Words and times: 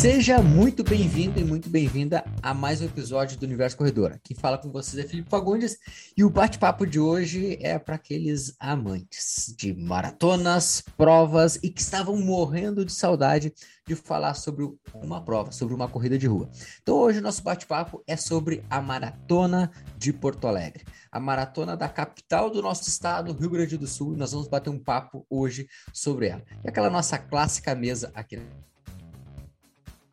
Seja 0.00 0.42
muito 0.42 0.84
bem-vindo 0.84 1.40
e 1.40 1.44
muito 1.44 1.70
bem-vinda 1.70 2.22
a 2.42 2.52
mais 2.52 2.82
um 2.82 2.84
episódio 2.84 3.38
do 3.38 3.46
Universo 3.46 3.78
Corredor. 3.78 4.20
Quem 4.22 4.36
fala 4.36 4.58
com 4.58 4.70
vocês 4.70 5.02
é 5.02 5.08
Felipe 5.08 5.30
Fagundes 5.30 5.78
e 6.14 6.22
o 6.22 6.28
bate-papo 6.28 6.86
de 6.86 7.00
hoje 7.00 7.58
é 7.62 7.78
para 7.78 7.94
aqueles 7.94 8.54
amantes 8.60 9.54
de 9.56 9.72
maratonas, 9.72 10.84
provas 10.98 11.58
e 11.62 11.70
que 11.70 11.80
estavam 11.80 12.14
morrendo 12.18 12.84
de 12.84 12.92
saudade 12.92 13.54
de 13.88 13.96
falar 13.96 14.34
sobre 14.34 14.68
uma 15.02 15.24
prova, 15.24 15.50
sobre 15.50 15.74
uma 15.74 15.88
corrida 15.88 16.18
de 16.18 16.26
rua. 16.26 16.50
Então 16.82 16.96
hoje 16.96 17.18
o 17.18 17.22
nosso 17.22 17.42
bate-papo 17.42 18.04
é 18.06 18.18
sobre 18.18 18.62
a 18.68 18.82
Maratona 18.82 19.70
de 19.96 20.12
Porto 20.12 20.46
Alegre, 20.46 20.84
a 21.10 21.18
maratona 21.18 21.74
da 21.74 21.88
capital 21.88 22.50
do 22.50 22.60
nosso 22.60 22.86
estado, 22.86 23.32
Rio 23.32 23.48
Grande 23.48 23.78
do 23.78 23.86
Sul, 23.86 24.12
e 24.12 24.16
nós 24.16 24.32
vamos 24.32 24.46
bater 24.46 24.68
um 24.68 24.78
papo 24.78 25.26
hoje 25.30 25.66
sobre 25.90 26.28
ela. 26.28 26.42
E 26.62 26.68
aquela 26.68 26.90
nossa 26.90 27.16
clássica 27.16 27.74
mesa 27.74 28.12
aqui 28.14 28.38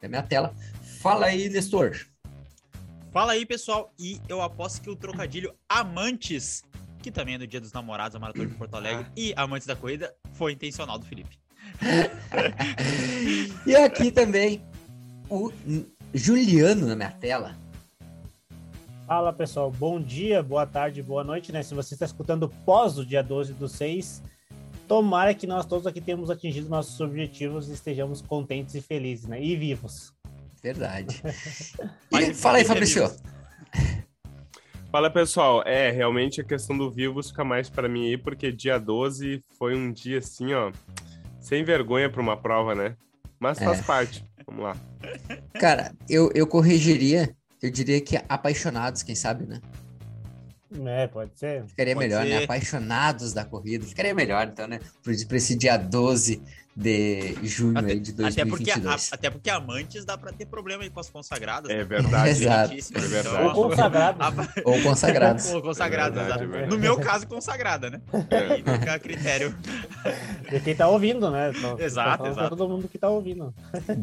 na 0.03 0.09
minha 0.09 0.23
tela. 0.23 0.53
Fala 1.01 1.27
aí, 1.27 1.49
Nestor. 1.49 2.05
Fala 3.11 3.31
aí, 3.31 3.45
pessoal. 3.45 3.93
E 3.97 4.21
eu 4.27 4.41
aposto 4.41 4.81
que 4.81 4.89
o 4.89 4.95
trocadilho 4.95 5.55
Amantes, 5.67 6.63
que 7.01 7.09
também 7.09 7.35
é 7.35 7.37
do 7.37 7.47
Dia 7.47 7.61
dos 7.61 7.71
Namorados, 7.71 8.15
a 8.15 8.19
Maratona 8.19 8.47
de 8.47 8.55
Porto 8.55 8.75
Alegre, 8.75 9.05
e 9.15 9.33
Amantes 9.35 9.65
da 9.65 9.75
Corrida, 9.75 10.13
foi 10.33 10.51
intencional 10.51 10.99
do 10.99 11.05
Felipe. 11.05 11.39
e 13.65 13.75
aqui 13.75 14.11
também 14.11 14.61
o 15.29 15.51
Juliano 16.13 16.85
na 16.85 16.95
minha 16.95 17.11
tela. 17.11 17.55
Fala 19.07 19.31
pessoal, 19.31 19.69
bom 19.69 20.01
dia, 20.01 20.41
boa 20.41 20.65
tarde, 20.65 21.01
boa 21.01 21.23
noite, 21.23 21.51
né? 21.51 21.61
Se 21.61 21.73
você 21.73 21.93
está 21.93 22.05
escutando 22.05 22.49
pós 22.65 22.97
o 22.97 23.05
dia 23.05 23.21
12 23.21 23.53
do 23.53 23.69
6, 23.69 24.23
tomara 24.87 25.33
que 25.33 25.47
nós 25.47 25.65
todos 25.65 25.87
aqui 25.87 26.01
tenhamos 26.01 26.29
atingido 26.29 26.69
nossos 26.69 26.99
objetivos 26.99 27.69
e 27.69 27.73
estejamos 27.73 28.21
contentes 28.21 28.75
e 28.75 28.81
felizes, 28.81 29.25
né? 29.27 29.41
E 29.41 29.55
vivos. 29.55 30.13
Verdade. 30.61 31.21
e, 32.11 32.33
fala 32.33 32.57
aí, 32.57 32.65
Fabrício. 32.65 33.03
Fala 34.89 35.09
pessoal, 35.09 35.63
é 35.65 35.89
realmente 35.89 36.39
a 36.39 36.43
questão 36.43 36.77
do 36.77 36.91
vivos 36.91 37.31
fica 37.31 37.43
mais 37.43 37.67
para 37.67 37.89
mim 37.89 38.09
aí, 38.09 38.17
porque 38.17 38.51
dia 38.51 38.77
12 38.77 39.43
foi 39.57 39.75
um 39.75 39.91
dia 39.91 40.19
assim, 40.19 40.53
ó, 40.53 40.71
sem 41.39 41.63
vergonha 41.63 42.09
para 42.11 42.21
uma 42.21 42.37
prova, 42.37 42.75
né? 42.75 42.95
Mas 43.39 43.57
faz 43.57 43.79
é. 43.79 43.83
parte. 43.83 44.23
Vamos 44.45 44.63
lá. 44.63 44.77
Cara, 45.59 45.95
eu, 46.07 46.31
eu 46.35 46.45
corrigiria, 46.45 47.35
eu 47.61 47.71
diria 47.71 47.99
que 47.99 48.17
apaixonados, 48.29 49.01
quem 49.01 49.15
sabe, 49.15 49.45
né? 49.45 49.59
É, 50.85 51.07
pode 51.07 51.37
ser. 51.37 51.65
Ficaria 51.65 51.93
pode 51.93 52.07
melhor, 52.07 52.23
né? 52.23 52.31
ser. 52.31 52.37
né? 52.37 52.43
Apaixonados 52.45 53.33
da 53.33 53.45
corrida. 53.45 53.85
Ficaria 53.85 54.13
melhor, 54.13 54.47
então, 54.47 54.67
né? 54.67 54.79
Para 55.03 55.37
esse 55.37 55.55
dia 55.55 55.77
12 55.77 56.41
de 56.75 57.35
junho 57.43 57.77
até, 57.77 57.91
aí 57.91 57.99
de 57.99 58.11
2022. 58.13 58.33
Até 58.33 58.45
porque, 58.45 59.15
até 59.15 59.29
porque 59.29 59.49
amantes 59.49 60.05
dá 60.05 60.17
para 60.17 60.31
ter 60.31 60.47
problema 60.47 60.83
aí 60.83 60.89
com 60.89 60.99
as 60.99 61.09
consagradas. 61.09 61.69
É 61.69 61.77
né? 61.77 61.83
verdade. 61.83 62.29
Exato. 62.29 62.73
É 62.73 62.99
verdade. 62.99 63.45
Ou 63.45 63.53
consagrados. 63.53 64.47
Ou 64.65 64.81
consagrados. 64.81 65.45
Ou 65.53 65.61
consagrados, 65.61 66.17
é 66.17 66.23
verdade, 66.23 66.63
é 66.63 66.65
no 66.65 66.77
meu 66.77 66.99
caso, 66.99 67.27
consagrada, 67.27 67.89
né? 67.89 68.01
É. 68.29 68.37
Aí 68.37 68.63
fica 68.63 68.93
a 68.93 68.99
critério. 68.99 69.55
De 70.49 70.59
quem 70.61 70.75
tá 70.75 70.87
ouvindo, 70.87 71.29
né? 71.29 71.51
Tô, 71.53 71.77
exato, 71.79 72.25
exato. 72.25 72.49
todo 72.55 72.67
mundo 72.67 72.87
que 72.87 72.97
tá 72.97 73.09
ouvindo. 73.09 73.53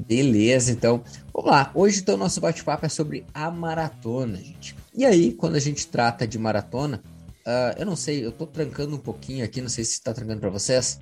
Beleza, 0.06 0.70
então. 0.70 1.02
Vamos 1.34 1.50
lá. 1.50 1.70
Hoje, 1.74 2.00
então, 2.00 2.16
nosso 2.16 2.40
bate-papo 2.40 2.86
é 2.86 2.88
sobre 2.88 3.26
a 3.34 3.50
maratona, 3.50 4.36
gente. 4.36 4.76
E 4.94 5.04
aí, 5.04 5.32
quando 5.32 5.56
a 5.56 5.60
gente 5.60 5.86
trata 5.86 6.26
de 6.26 6.38
maratona, 6.38 7.02
uh, 7.46 7.78
eu 7.78 7.86
não 7.86 7.96
sei, 7.96 8.24
eu 8.24 8.30
tô 8.30 8.46
trancando 8.46 8.94
um 8.94 8.98
pouquinho 8.98 9.44
aqui, 9.44 9.60
não 9.60 9.68
sei 9.68 9.84
se 9.84 10.00
tá 10.00 10.14
trancando 10.14 10.40
para 10.40 10.50
vocês. 10.50 11.00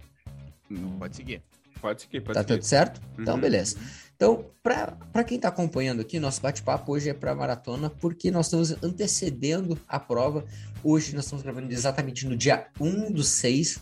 Pode 0.99 1.17
seguir. 1.17 1.43
Pode 1.81 2.03
seguir, 2.03 2.21
pode 2.21 2.35
tá 2.35 2.43
seguir. 2.43 2.55
tudo 2.55 2.65
certo? 2.65 3.01
Então, 3.01 3.17
uhum. 3.17 3.23
Então, 3.23 3.41
beleza. 3.41 3.77
Então, 4.17 4.47
para 4.63 5.23
quem 5.25 5.37
está 5.37 5.49
acompanhando 5.49 6.01
aqui, 6.01 6.19
nosso 6.19 6.41
bate-papo 6.41 6.93
hoje 6.93 7.09
é 7.09 7.15
para 7.15 7.35
maratona, 7.37 7.89
porque 7.89 8.33
nós 8.33 8.47
estamos 8.47 8.73
antecedendo 8.83 9.79
a 9.87 10.01
prova. 10.01 10.45
Hoje 10.83 11.15
nós 11.15 11.25
estamos 11.25 11.45
gravando 11.45 11.73
exatamente 11.73 12.27
no 12.27 12.37
dia 12.37 12.67
1 12.81 13.13
do 13.13 13.23
6, 13.23 13.79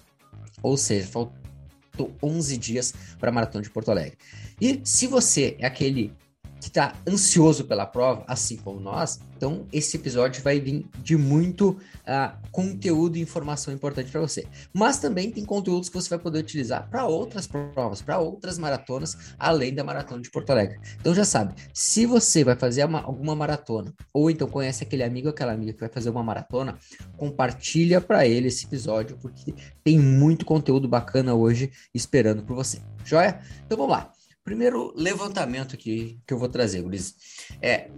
ou 0.62 0.76
seja, 0.76 1.06
faltou 1.06 2.14
11 2.22 2.58
dias 2.58 2.92
para 3.18 3.30
a 3.30 3.32
maratona 3.32 3.62
de 3.64 3.70
Porto 3.70 3.90
Alegre. 3.90 4.18
E 4.60 4.80
se 4.84 5.06
você 5.06 5.56
é 5.58 5.66
aquele 5.66 6.12
que 6.60 6.68
está 6.68 6.94
ansioso 7.08 7.64
pela 7.64 7.86
prova, 7.86 8.24
assim 8.26 8.56
como 8.56 8.78
nós, 8.78 9.18
então 9.36 9.66
esse 9.72 9.96
episódio 9.96 10.42
vai 10.42 10.58
vir 10.60 10.86
de 11.02 11.16
muito 11.16 11.70
uh, 11.70 12.36
conteúdo 12.50 13.16
e 13.16 13.20
informação 13.20 13.72
importante 13.72 14.10
para 14.10 14.20
você. 14.20 14.46
Mas 14.72 14.98
também 14.98 15.30
tem 15.30 15.44
conteúdos 15.44 15.88
que 15.88 15.94
você 15.94 16.08
vai 16.08 16.18
poder 16.18 16.38
utilizar 16.38 16.88
para 16.88 17.04
outras 17.06 17.46
provas, 17.46 18.00
para 18.00 18.18
outras 18.18 18.58
maratonas, 18.58 19.34
além 19.38 19.74
da 19.74 19.84
maratona 19.84 20.22
de 20.22 20.30
Porto 20.30 20.50
Alegre. 20.50 20.78
Então 21.00 21.14
já 21.14 21.24
sabe, 21.24 21.54
se 21.72 22.06
você 22.06 22.42
vai 22.42 22.56
fazer 22.56 22.84
uma, 22.84 23.02
alguma 23.02 23.34
maratona, 23.34 23.92
ou 24.12 24.30
então 24.30 24.48
conhece 24.48 24.82
aquele 24.82 25.02
amigo 25.02 25.28
ou 25.28 25.32
aquela 25.32 25.52
amiga 25.52 25.72
que 25.72 25.80
vai 25.80 25.88
fazer 25.88 26.10
uma 26.10 26.22
maratona, 26.22 26.78
compartilha 27.16 28.00
para 28.00 28.26
ele 28.26 28.48
esse 28.48 28.66
episódio, 28.66 29.16
porque 29.20 29.54
tem 29.84 29.98
muito 29.98 30.44
conteúdo 30.44 30.88
bacana 30.88 31.34
hoje 31.34 31.70
esperando 31.94 32.42
por 32.42 32.56
você. 32.56 32.80
Joia? 33.04 33.40
Então 33.64 33.76
vamos 33.76 33.92
lá. 33.92 34.12
Primeiro 34.44 34.92
levantamento 34.96 35.74
aqui 35.74 36.20
que 36.24 36.32
eu 36.32 36.38
vou 36.38 36.48
trazer, 36.48 36.80
Guriz. 36.80 37.16
É 37.60 37.90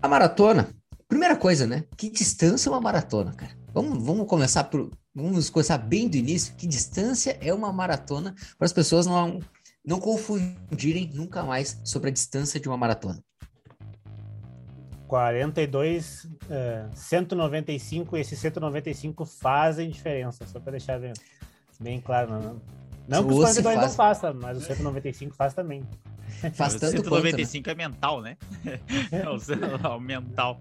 a 0.00 0.08
maratona. 0.08 0.68
Primeira 1.08 1.36
coisa, 1.36 1.66
né? 1.66 1.84
Que 1.96 2.10
distância 2.10 2.68
é 2.68 2.72
uma 2.72 2.80
maratona, 2.80 3.32
cara? 3.32 3.52
Vamos, 3.72 4.04
vamos 4.04 4.26
começar 4.26 4.64
por. 4.64 4.90
Vamos 5.14 5.50
começar 5.50 5.78
bem 5.78 6.08
do 6.08 6.16
início. 6.16 6.54
Que 6.54 6.66
distância 6.66 7.38
é 7.40 7.52
uma 7.52 7.72
maratona 7.72 8.34
para 8.56 8.66
as 8.66 8.72
pessoas 8.72 9.06
não, 9.06 9.40
não 9.84 9.98
confundirem 9.98 11.10
nunca 11.12 11.42
mais 11.42 11.80
sobre 11.84 12.10
a 12.10 12.12
distância 12.12 12.60
de 12.60 12.68
uma 12.68 12.76
maratona. 12.76 13.22
42, 15.08 16.28
é, 16.50 16.86
195, 16.94 18.16
e 18.16 18.20
esses 18.20 18.38
195 18.38 19.24
fazem 19.24 19.88
diferença, 19.88 20.46
só 20.46 20.60
para 20.60 20.72
deixar 20.72 21.00
bem, 21.00 21.14
bem 21.80 22.00
claro. 22.00 22.30
Não, 22.30 22.60
não 23.08 23.26
que 23.26 23.32
os 23.32 23.40
42 23.40 23.74
faz... 23.74 23.88
não 23.88 23.96
faça, 23.96 24.32
mas 24.34 24.58
o 24.58 24.60
195 24.60 25.34
faz 25.34 25.54
também. 25.54 25.82
Faz 26.54 26.74
o 26.74 26.80
tanto 26.80 27.02
195 27.02 27.64
quanto, 27.64 27.76
né? 27.76 27.84
é 27.84 27.88
mental, 27.88 28.22
né? 28.22 28.36
é 29.12 29.88
o 29.88 30.00
mental. 30.00 30.60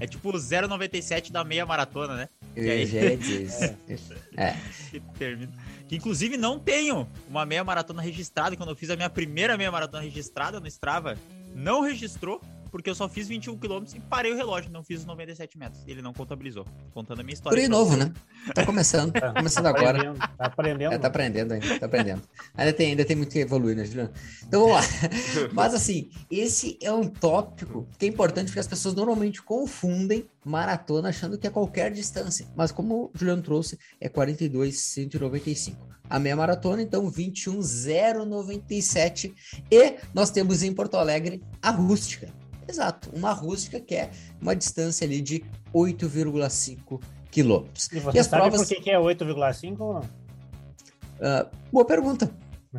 É 0.00 0.06
tipo 0.06 0.30
o 0.30 0.32
0,97 0.32 1.30
da 1.30 1.44
meia 1.44 1.66
maratona, 1.66 2.16
né? 2.16 2.28
Eu 2.54 2.70
aí... 2.70 2.86
já 2.86 3.00
ia 3.00 3.16
dizer 3.16 3.42
isso. 3.88 4.12
É. 4.36 4.44
é. 4.48 4.56
Que, 4.90 5.00
termina. 5.18 5.52
que 5.88 5.96
inclusive 5.96 6.36
não 6.36 6.58
tenho 6.58 7.08
uma 7.28 7.44
meia 7.44 7.64
maratona 7.64 8.02
registrada. 8.02 8.56
Quando 8.56 8.70
eu 8.70 8.76
fiz 8.76 8.90
a 8.90 8.96
minha 8.96 9.10
primeira 9.10 9.56
meia 9.56 9.70
maratona 9.70 10.02
registrada 10.02 10.60
no 10.60 10.66
Strava, 10.66 11.16
não 11.54 11.82
registrou 11.82 12.40
porque 12.72 12.88
eu 12.88 12.94
só 12.94 13.06
fiz 13.06 13.28
21 13.28 13.58
km 13.58 13.84
e 13.94 14.00
parei 14.00 14.32
o 14.32 14.36
relógio, 14.36 14.70
não 14.70 14.82
fiz 14.82 15.00
os 15.00 15.06
97 15.06 15.58
metros. 15.58 15.82
Ele 15.86 16.00
não 16.00 16.14
contabilizou, 16.14 16.66
contando 16.94 17.20
a 17.20 17.22
minha 17.22 17.34
história. 17.34 17.54
Por 17.54 17.62
aí 17.62 17.68
novo, 17.68 17.94
né? 17.96 18.10
Tá 18.54 18.66
começando, 18.66 19.12
tá 19.12 19.32
começando 19.32 19.66
agora. 19.66 19.98
Aprendendo, 19.98 20.18
tá 20.18 20.46
aprendendo. 20.46 20.92
É, 20.92 20.98
tá 20.98 21.06
aprendendo 21.06 21.52
ainda, 21.52 21.78
tá 21.78 21.86
aprendendo. 21.86 22.22
Ainda 22.56 22.72
tem, 22.72 22.88
ainda 22.88 23.04
tem 23.04 23.14
muito 23.14 23.30
que 23.30 23.38
evoluir, 23.38 23.76
né, 23.76 23.84
Juliano? 23.84 24.10
Então 24.48 24.62
vamos 24.62 24.76
lá. 24.76 24.82
Mas 25.52 25.72
assim, 25.74 26.10
esse 26.30 26.78
é 26.82 26.90
um 26.90 27.06
tópico 27.06 27.86
que 27.98 28.06
é 28.06 28.08
importante 28.08 28.46
porque 28.46 28.58
as 28.58 28.66
pessoas 28.66 28.94
normalmente 28.94 29.42
confundem 29.42 30.26
maratona 30.44 31.10
achando 31.10 31.38
que 31.38 31.46
é 31.46 31.50
qualquer 31.50 31.92
distância. 31.92 32.48
Mas 32.56 32.72
como 32.72 33.04
o 33.04 33.12
Juliano 33.14 33.42
trouxe, 33.42 33.78
é 34.00 34.08
42, 34.08 34.76
195 34.78 35.92
a 36.10 36.18
meia 36.18 36.34
maratona, 36.36 36.82
então 36.82 37.08
21,097. 37.08 39.34
E 39.70 39.94
nós 40.12 40.30
temos 40.30 40.62
em 40.62 40.74
Porto 40.74 40.98
Alegre 40.98 41.42
a 41.62 41.70
rústica, 41.70 42.28
Exato, 42.68 43.10
uma 43.12 43.32
rústica 43.32 43.80
que 43.80 43.94
é 43.94 44.10
uma 44.40 44.54
distância 44.54 45.04
ali 45.04 45.20
de 45.20 45.44
8,5 45.74 47.00
quilômetros. 47.30 47.90
E 47.92 47.98
você 47.98 48.18
e 48.18 48.24
sabe 48.24 48.42
provas... 48.42 48.68
por 48.68 48.82
que 48.82 48.90
é 48.90 48.98
8,5 48.98 49.80
ou 49.80 49.94
não? 49.94 50.00
Uh, 50.00 51.48
boa 51.72 51.84
pergunta. 51.84 52.30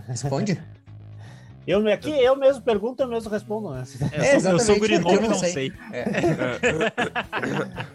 Responde. 0.07 0.61
eu, 1.67 1.87
aqui 1.87 2.09
eu 2.09 2.35
mesmo 2.35 2.61
pergunto, 2.61 3.03
eu 3.03 3.07
mesmo 3.07 3.29
respondo. 3.29 3.71
Né? 3.71 3.83
É, 4.11 4.35
eu 4.35 4.41
sou, 4.41 4.51
eu 4.51 4.59
sou 4.59 4.79
gurinome, 4.79 5.19
não, 5.21 5.29
não 5.29 5.39
sei. 5.39 5.51
sei. 5.51 5.73
É. 5.91 6.03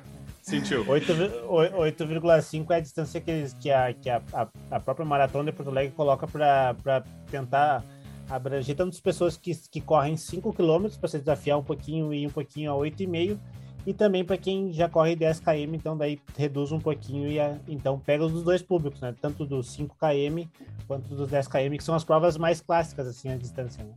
Sentiu. 0.48 0.84
8,5 0.86 2.70
é 2.70 2.76
a 2.76 2.80
distância 2.80 3.20
que, 3.20 3.44
que, 3.60 3.70
a, 3.70 3.92
que 3.92 4.08
a, 4.08 4.22
a, 4.32 4.48
a 4.70 4.80
própria 4.80 5.04
Maratona 5.04 5.50
de 5.50 5.56
Porto 5.56 5.68
Alegre 5.68 5.92
coloca 5.94 6.26
para 6.26 7.04
tentar 7.30 7.84
abranger 8.28 8.76
tantas 8.76 9.00
pessoas 9.00 9.36
que, 9.36 9.54
que 9.54 9.80
correm 9.80 10.16
5 10.16 10.52
km 10.52 10.88
para 11.00 11.08
se 11.08 11.18
desafiar 11.18 11.58
um 11.58 11.62
pouquinho 11.62 12.12
e 12.12 12.26
um 12.26 12.30
pouquinho 12.30 12.72
a 12.72 12.76
8,5 12.76 13.38
e 13.86 13.94
também 13.94 14.24
para 14.24 14.36
quem 14.36 14.72
já 14.72 14.88
corre 14.88 15.16
10 15.16 15.40
km, 15.40 15.74
então 15.74 15.96
daí 15.96 16.20
reduz 16.36 16.72
um 16.72 16.78
pouquinho 16.78 17.30
e 17.30 17.40
a, 17.40 17.58
então 17.66 17.98
pega 17.98 18.24
os 18.24 18.42
dois 18.42 18.60
públicos, 18.60 19.00
né? 19.00 19.14
Tanto 19.18 19.46
dos 19.46 19.70
5 19.70 19.96
km 19.96 20.46
quanto 20.86 21.14
dos 21.14 21.30
10 21.30 21.48
km, 21.48 21.76
que 21.76 21.84
são 21.84 21.94
as 21.94 22.04
provas 22.04 22.36
mais 22.36 22.60
clássicas 22.60 23.06
assim 23.06 23.30
a 23.30 23.36
distância, 23.36 23.82
né? 23.82 23.94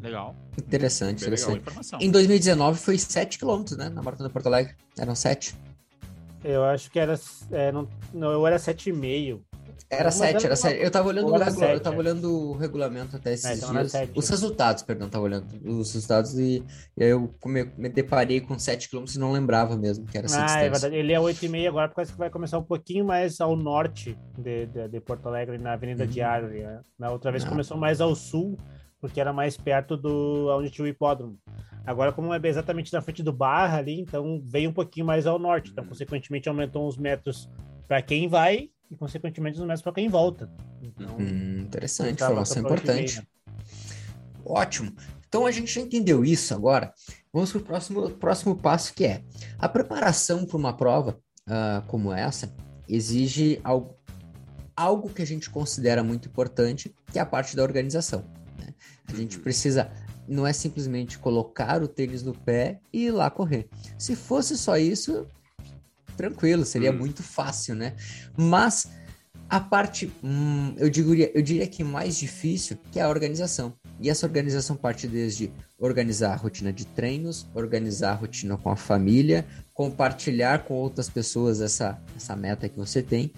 Legal. 0.00 0.34
Interessante, 0.58 1.20
Bem 1.20 1.28
interessante. 1.28 1.64
Legal 1.64 2.00
em 2.00 2.10
2019 2.10 2.78
foi 2.78 2.98
7 2.98 3.38
km, 3.38 3.64
né? 3.76 3.88
Na 3.88 4.02
Maratona 4.02 4.28
de 4.28 4.32
Porto 4.32 4.46
Alegre. 4.46 4.74
Eram 4.98 5.14
7. 5.14 5.54
Eu 6.44 6.64
acho 6.64 6.90
que 6.90 6.98
era. 6.98 7.18
É, 7.52 7.70
não, 7.70 7.88
não, 8.12 8.30
eu 8.32 8.46
era 8.46 8.56
7,5. 8.56 9.40
Era 9.94 10.04
Mas 10.04 10.14
7, 10.14 10.28
era 10.30 10.38
era 10.38 10.48
uma- 10.52 10.56
7. 10.56 10.82
Eu 10.82 10.90
tava 10.90 11.08
olhando, 11.08 11.30
o 11.30 11.34
era 11.36 11.44
regula- 11.44 11.64
eu 11.66 11.68
sete, 11.74 11.82
tava 11.82 11.96
é. 11.96 11.98
olhando 11.98 12.32
o 12.32 12.52
regulamento 12.56 13.14
até 13.14 13.34
esses 13.34 13.44
É, 13.44 13.54
então 13.56 13.72
dias. 13.72 13.92
sete. 13.92 14.12
Os 14.18 14.26
resultados, 14.26 14.82
perdão, 14.82 15.06
tava 15.10 15.24
olhando 15.24 15.46
os 15.66 15.92
resultados 15.92 16.38
e, 16.38 16.64
e 16.96 17.04
aí 17.04 17.10
eu 17.10 17.34
come- 17.38 17.70
me 17.76 17.90
deparei 17.90 18.40
com 18.40 18.58
7 18.58 18.88
km 18.88 19.04
e 19.14 19.18
não 19.18 19.30
lembrava 19.32 19.76
mesmo 19.76 20.06
que 20.06 20.16
era 20.16 20.24
essa 20.26 20.46
Ah, 20.46 20.60
é 20.62 20.70
verdade. 20.70 20.96
Ele 20.96 21.12
é 21.12 21.20
8,5 21.20 21.68
agora, 21.68 21.88
por 21.90 21.96
causa 21.96 22.10
que 22.10 22.18
vai 22.18 22.30
começar 22.30 22.58
um 22.58 22.62
pouquinho 22.64 23.04
mais 23.04 23.38
ao 23.38 23.54
norte 23.54 24.16
de, 24.38 24.64
de, 24.66 24.88
de 24.88 25.00
Porto 25.00 25.26
Alegre, 25.28 25.58
na 25.58 25.74
Avenida 25.74 26.04
Uhum. 26.04 26.10
Diário. 26.10 26.48
né? 26.48 26.80
Na 26.98 27.10
outra 27.10 27.30
vez 27.30 27.44
Ah. 27.44 27.48
começou 27.50 27.76
mais 27.76 28.00
ao 28.00 28.14
sul, 28.14 28.58
porque 28.98 29.20
era 29.20 29.30
mais 29.32 29.58
perto 29.58 29.94
do 29.94 30.48
onde 30.58 30.70
tinha 30.70 30.86
o 30.86 30.88
hipódromo. 30.88 31.36
Agora, 31.84 32.12
como 32.12 32.32
é 32.32 32.40
exatamente 32.44 32.90
na 32.94 33.02
frente 33.02 33.22
do 33.22 33.32
Barra 33.32 33.76
ali, 33.76 34.00
então 34.00 34.40
veio 34.42 34.70
um 34.70 34.72
pouquinho 34.72 35.04
mais 35.04 35.26
ao 35.26 35.38
norte. 35.38 35.70
Então, 35.70 35.84
Uhum. 35.84 35.90
consequentemente, 35.90 36.48
aumentou 36.48 36.88
uns 36.88 36.96
metros 36.96 37.46
para 37.86 38.00
quem 38.00 38.26
vai 38.26 38.70
e, 38.92 38.96
consequentemente, 38.96 39.58
uns 39.58 39.64
metros 39.66 39.82
para 39.82 39.92
quem 39.94 40.08
volta. 40.08 40.50
Então, 40.82 41.16
Hum, 41.18 41.60
interessante, 41.60 42.12
informação 42.14 42.62
importante. 42.62 43.14
meia. 43.16 43.28
Ótimo. 44.44 44.92
Então 45.28 45.46
a 45.46 45.50
gente 45.50 45.72
já 45.72 45.80
entendeu 45.80 46.24
isso 46.24 46.52
agora. 46.54 46.92
Vamos 47.32 47.50
para 47.50 47.60
o 47.60 47.64
próximo, 47.64 48.10
próximo 48.10 48.54
passo 48.54 48.92
que 48.92 49.04
é 49.04 49.22
a 49.58 49.66
preparação 49.68 50.44
para 50.44 50.56
uma 50.58 50.76
prova 50.76 51.18
ah, 51.46 51.82
como 51.86 52.12
essa 52.12 52.54
exige 52.86 53.58
algo, 53.64 53.96
algo 54.76 55.08
que 55.08 55.22
a 55.22 55.26
gente 55.26 55.48
considera 55.48 56.04
muito 56.04 56.28
importante, 56.28 56.94
que 57.10 57.18
é 57.18 57.22
a 57.22 57.26
parte 57.26 57.56
da 57.56 57.62
organização. 57.62 58.24
né? 58.58 58.74
A 59.08 59.14
gente 59.14 59.38
Uhum. 59.38 59.42
precisa 59.42 59.90
não 60.28 60.46
é 60.46 60.52
simplesmente 60.52 61.18
colocar 61.18 61.82
o 61.82 61.88
tênis 61.88 62.22
no 62.22 62.32
pé 62.34 62.78
e 62.92 63.06
ir 63.06 63.10
lá 63.10 63.30
correr. 63.30 63.68
Se 63.98 64.14
fosse 64.14 64.56
só 64.56 64.76
isso, 64.76 65.26
tranquilo, 66.16 66.64
seria 66.64 66.90
Hum. 66.92 66.98
muito 66.98 67.22
fácil, 67.22 67.74
né? 67.74 67.94
Mas 68.36 68.88
a 69.48 69.60
parte, 69.60 70.10
hum, 70.24 70.74
eu, 70.78 70.88
diria, 70.88 71.30
eu 71.34 71.42
diria 71.42 71.66
que 71.66 71.84
mais 71.84 72.16
difícil, 72.16 72.78
que 72.90 72.98
é 72.98 73.02
a 73.02 73.08
organização. 73.08 73.74
E 74.00 74.08
essa 74.08 74.24
organização 74.26 74.74
parte 74.76 75.06
desde 75.06 75.52
organizar 75.78 76.32
a 76.32 76.36
rotina 76.36 76.72
de 76.72 76.86
treinos, 76.86 77.46
organizar 77.54 78.12
a 78.12 78.14
rotina 78.14 78.56
com 78.56 78.70
a 78.70 78.76
família, 78.76 79.44
compartilhar 79.74 80.64
com 80.64 80.74
outras 80.74 81.10
pessoas 81.10 81.60
essa, 81.60 82.00
essa 82.16 82.34
meta 82.34 82.68
que 82.68 82.78
você 82.78 83.02
tem. 83.02 83.32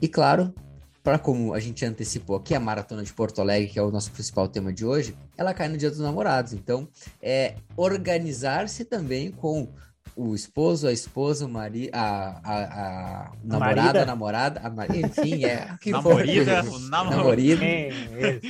E 0.00 0.06
claro, 0.06 0.54
para 1.02 1.18
como 1.18 1.54
a 1.54 1.58
gente 1.58 1.84
antecipou 1.84 2.36
aqui, 2.36 2.54
a 2.54 2.60
Maratona 2.60 3.02
de 3.02 3.12
Porto 3.12 3.40
Alegre, 3.40 3.68
que 3.70 3.78
é 3.78 3.82
o 3.82 3.90
nosso 3.90 4.12
principal 4.12 4.46
tema 4.46 4.72
de 4.72 4.84
hoje, 4.84 5.16
ela 5.36 5.54
cai 5.54 5.66
no 5.68 5.76
Dia 5.76 5.90
dos 5.90 5.98
Namorados. 5.98 6.52
Então, 6.52 6.88
é 7.20 7.54
organizar-se 7.76 8.84
também 8.84 9.30
com 9.30 9.68
o 10.16 10.34
esposo, 10.34 10.86
a 10.88 10.92
esposa, 10.92 11.46
o 11.46 11.48
marido, 11.48 11.90
a, 11.94 12.40
a, 12.44 13.24
a 13.26 13.32
namorada, 13.42 14.02
a 14.02 14.06
namorada, 14.06 14.60
a 14.60 14.70
mar... 14.70 14.94
enfim, 14.94 15.44
é. 15.44 15.72
o 15.74 15.78
que 15.78 15.90
for. 15.92 16.02
Namorida, 16.02 16.64
o 16.64 16.78
namor... 16.90 17.16
Namorida. 17.16 17.64
É, 17.64 17.90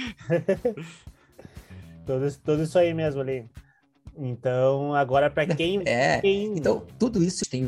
tudo, 2.07 2.27
isso- 2.27 2.41
tudo 2.45 2.63
isso 2.63 2.79
aí 2.79 2.93
mesmo 2.95 3.21
ali. 3.21 3.49
Então, 4.17 4.95
agora 4.95 5.31
para 5.31 5.47
quem, 5.55 5.83
É, 5.87 6.21
quem 6.21 6.57
então 6.57 6.85
tudo 6.99 7.23
isso 7.23 7.45
tem. 7.49 7.67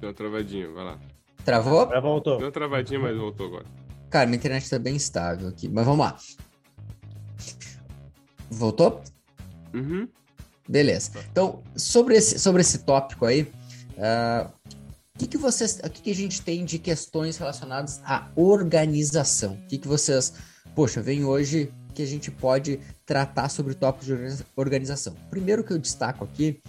Deu 0.00 0.08
uma 0.10 0.14
travadinha, 0.14 0.70
vai 0.70 0.84
lá. 0.84 0.98
Travou? 1.44 1.80
agora 1.82 2.00
voltou. 2.00 2.36
Deu 2.38 2.46
uma 2.46 2.52
travadinha, 2.52 3.00
mas 3.00 3.16
voltou 3.16 3.46
agora. 3.46 3.64
Cara, 4.10 4.26
minha 4.26 4.36
internet 4.36 4.68
tá 4.70 4.78
bem 4.78 4.94
estável 4.96 5.48
aqui, 5.48 5.68
mas 5.68 5.84
vamos 5.84 6.06
lá. 6.06 6.16
Voltou? 8.50 9.02
Uhum. 9.74 10.08
Beleza. 10.68 11.10
Então, 11.30 11.62
sobre 11.76 12.16
esse, 12.16 12.38
sobre 12.38 12.60
esse 12.62 12.78
tópico 12.78 13.24
aí, 13.24 13.50
ah, 13.98 14.50
o 15.14 15.18
que, 15.18 15.26
que 15.26 15.38
vocês. 15.38 15.80
O 15.82 15.88
que, 15.90 16.02
que 16.02 16.10
a 16.10 16.14
gente 16.14 16.42
tem 16.42 16.64
de 16.64 16.78
questões 16.78 17.36
relacionadas 17.38 18.00
à 18.04 18.28
organização? 18.36 19.54
O 19.54 19.66
que, 19.66 19.78
que 19.78 19.88
vocês. 19.88 20.34
Poxa, 20.74 21.00
vem 21.00 21.24
hoje 21.24 21.72
que 21.94 22.02
a 22.02 22.06
gente 22.06 22.30
pode 22.30 22.78
tratar 23.06 23.48
sobre 23.48 23.72
o 23.72 23.74
tópico 23.74 24.04
de 24.04 24.12
organiza- 24.12 24.44
organização. 24.54 25.14
Primeiro 25.30 25.64
que 25.64 25.72
eu 25.72 25.78
destaco 25.78 26.22
aqui, 26.24 26.60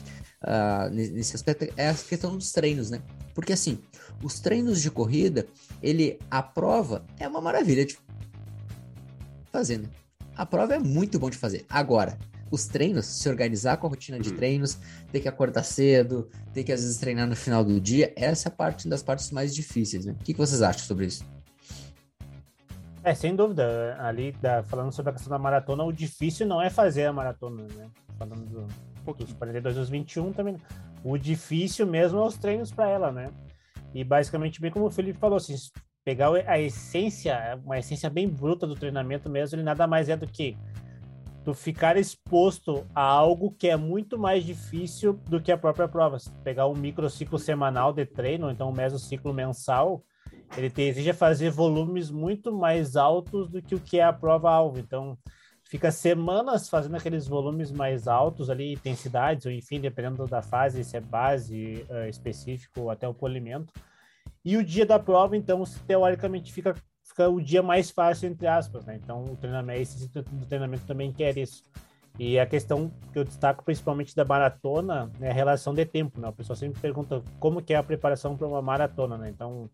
ne- 0.92 1.10
nesse 1.10 1.36
aspecto, 1.36 1.68
é 1.76 1.90
a 1.90 1.94
questão 1.94 2.38
dos 2.38 2.54
treinos, 2.54 2.90
né? 2.90 3.02
Porque 3.36 3.52
assim, 3.52 3.80
os 4.24 4.40
treinos 4.40 4.82
de 4.82 4.90
corrida, 4.90 5.46
ele. 5.84 6.18
A 6.32 6.42
prova 6.42 7.04
é 7.20 7.28
uma 7.28 7.42
maravilha 7.42 7.86
de 7.86 7.98
fazer, 9.52 9.80
né? 9.80 9.90
A 10.38 10.46
prova 10.46 10.76
é 10.76 10.80
muito 10.80 11.20
bom 11.20 11.30
de 11.30 11.38
fazer. 11.38 11.66
Agora, 11.68 12.18
os 12.52 12.66
treinos, 12.68 13.06
se 13.06 13.28
organizar 13.30 13.78
com 13.78 13.88
a 13.88 13.90
rotina 13.90 14.20
de 14.20 14.30
Uhum. 14.30 14.36
treinos, 14.36 14.78
ter 15.12 15.20
que 15.20 15.28
acordar 15.28 15.64
cedo, 15.64 16.30
ter 16.54 16.64
que 16.64 16.72
às 16.72 16.82
vezes 16.82 16.98
treinar 16.98 17.28
no 17.28 17.36
final 17.36 17.64
do 17.64 17.80
dia, 17.80 18.14
essa 18.16 18.48
é 18.48 18.52
a 18.52 18.56
parte 18.56 18.88
das 18.88 19.02
partes 19.04 19.32
mais 19.32 19.54
difíceis, 19.54 20.06
né? 20.06 20.14
O 20.14 20.24
que, 20.24 20.34
que 20.34 20.40
vocês 20.40 20.62
acham 20.62 20.84
sobre 20.86 21.06
isso? 21.08 21.24
É, 23.04 23.14
sem 23.14 23.36
dúvida. 23.36 23.96
Ali, 24.00 24.32
da- 24.34 24.64
falando 24.64 24.92
sobre 24.92 25.12
a 25.12 25.14
questão 25.14 25.30
da 25.32 25.40
maratona, 25.40 25.84
o 25.84 25.92
difícil 25.94 26.46
não 26.46 26.62
é 26.62 26.70
fazer 26.70 27.06
a 27.06 27.14
maratona, 27.14 27.64
né? 27.76 27.90
Falando 28.18 28.46
do, 28.46 29.14
dos 29.14 29.34
42 29.34 29.78
aos 29.78 29.90
21 29.90 30.34
também. 30.34 30.58
O 31.04 31.18
difícil 31.18 31.86
mesmo 31.86 32.20
é 32.20 32.26
os 32.26 32.38
treinos 32.38 32.72
para 32.72 32.90
ela, 32.90 33.12
né? 33.12 33.30
E 33.94 34.04
basicamente, 34.04 34.60
bem 34.60 34.72
como 34.72 34.86
o 34.88 34.92
Felipe 34.92 35.20
falou, 35.20 35.38
assim, 35.38 35.56
se 35.56 35.72
pegar 36.04 36.30
a 36.46 36.60
essência, 36.60 37.58
uma 37.64 37.78
essência 37.80 38.10
bem 38.10 38.28
bruta 38.28 38.68
do 38.68 38.76
treinamento 38.76 39.30
mesmo, 39.30 39.56
ele 39.56 39.64
nada 39.64 39.88
mais 39.88 40.10
é 40.10 40.18
do 40.18 40.28
que 40.28 40.58
tu 41.48 41.54
ficar 41.54 41.96
exposto 41.96 42.86
a 42.94 43.02
algo 43.02 43.56
que 43.58 43.70
é 43.70 43.78
muito 43.78 44.20
mais 44.20 44.44
difícil 44.44 45.14
do 45.14 45.42
que 45.42 45.50
a 45.50 45.58
própria 45.58 45.88
prova. 45.88 46.20
Se 46.20 46.30
pegar 46.44 46.68
um 46.68 46.76
microciclo 46.76 47.40
semanal 47.40 47.94
de 47.94 48.06
treino, 48.06 48.52
então 48.52 48.70
um 48.70 48.74
mesociclo 48.74 49.34
mensal, 49.34 50.04
ele 50.58 50.70
te 50.70 50.82
exige 50.82 51.14
fazer 51.14 51.50
volumes 51.50 52.12
muito 52.12 52.52
mais 52.52 52.98
altos 52.98 53.50
do 53.50 53.62
que 53.62 53.76
o 53.76 53.80
que 53.80 53.98
é 53.98 54.04
a 54.04 54.12
prova-alvo. 54.12 54.78
Então, 54.78 55.18
fica 55.64 55.90
semanas 55.90 56.68
fazendo 56.68 56.98
aqueles 56.98 57.26
volumes 57.26 57.72
mais 57.72 58.10
altos 58.10 58.50
ali, 58.50 58.74
intensidades, 58.74 59.46
ou 59.46 59.52
enfim, 59.54 59.80
dependendo 59.80 60.28
da 60.28 60.42
fase, 60.42 60.84
se 60.84 60.98
é 60.98 61.00
base 61.00 61.86
eh, 61.90 62.10
específico 62.10 62.82
ou 62.82 62.92
até 62.92 63.08
o 63.08 63.14
polimento. 63.14 63.74
E 64.44 64.58
o 64.58 64.64
dia 64.66 64.86
da 64.86 65.00
prova, 65.00 65.38
então, 65.38 65.64
teoricamente, 65.88 66.52
fica, 66.52 66.76
fica 67.18 67.28
o 67.28 67.42
dia 67.42 67.64
mais 67.64 67.90
fácil, 67.90 68.30
entre 68.30 68.46
aspas, 68.46 68.86
né? 68.86 69.00
Então, 69.04 69.24
o 69.24 69.36
treinamento, 69.36 69.82
esse 69.82 70.08
do 70.08 70.46
treinamento 70.46 70.86
também 70.86 71.12
quer 71.12 71.36
isso. 71.36 71.64
E 72.20 72.40
a 72.40 72.46
questão 72.46 72.92
que 73.12 73.18
eu 73.18 73.24
destaco 73.24 73.64
principalmente 73.64 74.16
da 74.16 74.24
maratona 74.24 75.12
é 75.20 75.30
a 75.30 75.34
relação 75.34 75.74
de 75.74 75.84
tempo, 75.84 76.22
né? 76.22 76.28
O 76.30 76.34
pessoal 76.34 76.56
sempre 76.56 76.80
pergunta 76.80 77.24
como 77.40 77.62
que 77.62 77.74
é 77.74 77.78
a 77.78 77.84
preparação 77.84 78.38
para 78.38 78.48
uma 78.48 78.62
maratona, 78.62 79.18
né? 79.18 79.30
Então, 79.30 79.68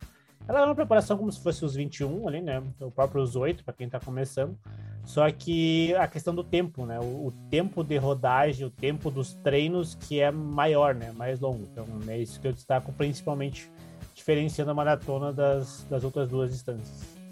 ela 0.48 0.62
é 0.62 0.66
uma 0.66 0.76
preparação 0.76 1.18
como 1.18 1.32
se 1.32 1.42
fosse 1.42 1.66
os 1.66 1.76
21 1.76 2.28
ali, 2.28 2.42
né? 2.42 2.64
O 2.80 2.90
próprio 2.90 3.22
os 3.22 3.36
8 3.36 3.64
para 3.64 3.74
quem 3.74 3.88
está 3.88 4.00
começando. 4.00 4.58
Só 5.04 5.30
que 5.30 5.94
a 5.96 6.08
questão 6.08 6.34
do 6.34 6.46
tempo, 6.46 6.86
né? 6.86 6.98
O, 7.00 7.28
o, 7.28 7.32
tempo 7.50 7.84
de 7.84 7.98
rodagem, 7.98 8.66
o 8.66 8.70
tempo 8.70 9.12
dos 9.12 9.34
treinos 9.36 9.96
que 9.96 10.22
é 10.22 10.32
maior, 10.32 10.96
né? 10.96 11.12
Mais 11.12 11.42
longo. 11.42 11.64
Então, 11.70 11.86
é 12.08 12.18
isso 12.18 12.40
que 12.40 12.48
eu 12.48 12.54
destaco 12.54 12.94
principalmente 12.94 13.70
diferenciando 14.16 14.72
a 14.72 14.74
maratona 14.74 15.34
das, 15.34 15.86
das 15.90 16.06
outras 16.06 16.30
duas 16.30 16.52
distâncias. 16.52 17.23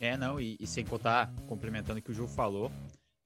É, 0.00 0.16
não, 0.16 0.40
e, 0.40 0.56
e 0.60 0.66
sem 0.66 0.84
contar, 0.84 1.32
complementando 1.46 1.98
o 1.98 2.02
que 2.02 2.10
o 2.10 2.14
Ju 2.14 2.28
falou, 2.28 2.70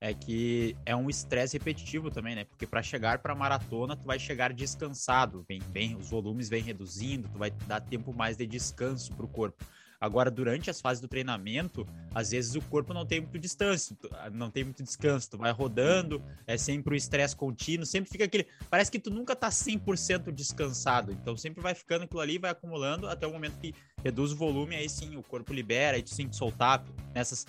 é 0.00 0.12
que 0.12 0.76
é 0.84 0.96
um 0.96 1.08
estresse 1.08 1.56
repetitivo 1.56 2.10
também, 2.10 2.34
né? 2.34 2.44
Porque 2.44 2.66
para 2.66 2.82
chegar 2.82 3.18
para 3.18 3.34
maratona, 3.34 3.96
tu 3.96 4.04
vai 4.04 4.18
chegar 4.18 4.52
descansado, 4.52 5.44
vem, 5.48 5.60
vem, 5.70 5.94
os 5.94 6.10
volumes 6.10 6.48
vêm 6.48 6.62
reduzindo, 6.62 7.28
tu 7.28 7.38
vai 7.38 7.52
dar 7.68 7.80
tempo 7.80 8.12
mais 8.12 8.36
de 8.36 8.46
descanso 8.46 9.14
pro 9.14 9.28
corpo. 9.28 9.64
Agora, 10.02 10.32
durante 10.32 10.68
as 10.68 10.80
fases 10.80 11.00
do 11.00 11.06
treinamento, 11.06 11.87
às 12.12 12.32
vezes 12.32 12.56
o 12.56 12.61
corpo 12.62 12.92
não 12.92 13.06
tem 13.06 13.21
muito 13.21 13.38
descanso, 13.38 13.97
não 14.32 14.50
tem 14.50 14.64
muito 14.64 14.82
descanso, 14.82 15.30
tu 15.30 15.38
vai 15.38 15.52
rodando, 15.52 16.21
é 16.44 16.56
sempre 16.56 16.92
o 16.92 16.97
estresse 16.97 17.37
contínuo, 17.37 17.87
sempre 17.87 18.11
fica 18.11 18.25
aquele, 18.25 18.49
parece 18.68 18.90
que 18.90 18.99
tu 18.99 19.12
nunca 19.12 19.37
tá 19.37 19.49
100% 19.49 20.32
descansado, 20.32 21.12
então 21.12 21.37
sempre 21.37 21.62
vai 21.62 21.73
ficando 21.73 22.02
aquilo 22.02 22.18
ali, 22.18 22.37
vai 22.37 22.50
acumulando 22.50 23.06
até 23.06 23.28
o 23.28 23.32
momento 23.32 23.61
que 23.61 23.73
reduz 24.02 24.32
o 24.32 24.37
volume, 24.37 24.75
aí 24.75 24.88
sim 24.88 25.14
o 25.14 25.23
corpo 25.23 25.52
libera, 25.52 25.97
aí 25.97 26.02
tu 26.02 26.11
sente 26.11 26.35
soltar 26.35 26.85
nessas 27.14 27.47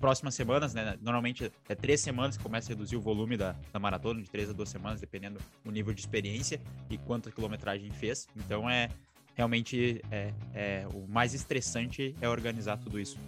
próximas 0.00 0.34
semanas, 0.34 0.74
né? 0.74 0.98
Normalmente 1.00 1.52
é 1.68 1.74
três 1.76 2.00
semanas 2.00 2.36
que 2.36 2.42
começa 2.42 2.72
a 2.72 2.74
reduzir 2.74 2.96
o 2.96 3.00
volume 3.00 3.36
da, 3.36 3.54
da 3.72 3.78
maratona, 3.78 4.20
de 4.20 4.28
três 4.28 4.50
a 4.50 4.52
duas 4.52 4.68
semanas, 4.68 5.00
dependendo 5.00 5.38
do 5.64 5.70
nível 5.70 5.94
de 5.94 6.00
experiência 6.00 6.60
e 6.90 6.98
quanta 6.98 7.30
quilometragem 7.30 7.92
fez. 7.92 8.26
Então 8.36 8.68
é 8.68 8.90
realmente 9.34 10.02
é, 10.10 10.32
é, 10.54 10.86
o 10.94 11.06
mais 11.08 11.34
estressante 11.34 12.14
é 12.20 12.28
organizar 12.28 12.78
tudo 12.78 12.98
isso. 12.98 13.18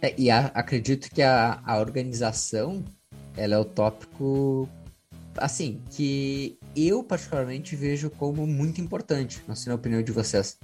É, 0.00 0.14
e 0.16 0.30
a, 0.30 0.46
acredito 0.46 1.10
que 1.10 1.22
a, 1.22 1.60
a 1.64 1.78
organização 1.78 2.84
ela 3.36 3.54
é 3.54 3.58
o 3.58 3.64
tópico 3.64 4.68
assim 5.36 5.80
que 5.90 6.58
eu 6.74 7.02
particularmente 7.02 7.76
vejo 7.76 8.10
como 8.10 8.46
muito 8.46 8.80
importante, 8.80 9.42
não 9.46 9.54
sei 9.54 9.70
na 9.70 9.76
opinião 9.76 10.02
de 10.02 10.12
vocês. 10.12 10.58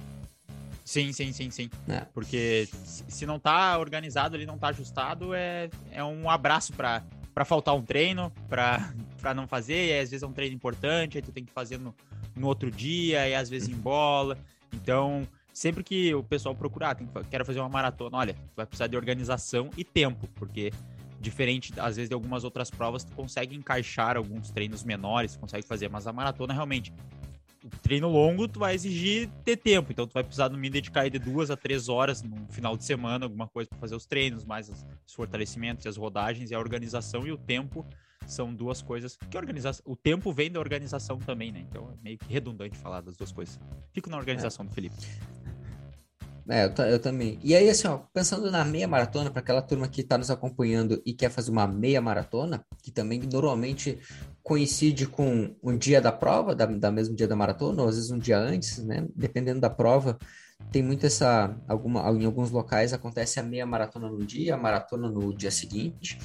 Sim, 0.83 1.11
sim, 1.11 1.33
sim, 1.33 1.51
sim. 1.51 1.69
É. 1.87 2.05
Porque 2.13 2.67
se 2.81 3.25
não 3.25 3.39
tá 3.39 3.77
organizado, 3.77 4.35
ele 4.35 4.45
não 4.45 4.57
tá 4.57 4.69
ajustado, 4.69 5.33
é, 5.33 5.69
é 5.91 6.03
um 6.03 6.29
abraço 6.29 6.73
para 6.73 7.03
para 7.33 7.45
faltar 7.45 7.75
um 7.75 7.83
treino, 7.83 8.33
para 8.49 8.91
não 9.35 9.47
fazer, 9.47 9.89
e 9.89 9.99
às 9.99 10.09
vezes 10.09 10.23
é 10.23 10.25
um 10.25 10.33
treino 10.33 10.55
importante, 10.55 11.19
aí 11.19 11.21
tu 11.21 11.31
tem 11.31 11.45
que 11.45 11.51
fazer 11.51 11.77
no, 11.77 11.93
no 12.37 12.47
outro 12.47 12.71
dia, 12.71 13.27
e 13.27 13.35
às 13.35 13.49
vezes 13.49 13.67
embola. 13.67 14.37
Então, 14.73 15.27
sempre 15.53 15.83
que 15.83 16.13
o 16.13 16.23
pessoal 16.23 16.55
procurar, 16.55 16.95
tem, 16.95 17.07
quero 17.29 17.45
fazer 17.45 17.59
uma 17.59 17.69
maratona, 17.69 18.17
olha, 18.17 18.35
vai 18.55 18.65
precisar 18.65 18.87
de 18.87 18.95
organização 18.95 19.69
e 19.75 19.83
tempo, 19.83 20.27
porque 20.35 20.71
diferente, 21.19 21.73
às 21.77 21.95
vezes, 21.95 22.09
de 22.09 22.13
algumas 22.13 22.43
outras 22.43 22.69
provas, 22.69 23.03
tu 23.03 23.11
consegue 23.13 23.55
encaixar 23.55 24.17
alguns 24.17 24.51
treinos 24.51 24.83
menores, 24.83 25.35
consegue 25.35 25.65
fazer, 25.65 25.89
mas 25.89 26.05
a 26.05 26.13
maratona 26.13 26.53
realmente 26.53 26.93
treino 27.81 28.07
longo, 28.07 28.47
tu 28.47 28.59
vai 28.59 28.75
exigir 28.75 29.29
ter 29.43 29.57
tempo. 29.57 29.91
Então, 29.91 30.07
tu 30.07 30.13
vai 30.13 30.23
precisar, 30.23 30.49
no 30.49 30.55
mínimo, 30.55 30.73
dedicar 30.73 31.09
de 31.09 31.19
duas 31.19 31.49
a 31.49 31.57
três 31.57 31.89
horas 31.89 32.21
no 32.21 32.47
final 32.49 32.77
de 32.77 32.85
semana, 32.85 33.25
alguma 33.25 33.47
coisa 33.47 33.69
para 33.69 33.79
fazer 33.79 33.95
os 33.95 34.05
treinos, 34.05 34.45
mais 34.45 34.69
os 34.69 35.13
fortalecimentos, 35.13 35.85
as 35.85 35.97
rodagens, 35.97 36.51
e 36.51 36.55
a 36.55 36.59
organização 36.59 37.25
e 37.25 37.31
o 37.31 37.37
tempo 37.37 37.85
são 38.27 38.53
duas 38.53 38.81
coisas 38.81 39.17
que 39.29 39.37
organização. 39.37 39.81
O 39.85 39.95
tempo 39.95 40.31
vem 40.31 40.51
da 40.51 40.59
organização 40.59 41.17
também, 41.17 41.51
né? 41.51 41.65
Então 41.67 41.89
é 41.89 42.03
meio 42.03 42.17
que 42.17 42.31
redundante 42.31 42.77
falar 42.77 43.01
das 43.01 43.15
duas 43.15 43.31
coisas. 43.31 43.59
Fico 43.93 44.09
na 44.09 44.17
organização 44.17 44.65
é. 44.65 44.67
do 44.67 44.73
Felipe. 44.73 44.95
É, 46.49 46.65
eu, 46.65 46.85
eu, 46.85 46.99
também. 46.99 47.37
E 47.43 47.53
aí, 47.53 47.69
assim, 47.69 47.87
ó, 47.87 47.97
pensando 48.13 48.49
na 48.49 48.63
meia 48.63 48.87
maratona, 48.87 49.29
para 49.29 49.41
aquela 49.41 49.61
turma 49.61 49.87
que 49.87 49.99
está 49.99 50.17
nos 50.17 50.31
acompanhando 50.31 51.01
e 51.05 51.13
quer 51.13 51.29
fazer 51.29 51.51
uma 51.51 51.67
meia 51.67 51.99
maratona, 51.99 52.63
que 52.81 52.89
também 52.89 53.19
normalmente 53.19 53.99
coincide 54.41 55.07
com 55.07 55.53
o 55.61 55.73
dia 55.73 55.99
da 55.99 56.11
prova, 56.11 56.55
da, 56.55 56.65
da 56.65 56.89
mesmo 56.89 57.13
dia 57.13 57.27
da 57.27 57.35
maratona, 57.35 57.81
ou 57.81 57.89
às 57.89 57.95
vezes 57.95 58.11
um 58.11 58.19
dia 58.19 58.37
antes, 58.37 58.77
né? 58.77 59.05
Dependendo 59.13 59.59
da 59.59 59.69
prova, 59.69 60.17
tem 60.71 60.81
muito 60.81 61.05
essa. 61.05 61.53
Alguma, 61.67 62.09
em 62.11 62.23
alguns 62.23 62.49
locais 62.49 62.93
acontece 62.93 63.41
a 63.41 63.43
meia 63.43 63.65
maratona 63.65 64.09
no 64.09 64.25
dia, 64.25 64.55
a 64.55 64.57
maratona 64.57 65.09
no 65.09 65.35
dia 65.35 65.51
seguinte. 65.51 66.17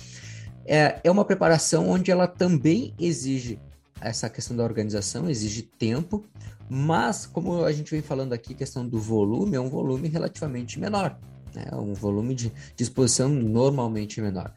É, 0.66 1.00
é 1.02 1.10
uma 1.10 1.24
preparação 1.24 1.88
onde 1.88 2.10
ela 2.10 2.26
também 2.26 2.94
exige 2.98 3.58
essa 4.00 4.28
questão 4.28 4.56
da 4.56 4.64
organização, 4.64 5.30
exige 5.30 5.62
tempo, 5.62 6.24
mas 6.68 7.26
como 7.26 7.64
a 7.64 7.72
gente 7.72 7.90
vem 7.90 8.02
falando 8.02 8.32
aqui, 8.32 8.54
questão 8.54 8.86
do 8.86 8.98
volume, 8.98 9.56
é 9.56 9.60
um 9.60 9.68
volume 9.68 10.08
relativamente 10.08 10.78
menor. 10.78 11.16
É 11.54 11.76
um 11.76 11.92
volume 11.92 12.34
de, 12.34 12.52
exposição 12.78 13.28
normalmente 13.28 14.20
menor. 14.20 14.52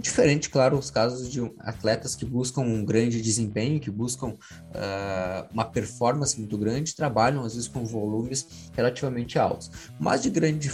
Diferente, 0.00 0.50
claro, 0.50 0.78
os 0.78 0.90
casos 0.90 1.30
de 1.30 1.40
atletas 1.58 2.14
que 2.14 2.24
buscam 2.24 2.60
um 2.60 2.84
grande 2.84 3.20
desempenho, 3.20 3.80
que 3.80 3.90
buscam 3.90 4.28
uh, 4.28 5.48
uma 5.52 5.64
performance 5.64 6.38
muito 6.38 6.56
grande, 6.58 6.94
trabalham 6.94 7.42
às 7.42 7.54
vezes 7.54 7.66
com 7.66 7.84
volumes 7.84 8.46
relativamente 8.74 9.38
altos. 9.38 9.70
Mas 9.98 10.22
de 10.22 10.30
grande, 10.30 10.70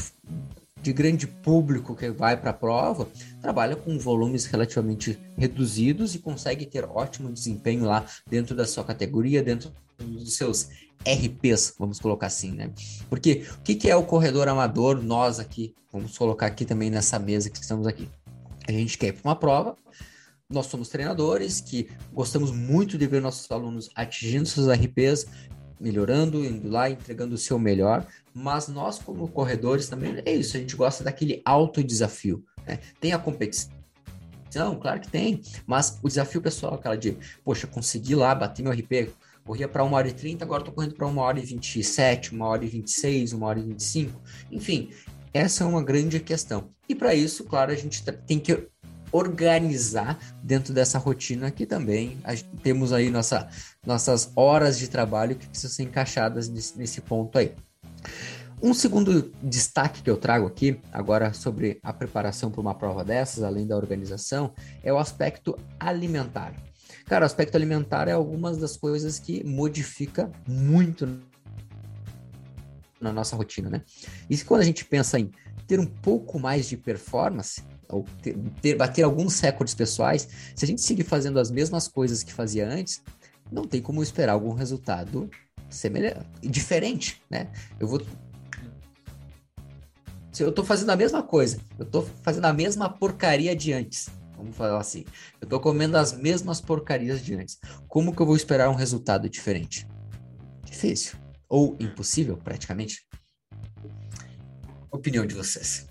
de 0.80 0.92
grande 0.92 1.26
público 1.26 1.96
que 1.96 2.10
vai 2.10 2.36
para 2.36 2.50
a 2.50 2.54
prova, 2.54 3.08
trabalha 3.40 3.74
com 3.74 3.98
volumes 3.98 4.44
relativamente 4.46 5.18
reduzidos 5.36 6.14
e 6.14 6.18
consegue 6.18 6.66
ter 6.66 6.84
ótimo 6.84 7.32
desempenho 7.32 7.84
lá 7.84 8.04
dentro 8.28 8.54
da 8.54 8.66
sua 8.66 8.84
categoria, 8.84 9.42
dentro 9.42 9.72
dos 9.98 10.36
seus 10.36 10.68
RPs, 11.04 11.74
vamos 11.78 11.98
colocar 11.98 12.26
assim, 12.26 12.52
né? 12.52 12.70
Porque 13.08 13.46
o 13.58 13.62
que, 13.62 13.88
é 13.88 13.96
o 13.96 14.02
corredor 14.02 14.48
amador, 14.48 15.02
nós 15.02 15.38
aqui, 15.38 15.74
vamos 15.92 16.16
colocar 16.16 16.46
aqui 16.46 16.64
também 16.64 16.90
nessa 16.90 17.18
mesa 17.18 17.48
que 17.48 17.58
estamos 17.58 17.86
aqui. 17.86 18.08
A 18.66 18.72
gente 18.72 18.98
quer 18.98 19.08
ir 19.08 19.12
para 19.12 19.30
uma 19.30 19.36
prova, 19.36 19.76
nós 20.48 20.66
somos 20.66 20.88
treinadores 20.88 21.60
que 21.60 21.88
gostamos 22.12 22.50
muito 22.52 22.98
de 22.98 23.06
ver 23.06 23.20
nossos 23.20 23.50
alunos 23.50 23.90
atingindo 23.94 24.46
seus 24.46 24.68
RPs, 24.68 25.26
melhorando, 25.80 26.44
indo 26.44 26.68
lá, 26.68 26.88
entregando 26.90 27.34
o 27.34 27.38
seu 27.38 27.58
melhor, 27.58 28.06
mas 28.32 28.68
nós, 28.68 28.98
como 28.98 29.28
corredores, 29.28 29.88
também 29.88 30.22
é 30.24 30.32
isso, 30.32 30.56
a 30.56 30.60
gente 30.60 30.76
gosta 30.76 31.04
daquele 31.04 31.42
alto 31.44 31.82
desafio. 31.82 32.44
Né? 32.66 32.78
Tem 33.00 33.12
a 33.12 33.18
competição, 33.18 33.70
claro 34.80 35.00
que 35.00 35.08
tem, 35.08 35.40
mas 35.66 35.98
o 36.02 36.08
desafio 36.08 36.40
pessoal, 36.40 36.74
aquela 36.74 36.96
de, 36.96 37.16
poxa, 37.44 37.66
consegui 37.66 38.14
lá, 38.14 38.34
bater 38.34 38.62
meu 38.62 38.72
RP, 38.72 39.12
corria 39.44 39.68
para 39.68 39.84
1 39.84 39.92
hora 39.92 40.08
e 40.08 40.12
30, 40.12 40.44
agora 40.44 40.62
estou 40.62 40.74
correndo 40.74 40.94
para 40.94 41.06
1 41.06 41.18
hora 41.18 41.38
e 41.38 41.42
27, 41.42 42.34
1 42.34 42.42
hora 42.42 42.64
e 42.64 42.68
26, 42.68 43.32
1 43.32 43.42
hora 43.42 43.58
e 43.58 43.62
25, 43.62 44.20
enfim, 44.50 44.90
essa 45.32 45.64
é 45.64 45.66
uma 45.66 45.82
grande 45.82 46.18
questão. 46.18 46.70
E 46.88 46.94
para 46.94 47.14
isso, 47.14 47.44
claro, 47.44 47.70
a 47.70 47.74
gente 47.74 48.02
tem 48.26 48.38
que 48.38 48.68
organizar 49.12 50.18
dentro 50.42 50.72
dessa 50.72 50.98
rotina 50.98 51.50
que 51.50 51.66
também 51.66 52.18
temos 52.62 52.92
aí 52.92 53.10
nossa, 53.10 53.48
nossas 53.84 54.30
horas 54.36 54.78
de 54.78 54.88
trabalho 54.88 55.36
que 55.36 55.46
precisam 55.46 55.70
ser 55.70 55.82
encaixadas 55.84 56.48
nesse, 56.48 56.78
nesse 56.78 57.00
ponto 57.00 57.38
aí. 57.38 57.54
Um 58.62 58.72
segundo 58.72 59.30
destaque 59.42 60.02
que 60.02 60.10
eu 60.10 60.16
trago 60.16 60.46
aqui, 60.46 60.80
agora 60.90 61.32
sobre 61.34 61.78
a 61.82 61.92
preparação 61.92 62.50
para 62.50 62.60
uma 62.60 62.74
prova 62.74 63.04
dessas, 63.04 63.44
além 63.44 63.66
da 63.66 63.76
organização, 63.76 64.54
é 64.82 64.90
o 64.90 64.98
aspecto 64.98 65.58
alimentar. 65.78 66.54
Cara, 67.04 67.24
o 67.24 67.26
aspecto 67.26 67.54
alimentar 67.54 68.08
é 68.08 68.12
algumas 68.12 68.56
das 68.56 68.76
coisas 68.76 69.18
que 69.18 69.44
modifica 69.44 70.32
muito 70.48 71.20
na 73.00 73.12
nossa 73.12 73.36
rotina, 73.36 73.68
né? 73.68 73.82
E 74.28 74.38
quando 74.38 74.62
a 74.62 74.64
gente 74.64 74.84
pensa 74.84 75.18
em 75.18 75.30
ter 75.66 75.78
um 75.78 75.86
pouco 75.86 76.38
mais 76.38 76.66
de 76.66 76.76
performance, 76.76 77.62
ou 77.88 78.04
ter, 78.22 78.36
ter, 78.60 78.74
bater 78.76 79.02
alguns 79.02 79.40
recordes 79.40 79.74
pessoais, 79.74 80.28
se 80.54 80.64
a 80.64 80.68
gente 80.68 80.80
seguir 80.80 81.04
fazendo 81.04 81.38
as 81.38 81.50
mesmas 81.50 81.88
coisas 81.88 82.22
que 82.22 82.32
fazia 82.32 82.68
antes, 82.68 83.02
não 83.50 83.64
tem 83.64 83.80
como 83.80 84.02
esperar 84.02 84.32
algum 84.32 84.52
resultado 84.52 85.30
semelhante, 85.68 86.26
diferente, 86.42 87.22
né? 87.30 87.50
Eu 87.78 87.86
vou 87.86 88.00
se 90.32 90.42
eu 90.42 90.52
tô 90.52 90.62
fazendo 90.62 90.90
a 90.90 90.96
mesma 90.96 91.22
coisa, 91.22 91.58
eu 91.78 91.86
tô 91.86 92.02
fazendo 92.02 92.44
a 92.44 92.52
mesma 92.52 92.90
porcaria 92.90 93.56
de 93.56 93.72
antes, 93.72 94.10
vamos 94.36 94.54
falar 94.54 94.78
assim. 94.78 95.06
Eu 95.40 95.48
tô 95.48 95.58
comendo 95.58 95.96
as 95.96 96.12
mesmas 96.12 96.60
porcarias 96.60 97.24
de 97.24 97.34
antes. 97.34 97.58
Como 97.88 98.14
que 98.14 98.20
eu 98.20 98.26
vou 98.26 98.36
esperar 98.36 98.68
um 98.68 98.74
resultado 98.74 99.30
diferente? 99.30 99.88
Difícil 100.62 101.16
ou 101.48 101.76
impossível, 101.80 102.36
praticamente. 102.36 103.06
Opinião 104.90 105.26
de 105.26 105.34
vocês. 105.34 105.86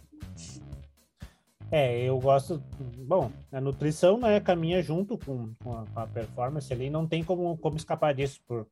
É, 1.78 2.02
eu 2.04 2.18
gosto. 2.22 2.64
Bom, 3.06 3.30
a 3.52 3.60
nutrição 3.60 4.18
né, 4.18 4.40
caminha 4.40 4.82
junto 4.82 5.18
com, 5.18 5.54
com, 5.62 5.84
a, 5.94 6.08
performance 6.08 6.72
ali, 6.72 6.90
não 6.90 7.06
tem 7.06 7.22
como, 7.22 7.58
como 7.58 7.76
escapar 7.76 8.14
disso. 8.14 8.40
Por, 8.48 8.66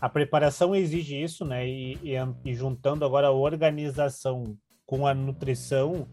a 0.00 0.08
preparação 0.08 0.74
exige 0.74 1.22
isso, 1.22 1.44
né? 1.44 1.68
E, 1.68 1.98
e, 2.02 2.14
e, 2.46 2.54
juntando 2.54 3.04
agora 3.04 3.26
a 3.26 3.32
organização 3.32 4.56
com 4.86 5.06
a 5.06 5.12
nutrição, 5.12 6.08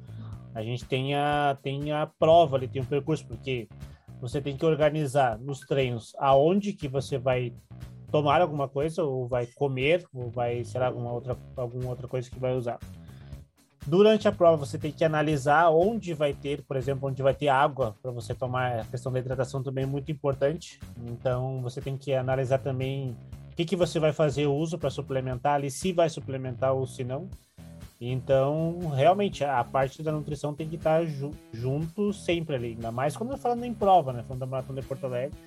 a 0.54 0.62
gente 0.62 0.84
tem 0.84 1.15
a, 1.15 1.58
tem 1.63 1.94
a 1.94 2.06
prova 2.06 2.58
ali, 2.58 2.68
tem 2.68 2.82
um 2.82 2.86
percurso, 2.86 3.25
porque 3.25 3.70
você 4.20 4.42
tem 4.42 4.58
que 4.58 4.65
organizar 4.65 5.39
nos 5.39 5.62
treinos 5.62 6.13
aonde 6.18 6.74
que 6.74 6.89
você 6.89 7.18
vai 7.18 7.54
tomar 8.12 8.42
alguma 8.42 8.68
coisa, 8.68 9.06
ou 9.06 9.25
vai 9.25 9.48
comer, 9.56 10.06
ou 10.13 10.30
vai, 10.30 10.65
sei 10.65 10.82
lá, 10.82 10.88
alguma 10.88 11.13
outra, 11.13 11.38
alguma 11.56 11.92
outra 11.92 12.10
coisa 12.10 12.30
que 12.30 12.39
vai 12.39 12.54
usar. 12.54 12.77
Durante 13.88 14.27
a 14.27 14.32
prova, 14.32 14.65
você 14.65 14.80
tem 14.80 14.92
que 14.92 15.06
analisar 15.06 15.70
onde 15.70 16.13
vai 16.13 16.34
ter, 16.34 16.63
por 16.63 16.75
exemplo, 16.75 17.08
onde 17.08 17.22
vai 17.22 17.36
ter 17.36 17.50
água 17.50 17.96
para 18.01 18.10
você 18.10 18.34
tomar. 18.34 18.80
A 18.80 18.86
questão 18.86 19.12
da 19.12 19.20
hidratação 19.20 19.62
também 19.62 19.84
é 19.84 19.88
muito 19.88 20.12
importante. 20.12 20.80
Então, 21.06 21.62
você 21.62 21.80
tem 21.80 21.96
que 21.96 22.12
analisar 22.12 22.58
também 22.58 23.15
o 23.51 23.56
que, 23.56 23.63
que 23.63 23.75
você 23.75 24.00
vai 24.00 24.12
fazer 24.12 24.48
uso 24.48 24.80
para 24.80 24.89
suplementar 24.89 25.56
ali, 25.56 25.70
se 25.70 25.94
vai 25.94 26.10
suplementar 26.10 26.74
ou 26.74 26.88
se 26.88 27.04
não. 27.04 27.30
Então, 28.01 28.80
realmente, 28.94 29.44
a 29.44 29.63
parte 29.63 30.01
da 30.01 30.12
nutrição 30.12 30.54
tem 30.54 30.68
que 30.68 30.75
estar 30.75 31.06
ju 31.06 31.32
junto 31.54 32.12
sempre 32.12 32.56
ali, 32.56 32.68
ainda 32.70 32.92
mais 32.92 33.15
quando 33.15 33.32
eu 33.32 33.38
falando 33.38 33.63
em 33.63 33.74
prova, 33.74 34.12
né? 34.12 34.24
Falando 34.24 34.39
da 34.39 34.46
Maratona 34.46 34.82
de 34.82 34.88
Porto 34.88 35.06
Alegre. 35.06 35.38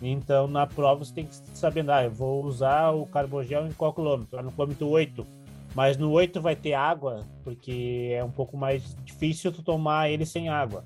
Então, 0.00 0.46
na 0.46 0.66
prova, 0.66 1.04
você 1.04 1.12
tem 1.12 1.26
que 1.26 1.34
saber, 1.54 1.88
ah, 1.90 2.04
eu 2.04 2.10
vou 2.10 2.44
usar 2.44 2.90
o 2.90 3.04
carbogel 3.06 3.66
em 3.66 3.72
qual 3.72 3.92
quilômetro? 3.92 4.42
No 4.42 4.52
quilômetro 4.52 4.88
8. 4.88 5.43
Mas 5.74 5.96
no 5.96 6.10
8 6.10 6.40
vai 6.40 6.54
ter 6.54 6.74
água, 6.74 7.26
porque 7.42 8.12
é 8.12 8.22
um 8.22 8.30
pouco 8.30 8.56
mais 8.56 8.96
difícil 9.04 9.50
tu 9.50 9.62
tomar 9.62 10.08
ele 10.08 10.24
sem 10.24 10.48
água. 10.48 10.84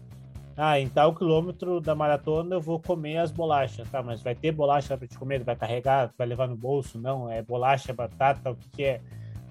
Ah, 0.57 0.81
em 0.81 0.89
tal 0.89 1.15
quilômetro 1.15 1.81
da 1.81 1.95
maratona 1.95 2.57
eu 2.57 2.61
vou 2.61 2.81
comer 2.81 3.19
as 3.19 3.31
bolachas. 3.31 3.89
Tá, 3.91 4.03
mas 4.03 4.23
vai 4.23 4.35
ter 4.35 4.51
bolacha 4.51 4.97
para 4.97 5.07
te 5.07 5.17
comer? 5.17 5.45
Vai 5.45 5.55
carregar? 5.55 6.13
Vai 6.17 6.27
levar 6.27 6.49
no 6.49 6.57
bolso? 6.57 6.99
Não, 6.99 7.31
é 7.31 7.43
bolacha, 7.43 7.93
batata, 7.93 8.51
o 8.51 8.57
que, 8.57 8.69
que 8.71 8.83
é? 8.83 9.01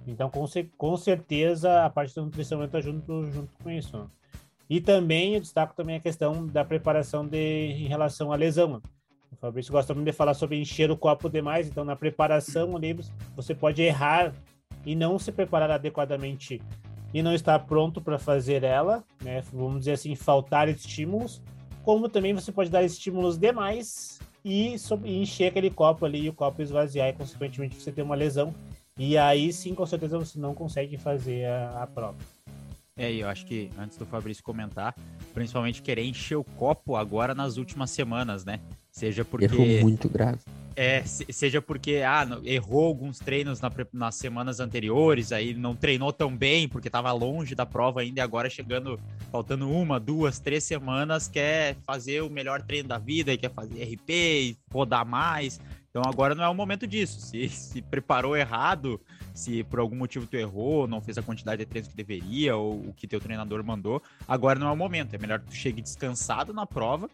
Então, 0.08 0.30
com, 0.30 0.46
com 0.78 0.98
certeza, 0.98 1.86
a 1.86 1.90
parte 1.90 2.16
da 2.16 2.22
nutrição 2.22 2.64
entra 2.64 2.82
junto, 2.82 3.26
junto 3.32 3.52
com 3.64 3.70
isso. 3.70 4.10
E 4.70 4.82
também, 4.82 5.36
eu 5.36 5.40
destaco 5.40 5.76
também 5.76 5.96
a 5.96 6.00
questão 6.00 6.46
da 6.46 6.66
preparação 6.66 7.26
de, 7.26 7.38
em 7.38 7.88
relação 7.88 8.32
à 8.32 8.36
lesão. 8.36 8.82
O 9.32 9.36
Fabrício 9.36 9.72
gosta 9.72 9.94
muito 9.94 10.08
de 10.08 10.14
falar 10.14 10.34
sobre 10.34 10.60
encher 10.60 10.90
o 10.90 10.98
copo 10.98 11.30
demais, 11.30 11.68
então 11.68 11.86
na 11.86 11.96
preparação 11.96 12.74
você 13.36 13.54
pode 13.54 13.82
errar 13.82 14.34
e 14.86 14.96
não 14.96 15.18
se 15.20 15.32
preparar 15.32 15.72
adequadamente 15.72 16.62
e 17.14 17.22
não 17.22 17.34
estar 17.34 17.60
pronto 17.60 18.02
para 18.02 18.20
fazer 18.20 18.64
ela, 18.64 19.04
né? 19.22 19.42
Vamos 19.54 19.80
dizer 19.80 19.94
assim, 19.94 20.16
faltar 20.16 20.68
estímulos, 20.70 21.42
como 21.84 22.10
também 22.10 22.34
você 22.34 22.52
pode 22.52 22.70
dar 22.70 22.84
estímulos 22.84 23.38
demais 23.38 24.20
e, 24.44 24.76
e 25.04 25.22
encher 25.22 25.48
aquele 25.48 25.70
copo 25.70 26.06
ali 26.06 26.24
e 26.26 26.30
o 26.30 26.34
copo 26.34 26.62
esvaziar 26.62 27.10
e 27.10 27.14
consequentemente 27.14 27.76
você 27.76 27.92
ter 27.92 28.02
uma 28.02 28.16
lesão 28.16 28.54
e 28.98 29.18
aí 29.18 29.54
sim, 29.54 29.76
com 29.76 29.86
certeza 29.86 30.18
você 30.18 30.40
não 30.40 30.56
consegue 30.56 30.98
fazer 30.98 31.46
a, 31.46 31.84
a 31.84 31.88
prova. 31.88 32.18
É, 32.96 33.14
eu 33.14 33.30
acho 33.30 33.46
que 33.46 33.70
antes 33.78 33.96
do 33.96 34.08
Fabrício 34.08 34.44
comentar, 34.44 34.96
principalmente 35.32 35.84
querer 35.84 36.04
encher 36.04 36.36
o 36.36 36.44
copo 36.44 36.96
agora 36.96 37.36
nas 37.36 37.58
últimas 37.58 37.92
semanas, 37.92 38.44
né? 38.44 38.60
Seja 38.98 39.24
porque. 39.24 39.46
Errou 39.46 39.82
muito 39.82 40.10
grave. 40.10 40.40
É, 40.76 41.04
seja 41.06 41.62
porque 41.62 42.04
ah, 42.06 42.40
errou 42.44 42.86
alguns 42.86 43.20
treinos 43.20 43.62
na, 43.62 43.72
nas 43.94 44.16
semanas 44.16 44.60
anteriores, 44.60 45.32
aí 45.32 45.54
não 45.54 45.76
treinou 45.76 46.12
tão 46.14 46.36
bem 46.36 46.68
porque 46.68 46.88
estava 46.88 47.12
longe 47.12 47.56
da 47.56 47.66
prova 47.66 48.02
ainda 48.02 48.20
e 48.20 48.24
agora 48.24 48.48
chegando, 48.48 49.00
faltando 49.32 49.70
uma, 49.70 50.00
duas, 50.00 50.40
três 50.40 50.64
semanas, 50.64 51.28
quer 51.28 51.76
fazer 51.86 52.22
o 52.22 52.30
melhor 52.30 52.62
treino 52.62 52.90
da 52.90 53.00
vida 53.00 53.34
e 53.34 53.38
quer 53.38 53.52
fazer 53.52 53.84
RP 53.84 54.10
e 54.10 54.58
rodar 54.72 55.06
mais. 55.06 55.60
Então 55.90 56.02
agora 56.06 56.36
não 56.36 56.44
é 56.44 56.50
o 56.50 56.56
momento 56.56 56.86
disso. 56.86 57.20
Se 57.22 57.50
se 57.50 57.82
preparou 57.82 58.36
errado, 58.36 59.02
se 59.34 59.64
por 59.64 59.80
algum 59.80 59.96
motivo 59.96 60.26
tu 60.26 60.38
errou, 60.38 60.88
não 60.88 61.02
fez 61.02 61.18
a 61.20 61.24
quantidade 61.24 61.64
de 61.64 61.66
treinos 61.68 61.90
que 61.90 61.96
deveria 61.96 62.56
ou 62.56 62.74
o 62.74 62.94
que 62.96 63.08
teu 63.08 63.20
treinador 63.20 63.64
mandou, 63.64 64.02
agora 64.28 64.60
não 64.60 64.68
é 64.68 64.72
o 64.72 64.78
momento. 64.78 65.14
É 65.16 65.18
melhor 65.20 65.40
que 65.40 65.48
tu 65.48 65.56
chegue 65.56 65.82
descansado 65.82 66.52
na 66.52 66.66
prova 66.66 67.10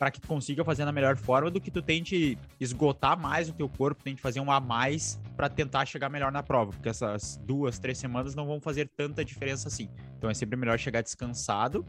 para 0.00 0.10
que 0.10 0.18
tu 0.18 0.26
consiga 0.26 0.64
fazer 0.64 0.86
na 0.86 0.92
melhor 0.92 1.14
forma 1.14 1.50
do 1.50 1.60
que 1.60 1.70
tu 1.70 1.82
tente 1.82 2.38
esgotar 2.58 3.20
mais 3.20 3.50
o 3.50 3.52
teu 3.52 3.68
corpo, 3.68 4.02
tente 4.02 4.18
fazer 4.18 4.40
um 4.40 4.50
a 4.50 4.58
mais 4.58 5.20
para 5.36 5.46
tentar 5.46 5.84
chegar 5.84 6.08
melhor 6.08 6.32
na 6.32 6.42
prova, 6.42 6.72
porque 6.72 6.88
essas 6.88 7.36
duas, 7.44 7.78
três 7.78 7.98
semanas 7.98 8.34
não 8.34 8.46
vão 8.46 8.58
fazer 8.58 8.88
tanta 8.96 9.22
diferença 9.22 9.68
assim. 9.68 9.90
Então 10.16 10.30
é 10.30 10.32
sempre 10.32 10.56
melhor 10.56 10.78
chegar 10.78 11.02
descansado, 11.02 11.84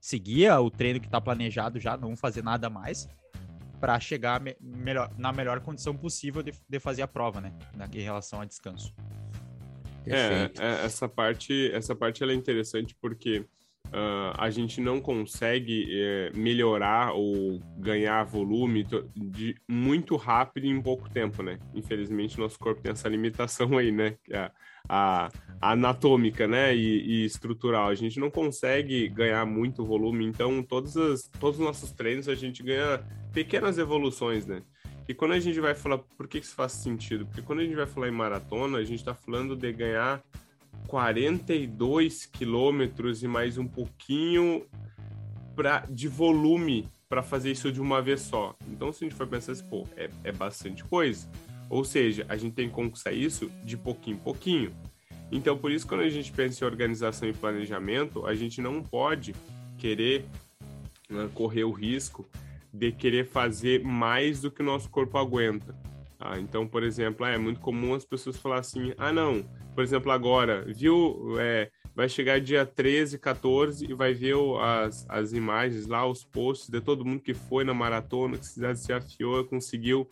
seguir 0.00 0.50
o 0.50 0.68
treino 0.72 0.98
que 0.98 1.06
está 1.06 1.20
planejado 1.20 1.78
já, 1.78 1.96
não 1.96 2.16
fazer 2.16 2.42
nada 2.42 2.68
mais 2.68 3.08
para 3.80 4.00
chegar 4.00 4.40
me 4.40 4.56
melhor, 4.60 5.08
na 5.16 5.32
melhor 5.32 5.60
condição 5.60 5.96
possível 5.96 6.42
de, 6.42 6.52
de 6.68 6.80
fazer 6.80 7.02
a 7.02 7.06
prova, 7.06 7.40
né? 7.40 7.52
Em 7.94 8.00
relação 8.00 8.40
a 8.40 8.44
descanso. 8.44 8.92
É, 10.04 10.50
é, 10.58 10.84
essa 10.84 11.08
parte, 11.08 11.70
essa 11.72 11.94
parte 11.94 12.24
ela 12.24 12.32
é 12.32 12.34
interessante 12.34 12.92
porque 13.00 13.46
uh, 13.88 14.34
a 14.36 14.50
gente 14.50 14.80
não 14.80 15.00
consegue 15.00 15.86
é, 15.90 16.30
melhorar 16.34 17.12
ou 17.12 17.60
ganhar 17.78 18.24
volume 18.24 18.86
de 19.14 19.56
muito 19.68 20.16
rápido 20.16 20.66
em 20.66 20.80
pouco 20.80 21.08
tempo, 21.10 21.42
né? 21.42 21.58
Infelizmente, 21.74 22.38
nosso 22.38 22.58
corpo 22.58 22.82
tem 22.82 22.92
essa 22.92 23.08
limitação 23.08 23.76
aí, 23.78 23.90
né? 23.90 24.16
É 24.30 24.50
a, 24.88 25.30
a 25.60 25.72
anatômica, 25.72 26.46
né, 26.46 26.74
e, 26.74 27.22
e, 27.22 27.24
estrutural. 27.24 27.88
A 27.88 27.94
gente 27.94 28.18
não 28.18 28.30
consegue 28.30 29.08
ganhar 29.08 29.44
muito 29.46 29.84
volume, 29.84 30.26
então 30.26 30.62
todos, 30.62 30.96
as, 30.96 31.28
todos 31.40 31.58
os 31.58 31.64
nossos 31.64 31.92
treinos 31.92 32.28
a 32.28 32.34
gente 32.34 32.62
ganha 32.62 33.02
pequenas 33.32 33.78
evoluções, 33.78 34.46
né? 34.46 34.62
E 35.08 35.14
quando 35.14 35.32
a 35.32 35.40
gente 35.40 35.58
vai 35.60 35.74
falar, 35.74 35.98
por 35.98 36.28
que 36.28 36.38
isso 36.38 36.54
faz 36.54 36.72
sentido? 36.72 37.26
Porque 37.26 37.42
quando 37.42 37.60
a 37.60 37.64
gente 37.64 37.74
vai 37.74 37.86
falar 37.86 38.08
em 38.08 38.12
maratona, 38.12 38.78
a 38.78 38.84
gente 38.84 39.00
está 39.00 39.14
falando 39.14 39.56
de 39.56 39.72
ganhar 39.72 40.22
42 40.86 42.26
quilômetros 42.26 43.22
e 43.22 43.28
mais 43.28 43.58
um 43.58 43.66
pouquinho 43.66 44.66
pra, 45.54 45.86
de 45.88 46.08
volume 46.08 46.88
para 47.08 47.22
fazer 47.22 47.50
isso 47.50 47.70
de 47.70 47.80
uma 47.80 48.00
vez 48.00 48.22
só. 48.22 48.56
Então, 48.68 48.92
se 48.92 49.04
a 49.04 49.08
gente 49.08 49.16
for 49.16 49.26
pensar 49.26 49.52
assim, 49.52 49.64
pô, 49.68 49.86
é, 49.96 50.08
é 50.24 50.32
bastante 50.32 50.84
coisa. 50.84 51.28
Ou 51.68 51.84
seja, 51.84 52.26
a 52.28 52.36
gente 52.36 52.54
tem 52.54 52.68
que 52.68 52.74
conquistar 52.74 53.12
isso 53.12 53.50
de 53.64 53.76
pouquinho 53.76 54.16
em 54.16 54.20
pouquinho. 54.20 54.72
Então, 55.30 55.56
por 55.56 55.70
isso, 55.70 55.86
quando 55.86 56.02
a 56.02 56.08
gente 56.10 56.30
pensa 56.30 56.62
em 56.62 56.66
organização 56.66 57.28
e 57.28 57.32
planejamento, 57.32 58.26
a 58.26 58.34
gente 58.34 58.60
não 58.60 58.82
pode 58.82 59.34
querer 59.78 60.26
né, 61.08 61.28
correr 61.34 61.64
o 61.64 61.72
risco 61.72 62.28
de 62.72 62.92
querer 62.92 63.26
fazer 63.26 63.82
mais 63.84 64.40
do 64.40 64.50
que 64.50 64.62
o 64.62 64.64
nosso 64.64 64.88
corpo 64.88 65.18
aguenta. 65.18 65.74
Ah, 66.24 66.38
então, 66.38 66.66
por 66.66 66.82
exemplo, 66.84 67.26
é 67.26 67.36
muito 67.36 67.60
comum 67.60 67.94
as 67.94 68.04
pessoas 68.04 68.36
falar 68.36 68.60
assim: 68.60 68.92
ah, 68.96 69.12
não, 69.12 69.42
por 69.74 69.82
exemplo, 69.82 70.12
agora, 70.12 70.64
viu, 70.66 71.34
é, 71.40 71.70
vai 71.94 72.08
chegar 72.08 72.40
dia 72.40 72.64
13, 72.64 73.18
14 73.18 73.90
e 73.90 73.92
vai 73.92 74.14
ver 74.14 74.36
as, 74.60 75.04
as 75.08 75.32
imagens 75.32 75.86
lá, 75.86 76.06
os 76.06 76.24
posts 76.24 76.68
de 76.68 76.80
todo 76.80 77.04
mundo 77.04 77.20
que 77.20 77.34
foi 77.34 77.64
na 77.64 77.74
maratona, 77.74 78.38
que 78.38 78.46
se 78.46 78.60
desafiou, 78.60 79.44
conseguiu 79.44 80.08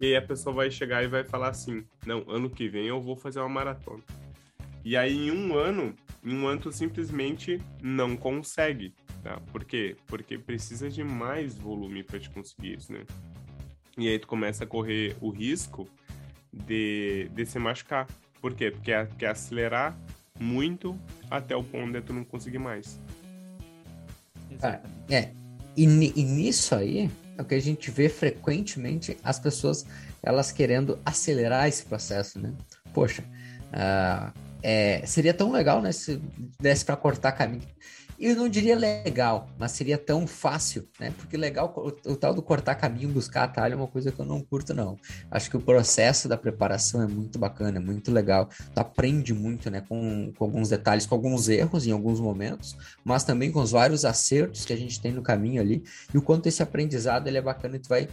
e 0.00 0.16
a 0.16 0.22
pessoa 0.22 0.54
vai 0.54 0.70
chegar 0.70 1.04
e 1.04 1.08
vai 1.08 1.22
falar 1.22 1.50
assim: 1.50 1.84
não, 2.06 2.24
ano 2.28 2.48
que 2.48 2.68
vem 2.68 2.86
eu 2.86 3.00
vou 3.00 3.14
fazer 3.14 3.38
uma 3.40 3.48
maratona. 3.48 4.02
E 4.82 4.96
aí 4.96 5.28
em 5.28 5.30
um 5.30 5.54
ano, 5.54 5.94
em 6.24 6.34
um 6.34 6.48
ano 6.48 6.62
tu 6.62 6.72
simplesmente 6.72 7.60
não 7.82 8.16
consegue. 8.16 8.94
Tá? 9.22 9.38
Por 9.52 9.64
quê? 9.64 9.96
Porque 10.06 10.38
precisa 10.38 10.88
de 10.88 11.04
mais 11.04 11.54
volume 11.54 12.02
para 12.02 12.18
te 12.18 12.30
conseguir 12.30 12.78
isso, 12.78 12.90
né? 12.90 13.04
E 14.00 14.08
aí 14.08 14.18
tu 14.18 14.26
começa 14.26 14.64
a 14.64 14.66
correr 14.66 15.16
o 15.20 15.30
risco 15.30 15.86
de, 16.52 17.30
de 17.34 17.44
se 17.44 17.58
machucar. 17.58 18.06
Por 18.40 18.54
quê? 18.54 18.70
Porque 18.70 18.92
quer 19.18 19.30
acelerar 19.30 19.96
muito 20.38 20.98
até 21.30 21.54
o 21.54 21.62
ponto 21.62 21.92
de 21.92 22.00
tu 22.00 22.12
não 22.12 22.24
conseguir 22.24 22.58
mais. 22.58 22.98
Ah, 24.62 24.80
é. 25.10 25.32
E, 25.76 25.84
e 25.84 26.24
nisso 26.24 26.74
aí, 26.74 27.10
é 27.36 27.42
o 27.42 27.44
que 27.44 27.54
a 27.54 27.60
gente 27.60 27.90
vê 27.90 28.08
frequentemente 28.08 29.16
as 29.22 29.38
pessoas 29.38 29.84
elas 30.22 30.50
querendo 30.50 30.98
acelerar 31.04 31.68
esse 31.68 31.84
processo, 31.84 32.38
né? 32.38 32.54
Poxa, 32.92 33.22
uh, 33.68 34.32
é, 34.62 35.04
seria 35.06 35.32
tão 35.32 35.50
legal, 35.52 35.80
né, 35.80 35.92
se 35.92 36.20
desse 36.60 36.84
para 36.84 36.96
cortar 36.96 37.32
caminho 37.32 37.62
eu 38.28 38.36
não 38.36 38.48
diria 38.48 38.76
legal, 38.76 39.48
mas 39.58 39.72
seria 39.72 39.96
tão 39.96 40.26
fácil, 40.26 40.86
né? 40.98 41.12
Porque 41.16 41.36
legal, 41.36 41.72
o, 41.74 42.10
o, 42.10 42.16
tal 42.16 42.34
do 42.34 42.42
cortar 42.42 42.74
caminho, 42.74 43.08
buscar 43.08 43.44
atalho 43.44 43.72
é 43.72 43.76
uma 43.76 43.86
coisa 43.86 44.12
que 44.12 44.20
eu 44.20 44.26
não 44.26 44.42
curto, 44.42 44.74
não. 44.74 44.98
Acho 45.30 45.48
que 45.48 45.56
o 45.56 45.60
processo 45.60 46.28
da 46.28 46.36
preparação 46.36 47.02
é 47.02 47.06
muito 47.06 47.38
bacana, 47.38 47.78
é 47.78 47.80
muito 47.80 48.12
legal. 48.12 48.48
Tu 48.74 48.78
aprende 48.78 49.32
muito, 49.32 49.70
né? 49.70 49.80
Com, 49.88 50.32
com 50.36 50.44
alguns 50.44 50.68
detalhes, 50.68 51.06
com 51.06 51.14
alguns 51.14 51.48
erros 51.48 51.86
em 51.86 51.92
alguns 51.92 52.20
momentos, 52.20 52.76
mas 53.02 53.24
também 53.24 53.50
com 53.50 53.62
os 53.62 53.70
vários 53.70 54.04
acertos 54.04 54.64
que 54.64 54.72
a 54.72 54.76
gente 54.76 55.00
tem 55.00 55.12
no 55.12 55.22
caminho 55.22 55.60
ali. 55.60 55.82
E 56.12 56.18
o 56.18 56.22
quanto 56.22 56.46
esse 56.46 56.62
aprendizado 56.62 57.26
ele 57.26 57.38
é 57.38 57.42
bacana 57.42 57.76
e 57.76 57.78
tu 57.78 57.88
vai 57.88 58.08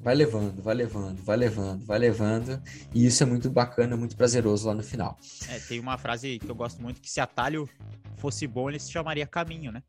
vai 0.00 0.14
levando, 0.14 0.62
vai 0.62 0.74
levando, 0.74 1.22
vai 1.22 1.36
levando, 1.36 1.84
vai 1.84 1.98
levando, 1.98 2.62
e 2.92 3.06
isso 3.06 3.22
é 3.22 3.26
muito 3.26 3.48
bacana, 3.48 3.96
muito 3.96 4.16
prazeroso 4.16 4.66
lá 4.66 4.74
no 4.74 4.82
final. 4.82 5.16
É, 5.48 5.58
tem 5.60 5.78
uma 5.78 5.96
frase 5.96 6.38
que 6.38 6.50
eu 6.50 6.54
gosto 6.54 6.82
muito 6.82 7.00
que 7.00 7.10
se 7.10 7.20
atalho 7.20 7.68
fosse 8.16 8.46
bom, 8.46 8.68
ele 8.68 8.78
se 8.78 8.90
chamaria 8.90 9.26
caminho, 9.26 9.70
né? 9.70 9.82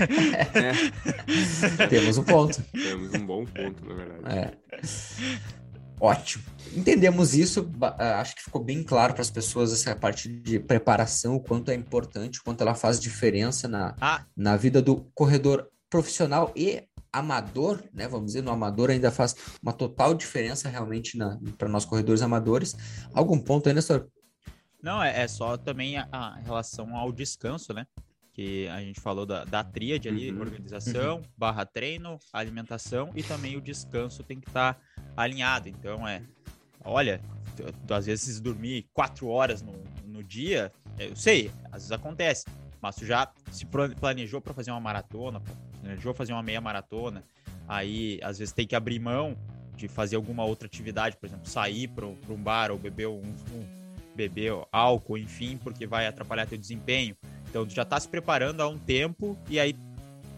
É. 0.00 1.86
Temos 1.86 2.18
um 2.18 2.24
ponto. 2.24 2.62
Temos 2.72 3.14
um 3.14 3.26
bom 3.26 3.44
ponto, 3.44 3.84
na 3.84 3.94
verdade. 3.94 4.38
É. 4.38 4.52
Ótimo. 6.00 6.42
Entendemos 6.74 7.34
isso, 7.34 7.70
acho 8.18 8.34
que 8.34 8.42
ficou 8.42 8.62
bem 8.62 8.82
claro 8.82 9.12
para 9.12 9.22
as 9.22 9.30
pessoas 9.30 9.72
essa 9.72 9.94
parte 9.94 10.28
de 10.28 10.58
preparação, 10.58 11.36
o 11.36 11.40
quanto 11.40 11.70
é 11.70 11.74
importante, 11.74 12.40
o 12.40 12.42
quanto 12.42 12.60
ela 12.60 12.74
faz 12.74 12.98
diferença 12.98 13.68
na, 13.68 13.94
ah. 14.00 14.24
na 14.36 14.56
vida 14.56 14.82
do 14.82 15.08
corredor 15.14 15.68
profissional 15.88 16.50
e 16.56 16.82
amador, 17.12 17.82
né? 17.92 18.08
Vamos 18.08 18.26
dizer, 18.26 18.42
no 18.42 18.50
amador 18.50 18.90
ainda 18.90 19.10
faz 19.10 19.36
uma 19.62 19.72
total 19.72 20.14
diferença 20.14 20.68
realmente 20.68 21.18
para 21.58 21.68
nós 21.68 21.84
corredores 21.84 22.22
amadores. 22.22 22.74
Algum 23.12 23.38
ponto 23.38 23.68
aí, 23.68 23.74
Nestor? 23.74 24.08
Não, 24.82 25.02
é, 25.02 25.22
é 25.22 25.28
só 25.28 25.56
também 25.56 25.96
a, 25.96 26.08
a, 26.10 26.36
relação 26.36 26.96
ao 26.96 27.12
descanso, 27.12 27.72
né? 27.72 27.86
Que 28.32 28.66
a 28.68 28.80
gente 28.80 28.98
falou 29.00 29.26
da, 29.26 29.44
da 29.44 29.62
tríade 29.62 30.08
ali, 30.08 30.32
uhum. 30.32 30.40
organização, 30.40 31.16
uhum. 31.16 31.22
barra 31.36 31.66
treino, 31.66 32.18
alimentação 32.32 33.10
e 33.14 33.22
também 33.22 33.56
o 33.56 33.60
descanso 33.60 34.24
tem 34.24 34.40
que 34.40 34.48
estar 34.48 34.74
tá 34.74 34.80
alinhado. 35.16 35.68
Então 35.68 36.08
é, 36.08 36.22
olha, 36.82 37.20
às 37.90 38.06
vezes 38.06 38.40
dormir 38.40 38.88
quatro 38.92 39.28
horas 39.28 39.62
no, 39.62 39.74
no 40.06 40.24
dia, 40.24 40.72
eu 40.98 41.14
sei, 41.14 41.50
às 41.66 41.82
vezes 41.82 41.92
acontece, 41.92 42.44
mas 42.80 42.96
tu 42.96 43.04
já 43.04 43.30
se 43.50 43.66
planejou 44.00 44.40
para 44.40 44.54
fazer 44.54 44.70
uma 44.70 44.80
maratona, 44.80 45.40
planejou 45.82 46.14
fazer 46.14 46.32
uma 46.32 46.42
meia 46.42 46.60
maratona, 46.60 47.24
aí 47.68 48.18
às 48.22 48.38
vezes 48.38 48.54
tem 48.54 48.66
que 48.66 48.74
abrir 48.74 48.98
mão 48.98 49.36
de 49.76 49.88
fazer 49.88 50.16
alguma 50.16 50.44
outra 50.44 50.66
atividade, 50.66 51.16
por 51.16 51.26
exemplo, 51.26 51.46
sair 51.48 51.88
para 51.88 52.06
um 52.06 52.42
bar 52.42 52.70
ou 52.70 52.78
beber 52.78 53.08
um, 53.08 53.20
um 53.20 53.82
beber 54.14 54.52
álcool, 54.70 55.18
enfim, 55.18 55.58
porque 55.62 55.86
vai 55.86 56.06
atrapalhar 56.06 56.46
teu 56.46 56.58
desempenho. 56.58 57.16
Então 57.48 57.66
tu 57.66 57.74
já 57.74 57.82
está 57.82 57.98
se 57.98 58.08
preparando 58.08 58.62
há 58.62 58.68
um 58.68 58.78
tempo 58.78 59.36
e 59.48 59.58
aí 59.58 59.74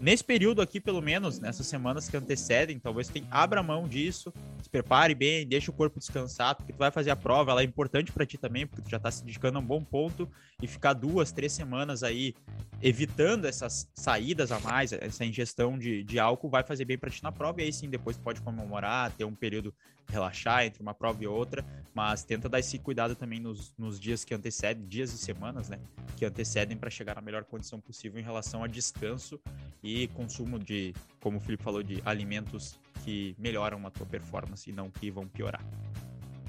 nesse 0.00 0.22
período 0.22 0.60
aqui, 0.60 0.80
pelo 0.80 1.00
menos, 1.00 1.38
nessas 1.38 1.66
semanas 1.66 2.08
que 2.08 2.16
antecedem, 2.16 2.78
talvez 2.78 3.08
tem 3.08 3.26
abra 3.30 3.62
mão 3.62 3.88
disso, 3.88 4.32
se 4.62 4.68
prepare 4.68 5.14
bem, 5.14 5.46
deixa 5.46 5.70
o 5.70 5.74
corpo 5.74 5.98
descansar, 5.98 6.54
porque 6.54 6.72
tu 6.72 6.78
vai 6.78 6.90
fazer 6.90 7.10
a 7.10 7.16
prova, 7.16 7.50
ela 7.50 7.62
é 7.62 7.64
importante 7.64 8.12
para 8.12 8.26
ti 8.26 8.38
também, 8.38 8.66
porque 8.66 8.82
tu 8.82 8.90
já 8.90 8.98
tá 8.98 9.10
se 9.10 9.24
dedicando 9.24 9.58
a 9.58 9.60
um 9.60 9.64
bom 9.64 9.82
ponto 9.82 10.28
e 10.62 10.66
ficar 10.66 10.92
duas, 10.92 11.32
três 11.32 11.52
semanas 11.52 12.02
aí 12.02 12.34
evitando 12.82 13.46
essas 13.46 13.90
saídas 13.94 14.52
a 14.52 14.60
mais, 14.60 14.92
essa 14.92 15.24
ingestão 15.24 15.78
de, 15.78 16.04
de 16.04 16.18
álcool 16.18 16.50
vai 16.50 16.62
fazer 16.62 16.84
bem 16.84 16.98
para 16.98 17.10
ti 17.10 17.22
na 17.22 17.32
prova 17.32 17.60
e 17.60 17.64
aí 17.64 17.72
sim 17.72 17.88
depois 17.88 18.16
pode 18.16 18.40
comemorar, 18.42 19.10
ter 19.12 19.24
um 19.24 19.34
período 19.34 19.74
relaxar 20.08 20.64
entre 20.64 20.82
uma 20.82 20.94
prova 20.94 21.22
e 21.22 21.26
outra, 21.26 21.64
mas 21.94 22.24
tenta 22.24 22.48
dar 22.48 22.58
esse 22.58 22.78
cuidado 22.78 23.14
também 23.14 23.40
nos, 23.40 23.74
nos 23.78 23.98
dias 23.98 24.24
que 24.24 24.34
antecedem, 24.34 24.86
dias 24.86 25.12
e 25.12 25.18
semanas, 25.18 25.68
né, 25.68 25.78
que 26.16 26.24
antecedem 26.24 26.76
para 26.76 26.90
chegar 26.90 27.14
na 27.14 27.22
melhor 27.22 27.44
condição 27.44 27.80
possível 27.80 28.20
em 28.20 28.24
relação 28.24 28.62
a 28.62 28.66
descanso 28.66 29.40
e 29.84 30.08
consumo 30.08 30.58
de, 30.58 30.94
como 31.20 31.36
o 31.36 31.40
Felipe 31.40 31.62
falou, 31.62 31.82
de 31.82 32.02
alimentos 32.06 32.80
que 33.04 33.36
melhoram 33.38 33.86
a 33.86 33.90
tua 33.90 34.06
performance 34.06 34.68
e 34.68 34.72
não 34.72 34.90
que 34.90 35.10
vão 35.10 35.28
piorar. 35.28 35.62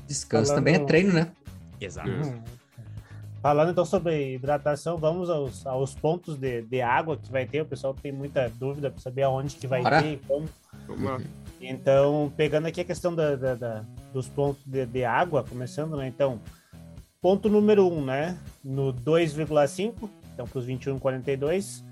Descanso 0.08 0.48
Falando... 0.48 0.63
também 0.63 0.76
é 0.76 0.86
treino, 0.86 1.13
né? 1.13 1.32
Exato. 1.80 2.10
Uhum. 2.10 2.41
Falando 3.41 3.71
então 3.71 3.86
sobre 3.86 4.36
hidratação, 4.36 4.98
vamos 4.98 5.30
aos, 5.30 5.67
aos 5.67 5.93
pontos 5.93 6.38
de, 6.38 6.62
de 6.63 6.82
água 6.82 7.17
que 7.17 7.30
vai 7.30 7.45
ter. 7.45 7.62
O 7.62 7.65
pessoal 7.65 7.93
tem 7.93 8.12
muita 8.12 8.50
dúvida 8.50 8.89
para 8.89 9.02
saber 9.02 9.24
aonde 9.24 9.56
que 9.56 9.67
vai 9.67 9.84
Bora. 9.84 10.02
ter 10.02 10.13
e 10.13 10.17
como. 10.17 10.48
Então, 11.60 12.32
pegando 12.38 12.67
aqui 12.67 12.82
a 12.82 12.86
questão 12.86 13.13
da, 13.13 13.36
da, 13.36 13.56
da 13.56 13.86
dos 14.13 14.28
pontos 14.28 14.63
de, 14.65 14.86
de, 14.86 15.04
água, 15.04 15.43
começando, 15.43 15.98
né? 15.98 16.08
Então, 16.08 16.39
ponto 17.21 17.50
número 17.50 17.86
1, 17.88 17.98
um, 17.98 18.06
né? 18.06 18.39
No 18.63 18.93
2,5, 18.93 20.10
então 20.34 20.48
para 20.48 20.60
os 20.60 20.65
21,42. 20.65 21.84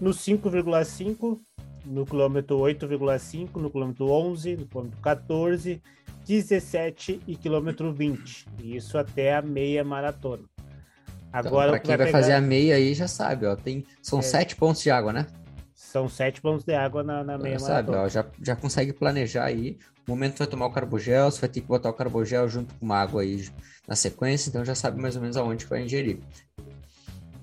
No 0.00 0.10
5,5, 0.10 1.38
no 1.86 2.04
quilômetro 2.04 2.56
8,5, 2.58 3.56
no 3.56 3.70
quilômetro 3.70 4.10
11, 4.10 4.56
no 4.56 4.66
quilômetro 4.66 5.00
14, 5.00 5.82
17 6.26 7.20
e 7.26 7.36
quilômetro 7.36 7.92
20. 7.92 8.46
Isso 8.62 8.98
até 8.98 9.34
a 9.34 9.42
meia 9.42 9.84
maratona. 9.84 10.42
Então, 11.28 11.40
Agora, 11.40 11.68
então, 11.68 11.70
para 11.70 11.78
quem 11.80 11.96
vai, 11.96 12.06
pegar... 12.06 12.18
fazer 12.18 12.32
a 12.32 12.40
meia 12.40 12.76
aí 12.76 12.94
já 12.94 13.08
sabe, 13.08 13.46
ó, 13.46 13.54
tem, 13.54 13.84
são 14.02 14.18
é. 14.18 14.22
sete 14.22 14.56
pontos 14.56 14.82
de 14.82 14.90
água, 14.90 15.12
né? 15.12 15.26
São 15.74 16.08
sete 16.08 16.40
pontos 16.40 16.64
de 16.64 16.74
água 16.74 17.02
na, 17.02 17.22
na 17.22 17.38
meia 17.38 17.58
já 17.58 17.66
sabe, 17.66 17.90
ó, 17.92 18.08
já, 18.08 18.24
já 18.42 18.56
consegue 18.56 18.92
planejar 18.92 19.44
aí. 19.44 19.78
No 20.06 20.14
momento 20.14 20.38
vai 20.38 20.46
tomar 20.46 20.66
o 20.66 20.70
carbogel, 20.70 21.30
você 21.30 21.40
vai 21.40 21.50
ter 21.50 21.60
que 21.60 21.66
botar 21.66 21.90
o 21.90 21.92
carbogel 21.92 22.48
junto 22.48 22.74
com 22.74 22.84
uma 22.84 22.96
água 22.96 23.22
aí 23.22 23.48
na 23.86 23.96
sequência, 23.96 24.48
então 24.48 24.64
já 24.64 24.74
sabe 24.74 25.00
mais 25.00 25.16
ou 25.16 25.22
menos 25.22 25.36
aonde 25.36 25.66
vai 25.66 25.82
ingerir. 25.84 26.20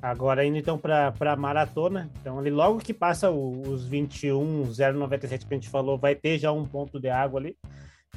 Agora 0.04 0.46
indo 0.46 0.58
então 0.58 0.78
para 0.78 1.14
a 1.18 1.36
maratona, 1.38 2.12
então 2.20 2.38
ali 2.38 2.50
logo 2.50 2.80
que 2.80 2.94
passa 2.94 3.32
o, 3.32 3.62
os 3.62 3.86
21, 3.86 4.64
0,97 4.64 5.48
que 5.48 5.54
a 5.54 5.56
gente 5.56 5.70
falou, 5.70 5.98
vai 5.98 6.14
ter 6.14 6.38
já 6.38 6.52
um 6.52 6.66
ponto 6.66 7.00
de 7.00 7.08
água 7.08 7.40
ali, 7.40 7.56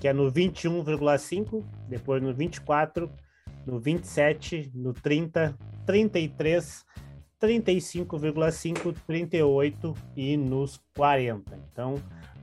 que 0.00 0.08
é 0.08 0.12
no 0.12 0.24
21,5, 0.32 1.64
depois 1.88 2.20
no 2.20 2.34
24, 2.34 3.08
no 3.64 3.78
27, 3.78 4.68
no 4.74 4.92
30, 4.92 5.56
33, 5.86 6.84
35,5, 7.40 8.96
38 9.06 9.94
e 10.16 10.36
nos 10.36 10.80
40. 10.96 11.56
Então, 11.70 11.94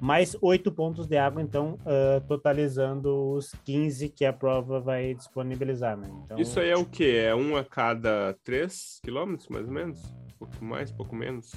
mais 0.04 0.36
8 0.42 0.70
pontos 0.70 1.08
de 1.08 1.16
água, 1.16 1.42
então, 1.42 1.80
uh, 1.86 2.20
totalizando 2.28 3.32
os 3.32 3.56
15 3.64 4.10
que 4.10 4.26
a 4.26 4.34
prova 4.34 4.82
vai 4.82 5.14
disponibilizar. 5.14 5.96
Né? 5.96 6.10
Então, 6.26 6.38
Isso 6.38 6.60
aí 6.60 6.70
é 6.72 6.76
o 6.76 6.84
quê? 6.84 7.24
É 7.26 7.34
um 7.34 7.56
a 7.56 7.64
cada 7.64 8.34
3 8.44 9.00
quilômetros, 9.02 9.48
mais 9.48 9.66
ou 9.66 9.74
menos? 9.74 10.04
Um 10.04 10.40
pouco 10.40 10.66
mais, 10.66 10.92
pouco 10.92 11.16
menos? 11.16 11.54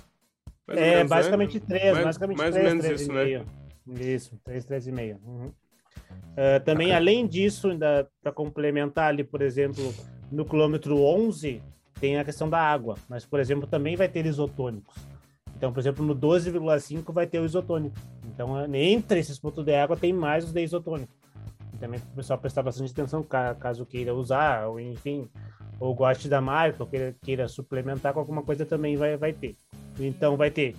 Mais 0.65 0.79
é, 0.79 0.91
menos, 0.95 1.11
basicamente 1.11 1.59
né? 1.59 1.65
3, 1.67 1.93
mais, 1.93 2.05
basicamente 2.05 2.39
mais 2.39 2.55
3, 2.55 2.65
ou 2.65 2.71
menos 2.71 2.87
3 2.87 3.01
isso, 3.01 3.13
né? 3.13 3.45
Isso, 4.15 4.41
3, 4.45 4.65
3,5. 4.65 5.19
Uhum. 5.25 5.47
Uh, 5.47 6.65
também, 6.65 6.95
além 6.95 7.27
disso, 7.27 7.69
para 8.23 8.31
complementar 8.31 9.09
ali, 9.09 9.25
por 9.25 9.43
exemplo, 9.43 9.93
no 10.31 10.45
quilômetro 10.45 11.03
11, 11.03 11.61
tem 11.99 12.17
a 12.17 12.25
questão 12.25 12.49
da 12.49 12.61
água, 12.61 12.95
mas, 13.09 13.27
por 13.27 13.41
exemplo, 13.41 13.67
também 13.67 13.97
vai 13.97 14.09
ter 14.09 14.25
isotônicos. 14.25 15.16
Então, 15.57 15.73
por 15.73 15.81
exemplo, 15.81 16.05
no 16.05 16.15
12,5 16.15 17.13
vai 17.13 17.27
ter 17.27 17.41
o 17.41 17.45
isotônico. 17.45 17.97
Então, 18.27 18.75
entre 18.75 19.21
esses 19.21 19.39
pontos 19.39 19.65
de 19.65 19.75
água 19.75 19.97
tem 19.97 20.13
mais 20.13 20.45
os 20.45 20.53
de 20.53 20.63
isotônico. 20.63 21.13
E 21.73 21.79
também 21.79 21.99
o 21.99 22.17
pessoal 22.17 22.39
prestar 22.39 22.63
bastante 22.63 22.93
atenção, 22.93 23.25
caso 23.59 23.87
queira 23.87 24.15
usar, 24.15 24.67
ou 24.67 24.79
enfim, 24.79 25.29
ou 25.81 25.95
goste 25.95 26.29
da 26.29 26.41
marca, 26.41 26.83
ou 26.83 26.89
queira, 26.89 27.17
queira 27.23 27.49
suplementar 27.49 28.13
com 28.13 28.21
alguma 28.21 28.43
coisa, 28.43 28.67
também 28.67 28.97
vai, 28.97 29.17
vai 29.17 29.33
ter. 29.33 29.57
Então, 29.99 30.37
vai 30.37 30.51
ter 30.51 30.77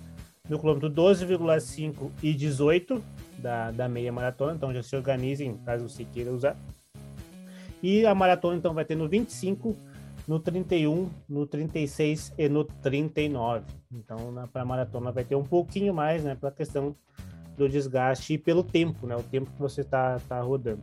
no 0.48 0.58
quilômetro 0.58 0.88
12,5 0.88 2.10
e 2.22 2.32
18 2.32 3.02
da, 3.38 3.70
da 3.72 3.88
meia 3.88 4.12
maratona, 4.12 4.54
então 4.54 4.72
já 4.72 4.82
se 4.82 4.96
organizem 4.96 5.56
caso 5.58 5.88
você 5.88 6.04
queira 6.04 6.32
usar. 6.32 6.56
E 7.82 8.06
a 8.06 8.14
maratona 8.14 8.56
então 8.56 8.74
vai 8.74 8.84
ter 8.84 8.96
no 8.96 9.08
25, 9.08 9.76
no 10.28 10.38
31, 10.38 11.10
no 11.28 11.46
36 11.46 12.34
e 12.36 12.48
no 12.48 12.62
39. 12.64 13.64
Então 13.90 14.18
para 14.52 14.62
a 14.62 14.64
maratona 14.64 15.10
vai 15.10 15.24
ter 15.24 15.34
um 15.34 15.42
pouquinho 15.42 15.94
mais, 15.94 16.22
né, 16.22 16.34
para 16.34 16.50
a 16.50 16.52
questão 16.52 16.94
do 17.56 17.68
desgaste 17.68 18.34
e 18.34 18.38
pelo 18.38 18.62
tempo, 18.62 19.06
né, 19.06 19.16
o 19.16 19.22
tempo 19.22 19.50
que 19.50 19.58
você 19.58 19.80
está 19.80 20.20
tá 20.28 20.40
rodando. 20.40 20.82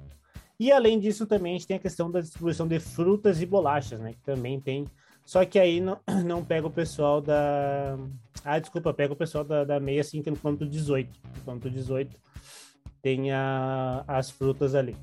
E 0.59 0.71
além 0.71 0.99
disso 0.99 1.27
também 1.27 1.53
a 1.53 1.57
gente 1.57 1.67
tem 1.67 1.77
a 1.77 1.79
questão 1.79 2.09
da 2.09 2.19
distribuição 2.19 2.67
de 2.67 2.79
frutas 2.79 3.41
e 3.41 3.45
bolachas, 3.45 3.99
né, 3.99 4.13
que 4.13 4.21
também 4.21 4.59
tem 4.59 4.87
só 5.25 5.43
que 5.43 5.57
aí 5.57 5.81
não, 5.81 5.99
não 6.23 6.45
pega 6.45 6.67
o 6.67 6.71
pessoal 6.71 7.19
da. 7.19 7.97
Ah, 8.43 8.59
desculpa, 8.59 8.93
pega 8.93 9.11
o 9.11 9.15
pessoal 9.15 9.43
da, 9.43 9.63
da 9.63 9.79
meia, 9.79 10.01
assim, 10.01 10.21
que 10.21 10.29
no 10.29 10.37
ponto 10.37 10.65
18. 10.65 11.19
No 11.35 11.41
ponto 11.41 11.69
18 11.69 12.15
tem 13.01 13.31
a, 13.31 14.03
as 14.07 14.29
frutas 14.29 14.75
ali. 14.75 14.95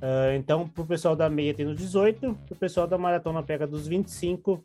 Uh, 0.00 0.34
então, 0.34 0.66
pro 0.66 0.86
pessoal 0.86 1.14
da 1.14 1.28
meia 1.28 1.52
tem 1.52 1.66
no 1.66 1.74
18, 1.74 2.36
o 2.50 2.56
pessoal 2.56 2.86
da 2.86 2.96
maratona 2.96 3.42
pega 3.42 3.66
dos 3.66 3.86
25, 3.86 4.62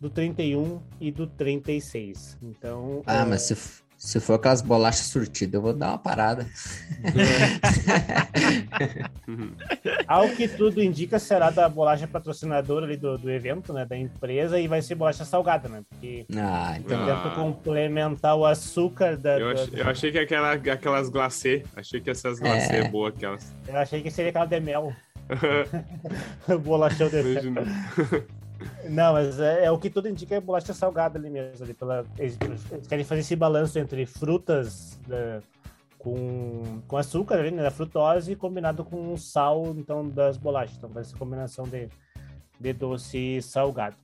do 0.00 0.08
31 0.08 0.80
e 0.98 1.10
do 1.10 1.26
36. 1.26 2.38
Então. 2.42 3.02
Ah, 3.06 3.22
uh... 3.22 3.28
mas 3.28 3.42
se, 3.42 3.82
se 3.98 4.20
for 4.20 4.34
aquelas 4.34 4.62
bolachas 4.62 5.06
surtidas, 5.06 5.54
eu 5.54 5.60
vou 5.60 5.72
dar 5.72 5.88
uma 5.88 5.98
parada. 5.98 6.46
Ao 10.06 10.28
que 10.28 10.46
tudo 10.46 10.80
indica, 10.80 11.18
será 11.18 11.50
da 11.50 11.68
bolacha 11.68 12.06
patrocinadora 12.06 12.86
ali 12.86 12.96
do, 12.96 13.18
do 13.18 13.28
evento, 13.28 13.72
né? 13.72 13.84
Da 13.84 13.98
empresa, 13.98 14.60
e 14.60 14.68
vai 14.68 14.80
ser 14.82 14.94
bolacha 14.94 15.24
salgada, 15.24 15.68
né? 15.68 15.82
Porque 15.90 16.24
ah, 16.36 16.76
então... 16.78 17.04
tenta 17.04 17.30
complementar 17.34 18.36
o 18.36 18.46
açúcar 18.46 19.16
da. 19.16 19.36
Eu, 19.36 19.50
ach, 19.50 19.68
eu 19.72 19.88
achei 19.88 20.12
que 20.12 20.18
aquela, 20.18 20.52
aquelas 20.52 21.08
glacê. 21.08 21.64
Achei 21.74 22.00
que 22.00 22.08
essas 22.08 22.38
glacê 22.38 22.76
é. 22.76 22.88
boas, 22.88 23.16
aquelas. 23.16 23.52
Eu 23.66 23.76
achei 23.76 24.00
que 24.00 24.12
seria 24.12 24.30
aquela 24.30 24.46
de 24.46 24.60
mel. 24.60 24.92
Bolachão 26.62 27.08
de 27.08 27.50
mel. 27.50 27.64
Não, 28.88 29.12
mas 29.12 29.38
é, 29.38 29.64
é, 29.64 29.70
o 29.70 29.78
que 29.78 29.90
tudo 29.90 30.08
indica 30.08 30.34
é 30.34 30.40
bolacha 30.40 30.74
salgada 30.74 31.18
ali 31.18 31.30
mesmo. 31.30 31.64
Ali 31.64 31.74
pela, 31.74 32.04
eles, 32.18 32.36
eles 32.70 32.86
querem 32.86 33.04
fazer 33.04 33.20
esse 33.20 33.36
balanço 33.36 33.78
entre 33.78 34.04
frutas 34.06 34.98
né, 35.06 35.40
com, 35.98 36.80
com 36.86 36.96
açúcar, 36.96 37.36
ali, 37.38 37.50
né, 37.50 37.62
da 37.62 37.70
frutose, 37.70 38.34
combinado 38.34 38.84
com 38.84 39.16
sal 39.16 39.74
então, 39.76 40.08
das 40.08 40.36
bolachas. 40.36 40.76
Então, 40.76 40.90
vai 40.90 41.04
ser 41.04 41.16
combinação 41.16 41.64
de, 41.64 41.88
de 42.58 42.72
doce 42.72 43.18
e 43.18 43.42
salgado. 43.42 43.96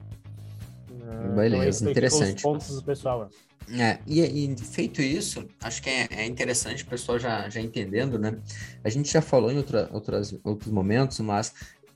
Ah, 1.03 1.29
Beleza, 1.35 1.81
então, 1.81 1.90
interessante. 1.90 2.37
Os 2.37 2.43
pontos 2.43 2.77
do 2.77 2.83
pessoal. 2.83 3.29
É, 3.71 3.99
e, 4.07 4.21
e, 4.21 4.57
feito 4.59 5.01
isso, 5.01 5.49
acho 5.62 5.83
que 5.83 5.88
é, 5.88 6.07
é, 6.11 6.27
interessante 6.27 6.85
o 6.85 6.87
pessoal 6.87 7.19
já, 7.19 7.49
já 7.49 7.61
entendendo, 7.61 8.19
né? 8.19 8.38
A 8.83 8.90
gente 8.90 9.11
já 9.11 9.23
falou 9.23 9.51
em 9.51 9.57
outra, 9.57 9.88
outras, 9.90 10.38
outros 10.45 10.71
momentos, 10.71 11.19
mas 11.21 11.55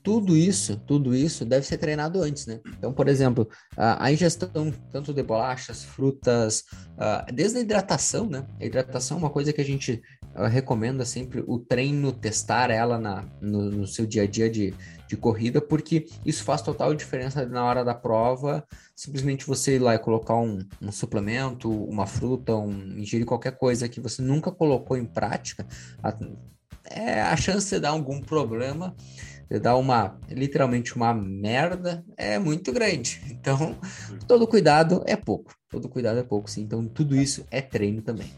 tudo 0.09 0.35
isso, 0.35 0.75
tudo 0.87 1.13
isso 1.13 1.45
deve 1.45 1.67
ser 1.67 1.77
treinado 1.77 2.19
antes, 2.23 2.47
né? 2.47 2.59
Então, 2.65 2.91
por 2.91 3.07
exemplo, 3.07 3.47
a, 3.77 4.11
ingestão 4.11 4.73
tanto 4.91 5.13
de 5.13 5.21
bolachas, 5.21 5.83
frutas, 5.83 6.63
desde 7.31 7.59
a 7.59 7.61
hidratação, 7.61 8.25
né? 8.27 8.43
A 8.59 8.65
hidratação 8.65 9.17
é 9.17 9.19
uma 9.19 9.29
coisa 9.29 9.53
que 9.53 9.61
a 9.61 9.63
gente 9.63 10.01
recomenda 10.49 11.05
sempre 11.05 11.43
o 11.45 11.59
treino, 11.59 12.11
testar 12.11 12.71
ela 12.71 12.97
na, 12.97 13.23
no, 13.39 13.69
no, 13.69 13.85
seu 13.85 14.07
dia 14.07 14.23
a 14.23 14.27
dia 14.27 14.49
de, 14.49 14.73
de 15.07 15.15
corrida, 15.15 15.61
porque 15.61 16.07
isso 16.25 16.43
faz 16.43 16.63
total 16.63 16.95
diferença 16.95 17.45
na 17.45 17.63
hora 17.63 17.85
da 17.85 17.93
prova. 17.93 18.65
Simplesmente 18.95 19.45
você 19.45 19.75
ir 19.75 19.79
lá 19.79 19.93
e 19.93 19.99
colocar 19.99 20.37
um, 20.37 20.57
um 20.81 20.91
suplemento, 20.91 21.71
uma 21.71 22.07
fruta, 22.07 22.55
um, 22.55 22.97
ingerir 22.97 23.27
qualquer 23.27 23.55
coisa 23.55 23.87
que 23.87 24.01
você 24.01 24.23
nunca 24.23 24.51
colocou 24.51 24.97
em 24.97 25.05
prática, 25.05 25.67
a, 26.01 26.17
é, 26.89 27.21
a 27.21 27.37
chance 27.37 27.69
de 27.69 27.79
dar 27.79 27.89
algum 27.89 28.19
problema 28.19 28.95
dar 29.57 29.77
uma 29.77 30.19
literalmente 30.29 30.95
uma 30.95 31.13
merda 31.13 32.03
é 32.17 32.37
muito 32.37 32.71
grande. 32.71 33.21
Então, 33.31 33.75
todo 34.27 34.45
cuidado 34.45 35.01
é 35.07 35.15
pouco. 35.15 35.55
Todo 35.69 35.87
cuidado 35.87 36.19
é 36.19 36.23
pouco, 36.23 36.49
sim. 36.49 36.61
Então, 36.61 36.85
tudo 36.85 37.15
isso 37.15 37.45
é 37.49 37.61
treino 37.61 38.01
também. 38.01 38.31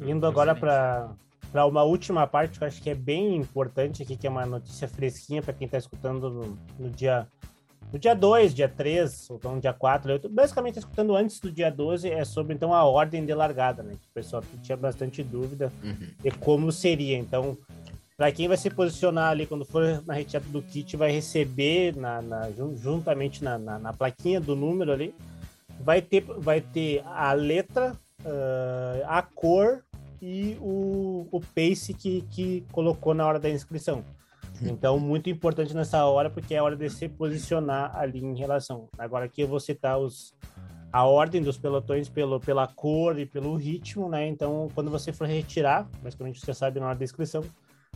Indo 0.00 0.26
agora 0.26 0.54
para 0.54 1.10
para 1.50 1.66
uma 1.66 1.82
última 1.82 2.26
parte 2.26 2.58
que 2.58 2.64
eu 2.64 2.68
acho 2.68 2.80
que 2.80 2.90
é 2.90 2.94
bem 2.94 3.36
importante 3.36 4.02
aqui, 4.02 4.16
que 4.16 4.26
é 4.26 4.30
uma 4.30 4.46
notícia 4.46 4.86
fresquinha 4.88 5.42
para 5.42 5.52
quem 5.52 5.64
está 5.64 5.78
escutando 5.78 6.30
no, 6.30 6.58
no, 6.78 6.90
dia 6.90 7.26
no 7.92 7.98
dia 7.98 8.14
2, 8.14 8.54
dia 8.54 8.68
3, 8.68 9.30
ou 9.30 9.36
então 9.36 9.58
dia 9.58 9.72
4. 9.72 10.12
Eu 10.12 10.18
tô 10.20 10.28
basicamente 10.28 10.78
escutando 10.78 11.16
antes 11.16 11.40
do 11.40 11.50
dia 11.50 11.70
12, 11.70 12.08
é 12.08 12.24
sobre 12.24 12.54
então 12.54 12.72
a 12.72 12.84
ordem 12.84 13.24
de 13.24 13.34
largada, 13.34 13.82
né? 13.82 13.94
o 13.94 14.14
pessoal 14.14 14.42
tinha 14.62 14.76
bastante 14.76 15.22
dúvida 15.24 15.72
uhum. 15.82 16.08
de 16.22 16.30
como 16.30 16.70
seria. 16.70 17.18
Então, 17.18 17.58
para 18.20 18.30
quem 18.32 18.48
vai 18.48 18.56
se 18.58 18.68
posicionar 18.68 19.30
ali 19.30 19.46
quando 19.46 19.64
for 19.64 20.04
na 20.06 20.12
retirada 20.12 20.46
do 20.50 20.60
kit, 20.60 20.94
vai 20.94 21.10
receber 21.10 21.96
na, 21.96 22.20
na 22.20 22.50
juntamente 22.76 23.42
na, 23.42 23.56
na, 23.56 23.78
na, 23.78 23.94
plaquinha 23.94 24.38
do 24.38 24.54
número 24.54 24.92
ali, 24.92 25.14
vai 25.80 26.02
ter, 26.02 26.20
vai 26.20 26.60
ter 26.60 27.02
a 27.06 27.32
letra, 27.32 27.96
uh, 28.20 29.06
a 29.06 29.22
cor 29.22 29.82
e 30.20 30.54
o, 30.60 31.28
o 31.32 31.40
pace 31.40 31.94
que, 31.94 32.20
que 32.30 32.62
colocou 32.70 33.14
na 33.14 33.26
hora 33.26 33.38
da 33.38 33.48
inscrição. 33.48 34.04
Então, 34.60 35.00
muito 35.00 35.30
importante 35.30 35.72
nessa 35.72 36.04
hora, 36.04 36.28
porque 36.28 36.52
é 36.54 36.58
a 36.58 36.62
hora 36.62 36.76
de 36.76 36.90
se 36.90 37.08
posicionar 37.08 37.96
ali 37.96 38.22
em 38.22 38.36
relação. 38.36 38.86
Agora 38.98 39.24
aqui 39.24 39.40
eu 39.40 39.48
vou 39.48 39.58
citar 39.58 39.98
os, 39.98 40.34
a 40.92 41.06
ordem 41.06 41.40
dos 41.40 41.56
pelotões 41.56 42.10
pelo, 42.10 42.38
pela 42.38 42.66
cor 42.66 43.18
e 43.18 43.24
pelo 43.24 43.56
ritmo, 43.56 44.10
né? 44.10 44.28
Então, 44.28 44.68
quando 44.74 44.90
você 44.90 45.10
for 45.10 45.26
retirar, 45.26 45.88
basicamente 46.02 46.38
você 46.38 46.52
sabe 46.52 46.78
na 46.80 46.88
hora 46.88 46.98
da 46.98 47.04
inscrição, 47.04 47.42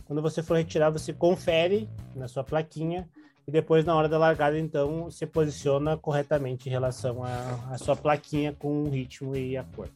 quando 0.05 0.21
você 0.21 0.41
for 0.41 0.57
retirar, 0.57 0.89
você 0.89 1.11
confere 1.11 1.89
na 2.15 2.27
sua 2.27 2.43
plaquinha 2.43 3.09
e 3.47 3.51
depois, 3.51 3.85
na 3.85 3.95
hora 3.95 4.09
da 4.09 4.17
largada, 4.17 4.57
então, 4.57 5.09
se 5.11 5.25
posiciona 5.25 5.97
corretamente 5.97 6.67
em 6.67 6.71
relação 6.71 7.23
à, 7.23 7.77
sua 7.77 7.95
plaquinha 7.95 8.53
com 8.53 8.83
o 8.83 8.89
ritmo 8.89 9.35
e 9.35 9.55
a 9.55 9.63
cor. 9.63 9.89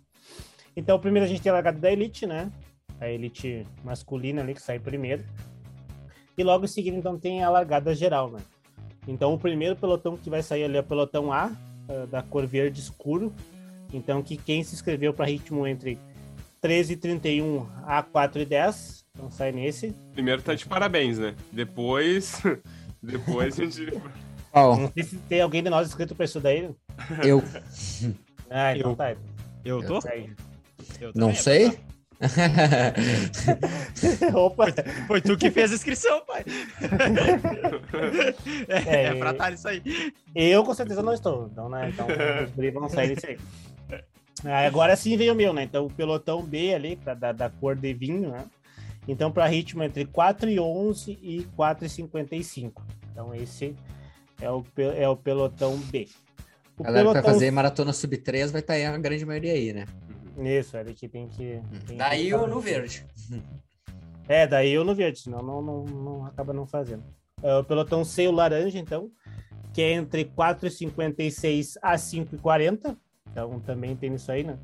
Então, 0.75 0.99
primeiro 0.99 1.25
a 1.25 1.29
gente 1.29 1.41
tem 1.41 1.49
a 1.49 1.53
largada 1.53 1.79
da 1.79 1.91
Elite, 1.91 2.27
né? 2.27 2.51
a 2.99 3.09
elite 3.09 3.65
masculina 3.83 4.41
ali 4.41 4.53
que 4.53 4.61
sai 4.61 4.77
primeiro. 4.77 5.23
E 6.37 6.43
logo 6.43 6.65
em 6.65 6.67
seguida, 6.67 6.97
então, 6.97 7.17
tem 7.17 7.43
a 7.43 7.49
largada 7.49 7.95
geral, 7.95 8.31
né? 8.31 8.39
Então, 9.07 9.33
o 9.33 9.39
primeiro 9.39 9.75
pelotão 9.75 10.17
que 10.17 10.29
vai 10.29 10.43
sair 10.43 10.65
ali 10.65 10.77
é 10.77 10.81
o 10.81 10.83
pelotão 10.83 11.31
A, 11.31 11.47
uh, 11.47 12.07
da 12.07 12.21
cor 12.21 12.45
verde 12.45 12.79
escuro. 12.79 13.33
Então, 13.93 14.21
que 14.21 14.37
quem 14.37 14.63
se 14.63 14.75
inscreveu 14.75 15.13
para 15.13 15.25
ritmo 15.25 15.65
entre 15.65 15.97
13 16.61 16.93
e 16.93 16.97
31 16.97 17.65
a 17.85 18.03
4 18.03 18.41
e 18.41 18.45
10, 18.45 18.98
então 19.19 19.29
sai 19.29 19.51
nesse. 19.51 19.93
Primeiro 20.13 20.41
tá 20.41 20.55
de 20.55 20.65
parabéns, 20.65 21.19
né? 21.19 21.35
Depois, 21.51 22.41
depois 23.03 23.59
a 23.59 23.65
gente... 23.65 24.01
Oh. 24.53 24.77
Não 24.77 24.91
sei 24.93 25.03
se 25.03 25.17
tem 25.17 25.41
alguém 25.41 25.61
de 25.61 25.69
nós 25.69 25.87
inscrito 25.87 26.15
para 26.15 26.23
isso 26.25 26.39
daí. 26.39 26.69
Eu. 27.23 27.43
Ah, 28.51 28.75
então 28.75 28.89
eu. 28.89 28.95
tá. 28.95 29.15
Eu 29.63 29.85
tô? 29.85 29.99
Eu 30.99 31.11
não 31.13 31.35
sei. 31.35 31.77
Opa! 34.33 34.65
Foi, 35.05 35.21
tu 35.21 35.37
que 35.37 35.51
fez 35.51 35.71
a 35.71 35.75
inscrição, 35.75 36.25
pai. 36.25 36.43
é, 38.67 38.77
é, 38.87 39.03
é 39.03 39.13
pra 39.13 39.29
estar 39.29 39.53
isso 39.53 39.67
aí. 39.67 39.83
Eu 40.33 40.63
com 40.63 40.73
certeza 40.73 41.03
não 41.03 41.13
estou. 41.13 41.47
Então, 41.51 41.69
né? 41.69 41.89
Então, 41.89 42.07
os 42.43 42.49
brilhos 42.53 42.73
vão 42.73 42.89
sair 42.89 43.13
disso 43.13 43.27
aí. 43.27 43.37
Ah, 44.43 44.65
agora 44.65 44.95
sim 44.95 45.15
veio 45.15 45.33
o 45.33 45.35
meu, 45.35 45.53
né? 45.53 45.61
Então, 45.61 45.85
o 45.85 45.93
pelotão 45.93 46.43
B 46.43 46.73
ali, 46.73 46.95
pra, 46.95 47.13
da, 47.13 47.31
da 47.31 47.51
cor 47.51 47.75
de 47.75 47.93
vinho, 47.93 48.31
né? 48.31 48.45
Então, 49.09 49.31
para 49.31 49.47
ritmo 49.47 49.81
entre 49.81 50.05
4 50.05 50.51
e 50.51 50.59
11 50.59 51.17
e 51.19 51.43
4 51.55 51.83
e 51.83 51.89
55. 51.89 52.85
Então, 53.11 53.33
esse 53.33 53.75
é 54.39 54.51
o, 54.51 54.63
é 54.77 55.09
o 55.09 55.17
pelotão 55.17 55.77
B. 55.77 56.07
O 56.77 56.83
galera 56.83 57.05
pelotão... 57.05 57.21
que 57.21 57.25
vai 57.25 57.33
fazer 57.33 57.51
maratona 57.51 57.91
sub 57.91 58.15
3 58.15 58.51
vai 58.51 58.61
estar 58.61 58.73
tá 58.73 58.77
aí 58.77 58.85
a 58.85 58.95
grande 58.99 59.25
maioria 59.25 59.53
aí, 59.53 59.73
né? 59.73 59.87
Isso, 60.37 60.77
ele 60.77 60.93
que 60.93 61.07
tem 61.07 61.27
que. 61.27 61.59
Tem 61.87 61.97
daí 61.97 62.25
que... 62.25 62.29
eu 62.29 62.45
no 62.45 62.61
verde. 62.61 63.03
É, 64.27 64.45
daí 64.45 64.71
eu 64.71 64.85
no 64.85 64.93
verde, 64.93 65.21
senão 65.21 65.41
não, 65.41 65.59
não, 65.59 65.85
não 65.85 66.25
acaba 66.27 66.53
não 66.53 66.67
fazendo. 66.67 67.03
É 67.41 67.55
o 67.55 67.63
pelotão 67.63 68.05
C, 68.05 68.27
o 68.27 68.31
laranja, 68.31 68.77
então, 68.77 69.09
que 69.73 69.81
é 69.81 69.93
entre 69.93 70.23
4,56 70.23 71.79
a 71.81 71.95
5,40. 71.95 72.95
Então 73.31 73.59
também 73.61 73.95
tem 73.95 74.13
isso 74.13 74.31
aí, 74.31 74.43
né? 74.43 74.59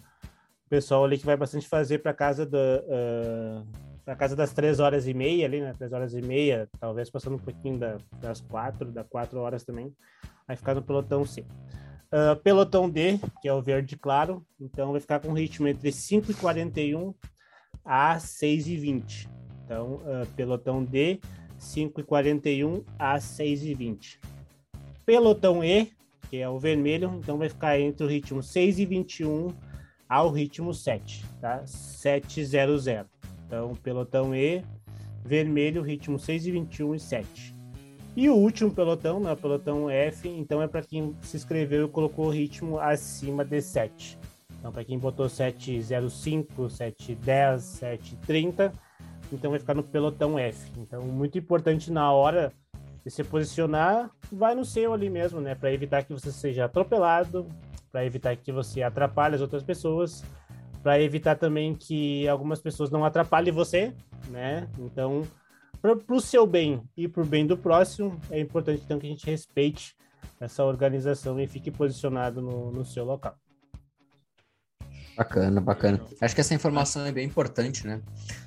O 0.68 0.70
pessoal 0.70 1.04
ali 1.04 1.18
que 1.18 1.26
vai 1.26 1.36
bastante 1.36 1.68
fazer 1.68 1.98
para 1.98 2.14
casa 2.14 2.46
da. 2.46 2.60
Uh, 2.60 3.85
para 4.06 4.16
casa 4.16 4.36
das 4.36 4.54
3 4.54 4.80
horas 4.80 5.08
e 5.08 5.14
meia 5.14 5.48
ali, 5.48 5.60
né? 5.60 5.74
3 5.78 5.92
horas 5.92 6.14
e 6.14 6.22
meia, 6.22 6.70
talvez 6.80 7.10
passando 7.10 7.36
um 7.36 7.40
pouquinho 7.40 7.80
da, 7.80 7.98
das 8.22 8.40
4, 8.40 8.92
das 8.92 9.08
4 9.08 9.40
horas 9.40 9.64
também. 9.64 9.92
Vai 10.48 10.56
ficar 10.56 10.76
no 10.76 10.84
pelotão 10.84 11.26
C. 11.26 11.42
Uh, 11.42 12.36
pelotão 12.44 12.88
D, 12.88 13.20
que 13.42 13.48
é 13.48 13.54
o 13.54 13.64
verde 13.64 13.98
claro, 13.98 14.46
então 14.62 14.92
vai 14.92 15.02
ficar 15.02 15.20
com 15.20 15.34
ritmo 15.34 15.68
entre 15.68 15.90
5,41 15.90 17.16
a 17.84 18.18
6,20. 18.18 19.28
Então, 19.66 19.96
uh, 19.96 20.26
pelotão 20.36 20.84
D, 20.84 21.20
5,41 21.60 22.86
a 23.00 23.18
6,20. 23.18 24.20
Pelotão 25.04 25.64
E, 25.64 25.92
que 26.30 26.38
é 26.38 26.48
o 26.48 26.60
vermelho, 26.60 27.12
então 27.18 27.40
vai 27.40 27.50
ficar 27.50 27.80
entre 27.80 28.06
o 28.06 28.10
ritmo 28.10 28.40
6,21 28.40 29.52
ao 30.08 30.32
ritmo 30.32 30.72
7, 30.74 31.26
tá? 31.42 31.66
700. 31.66 33.15
Então, 33.46 33.76
pelotão 33.76 34.36
E, 34.36 34.64
vermelho, 35.24 35.82
ritmo 35.82 36.18
6,21 36.18 36.96
e 36.96 37.00
7. 37.00 37.56
E 38.16 38.30
o 38.30 38.36
último 38.36 38.72
pelotão, 38.72 39.20
né, 39.20 39.34
o 39.34 39.38
pelotão 39.38 39.90
F, 39.90 40.30
então 40.30 40.62
é 40.62 40.68
para 40.68 40.82
quem 40.82 41.14
se 41.22 41.36
inscreveu 41.36 41.86
e 41.86 41.90
colocou 41.90 42.28
o 42.28 42.30
ritmo 42.30 42.80
acima 42.80 43.44
de 43.44 43.62
7. 43.62 44.18
Então, 44.58 44.72
para 44.72 44.86
quem 44.86 44.98
botou 44.98 45.28
705, 45.28 46.70
710, 46.70 47.62
730, 47.62 48.74
então 49.32 49.52
vai 49.52 49.60
ficar 49.60 49.74
no 49.74 49.84
pelotão 49.84 50.40
F. 50.40 50.72
Então, 50.78 51.04
muito 51.04 51.38
importante 51.38 51.92
na 51.92 52.12
hora 52.12 52.54
de 53.04 53.12
se 53.12 53.24
posicionar, 53.24 54.10
vai 54.32 54.56
no 54.56 54.66
seu 54.66 54.94
ali 54.94 55.10
mesmo, 55.10 55.42
né, 55.42 55.54
para 55.54 55.74
evitar 55.74 56.04
que 56.04 56.14
você 56.14 56.32
seja 56.32 56.66
atropelado, 56.66 57.46
para 57.92 58.06
evitar 58.06 58.36
que 58.36 58.52
você 58.52 58.82
atrapalhe 58.82 59.36
as 59.36 59.42
outras 59.42 59.62
pessoas, 59.62 60.24
para 60.86 61.02
evitar 61.02 61.36
também 61.36 61.74
que 61.74 62.28
algumas 62.28 62.62
pessoas 62.62 62.92
não 62.92 63.04
atrapalhem 63.04 63.52
você, 63.52 63.92
né? 64.30 64.70
Então, 64.78 65.24
para 65.82 66.16
o 66.16 66.22
seu 66.22 66.46
bem 66.46 66.80
e 66.96 67.08
para 67.08 67.24
o 67.24 67.26
bem 67.26 67.48
do 67.48 67.58
próximo, 67.58 68.22
é 68.30 68.40
importante 68.40 68.84
então 68.86 69.00
que 69.00 69.08
a 69.08 69.10
gente 69.10 69.26
respeite 69.26 69.96
essa 70.40 70.64
organização 70.64 71.40
e 71.40 71.48
fique 71.48 71.72
posicionado 71.72 72.40
no, 72.40 72.72
no 72.72 72.86
seu 72.86 73.04
local. 73.04 73.36
Bacana, 75.18 75.60
bacana. 75.60 76.00
Acho 76.22 76.36
que 76.36 76.42
essa 76.42 76.54
informação 76.54 77.04
é 77.04 77.12
bem 77.12 77.26
importante, 77.26 77.88
né? 77.88 78.00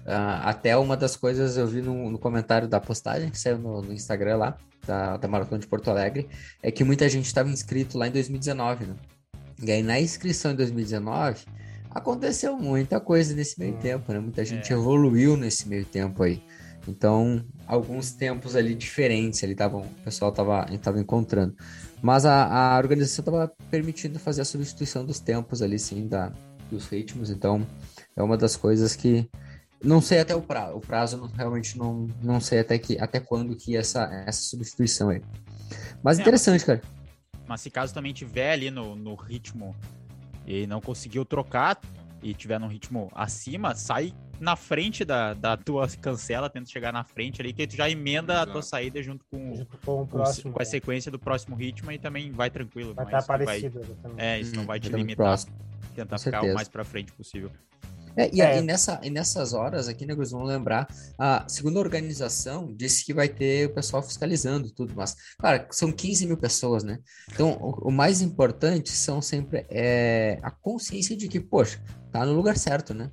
Uh, 0.07 0.39
até 0.45 0.77
uma 0.77 0.97
das 0.97 1.17
coisas 1.17 1.57
eu 1.57 1.67
vi 1.67 1.83
no, 1.83 2.09
no 2.09 2.21
comentário 2.21 2.69
da 2.69 2.79
postagem 2.79 3.31
que 3.31 3.39
saiu 3.39 3.59
no, 3.59 3.83
no 3.83 3.93
Instagram 3.93 4.37
lá, 4.37 4.59
da, 4.87 5.17
da 5.17 5.27
Maratona 5.27 5.59
de 5.61 5.67
Porto 5.67 5.91
Alegre, 5.91 6.29
é 6.63 6.71
que 6.71 6.85
muita 6.85 7.09
gente 7.09 7.27
estava 7.27 7.49
inscrito 7.49 7.99
lá 7.99 8.07
em 8.07 8.13
2019, 8.13 8.87
né? 8.87 8.95
E 9.61 9.73
aí 9.73 9.83
na 9.83 9.99
inscrição 9.99 10.53
em 10.53 10.55
2019 10.55 11.59
aconteceu 11.99 12.57
muita 12.57 12.99
coisa 12.99 13.35
nesse 13.35 13.59
meio 13.59 13.75
hum, 13.75 13.79
tempo, 13.79 14.13
né? 14.13 14.19
Muita 14.19 14.45
gente 14.45 14.73
é. 14.73 14.77
evoluiu 14.77 15.37
nesse 15.37 15.69
meio 15.69 15.85
tempo 15.85 16.23
aí. 16.23 16.43
Então, 16.87 17.45
alguns 17.67 18.13
tempos 18.13 18.57
ali 18.57 18.75
diferentes, 18.75 19.45
ali 19.45 19.55
tavam, 19.55 19.83
o 19.83 20.05
pessoal 20.05 20.31
estava 20.31 20.67
tava 20.79 20.99
encontrando. 20.99 21.55
Mas 22.01 22.25
a, 22.25 22.75
a 22.75 22.79
organização 22.79 23.23
estava 23.23 23.53
permitindo 23.71 24.19
fazer 24.19 24.41
a 24.41 24.45
substituição 24.45 25.05
dos 25.05 25.21
tempos 25.21 25.61
ali, 25.61 25.79
sim, 25.79 26.09
da, 26.09 26.33
dos 26.71 26.87
ritmos. 26.87 27.31
Então, 27.31 27.67
é 28.17 28.23
uma 28.23 28.37
das 28.37 28.57
coisas 28.57 28.97
que 28.97 29.29
não 29.83 30.01
sei 30.01 30.21
até 30.21 30.35
o 30.35 30.43
prazo. 30.43 30.77
O 30.77 30.81
prazo 30.81 31.17
não, 31.17 31.27
realmente 31.29 31.77
não, 31.77 32.07
não 32.23 32.41
sei 32.41 32.61
até, 32.61 32.79
que, 32.79 32.99
até 32.99 33.21
quando 33.21 33.55
que 33.57 33.77
essa, 33.77 34.05
essa 34.27 34.41
substituição 34.43 35.11
aí. 35.11 35.23
Mas 36.03 36.19
é, 36.19 36.23
interessante, 36.23 36.61
mas, 36.61 36.65
cara. 36.65 36.83
Mas 37.47 37.61
se 37.61 37.71
caso 37.71 37.93
também 37.93 38.13
tiver 38.13 38.53
ali 38.53 38.71
no, 38.71 38.97
no 38.97 39.15
ritmo 39.15 39.75
e 40.49 40.67
não 40.67 40.81
conseguiu 40.81 41.27
trocar 41.27 41.79
e 42.23 42.33
tiver 42.33 42.59
num 42.59 42.67
ritmo 42.67 43.11
acima, 43.15 43.75
sai 43.75 44.15
na 44.41 44.57
frente 44.57 45.05
da, 45.05 45.35
da 45.35 45.57
tua 45.57 45.87
cancela, 46.01 46.49
tenta 46.49 46.71
chegar 46.71 46.93
na 46.93 47.05
frente 47.05 47.41
ali, 47.41 47.53
que 47.53 47.67
tu 47.67 47.77
já 47.77 47.89
emenda 47.89 48.33
Exato. 48.33 48.51
a 48.51 48.53
tua 48.55 48.63
saída 48.63 49.03
junto 49.03 49.25
com, 49.31 49.55
junto 49.55 49.79
com, 49.79 50.03
o 50.03 50.07
próximo, 50.07 50.53
com 50.53 50.63
a 50.63 50.65
sequência 50.65 51.13
do 51.13 51.19
próximo 51.19 51.55
ritmo 51.55 51.93
e 51.93 51.99
também 51.99 52.33
vai 52.33 52.49
tranquilo. 52.51 52.95
Vai 52.95 53.05
estar 53.05 53.21
tá 53.21 53.27
parecido. 53.27 53.81
Vai, 54.03 54.13
é, 54.17 54.41
isso 54.41 54.57
não 54.57 54.65
vai 54.65 54.81
te 54.81 54.89
limitar. 54.89 55.27
Próximo. 55.27 55.55
Tentar 55.95 56.19
ficar 56.19 56.43
o 56.43 56.55
mais 56.55 56.69
pra 56.69 56.85
frente 56.85 57.13
possível. 57.13 57.51
É, 58.19 58.29
e, 58.33 58.41
é. 58.43 58.59
e, 58.59 58.63
nessa, 58.63 59.01
e 59.01 59.11
nessas 59.11 59.53
horas 59.55 59.87
aqui, 59.87 60.05
né, 60.05 60.13
vamos 60.13 60.49
lembrar, 60.49 60.89
a 61.17 61.49
segunda 61.49 61.79
organização 61.79 62.75
disse 62.75 63.05
que 63.05 63.15
vai 63.15 63.29
ter 63.29 63.67
o 63.67 63.75
pessoal 63.75 64.03
fiscalizando 64.03 64.73
tudo, 64.73 64.93
mas, 64.97 65.15
cara, 65.39 65.69
são 65.71 65.93
15 65.93 66.27
mil 66.27 66.37
pessoas, 66.37 66.83
né? 66.83 66.99
Então, 67.33 67.53
o, 67.53 67.89
o 67.89 67.93
mais 67.93 68.21
importante 68.21 68.91
são 68.91 69.23
sempre 69.23 69.65
é, 69.71 70.41
a 70.43 70.51
consciência 70.51 71.17
de 71.17 71.29
que, 71.29 71.39
poxa, 71.39 71.81
tá 72.11 72.27
no 72.27 72.33
lugar 72.33 72.59
certo, 72.59 72.93
né? 72.93 73.13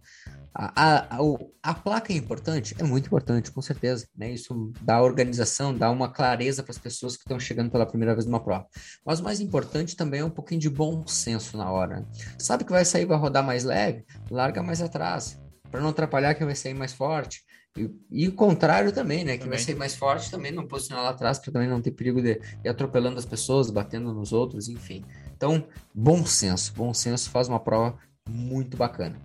A, 0.57 1.17
a, 1.17 1.19
a, 1.61 1.73
placa 1.73 2.13
é 2.13 2.15
importante? 2.15 2.73
É 2.79 2.83
muito 2.83 3.07
importante, 3.07 3.51
com 3.51 3.61
certeza. 3.61 4.07
Né? 4.15 4.31
Isso 4.31 4.71
dá 4.81 5.01
organização, 5.01 5.75
dá 5.75 5.91
uma 5.91 6.07
clareza 6.07 6.63
para 6.63 6.71
as 6.71 6.77
pessoas 6.77 7.17
que 7.17 7.23
estão 7.23 7.37
chegando 7.37 7.69
pela 7.69 7.85
primeira 7.85 8.13
vez 8.13 8.25
numa 8.25 8.39
prova. 8.39 8.65
Mas 9.05 9.19
o 9.19 9.23
mais 9.23 9.41
importante 9.41 9.97
também 9.97 10.21
é 10.21 10.25
um 10.25 10.29
pouquinho 10.29 10.61
de 10.61 10.69
bom 10.69 11.05
senso 11.05 11.57
na 11.57 11.69
hora. 11.69 11.99
Né? 11.99 12.05
Sabe 12.39 12.63
que 12.63 12.71
vai 12.71 12.85
sair, 12.85 13.05
vai 13.05 13.17
rodar 13.17 13.45
mais 13.45 13.65
leve? 13.65 14.05
Larga 14.31 14.63
mais 14.63 14.81
atrás, 14.81 15.37
para 15.69 15.81
não 15.81 15.89
atrapalhar 15.89 16.33
quem 16.35 16.45
vai 16.45 16.55
sair 16.55 16.73
mais 16.73 16.93
forte. 16.93 17.43
E, 17.77 17.91
e 18.09 18.27
o 18.29 18.33
contrário 18.33 18.93
também, 18.93 19.25
né? 19.25 19.33
Quem 19.33 19.39
também. 19.39 19.57
vai 19.57 19.59
sair 19.59 19.75
mais 19.75 19.93
forte 19.93 20.31
também 20.31 20.53
não 20.53 20.65
posicionar 20.65 21.03
lá 21.03 21.09
atrás 21.09 21.37
para 21.37 21.51
também 21.51 21.67
não 21.67 21.81
ter 21.81 21.91
perigo 21.91 22.21
de 22.21 22.39
ir 22.63 22.69
atropelando 22.69 23.19
as 23.19 23.25
pessoas, 23.25 23.69
batendo 23.69 24.13
nos 24.13 24.31
outros, 24.31 24.69
enfim. 24.69 25.03
Então, 25.35 25.67
bom 25.93 26.25
senso. 26.25 26.73
Bom 26.73 26.93
senso 26.93 27.29
faz 27.29 27.49
uma 27.49 27.59
prova 27.59 27.97
muito 28.29 28.77
bacana. 28.77 29.19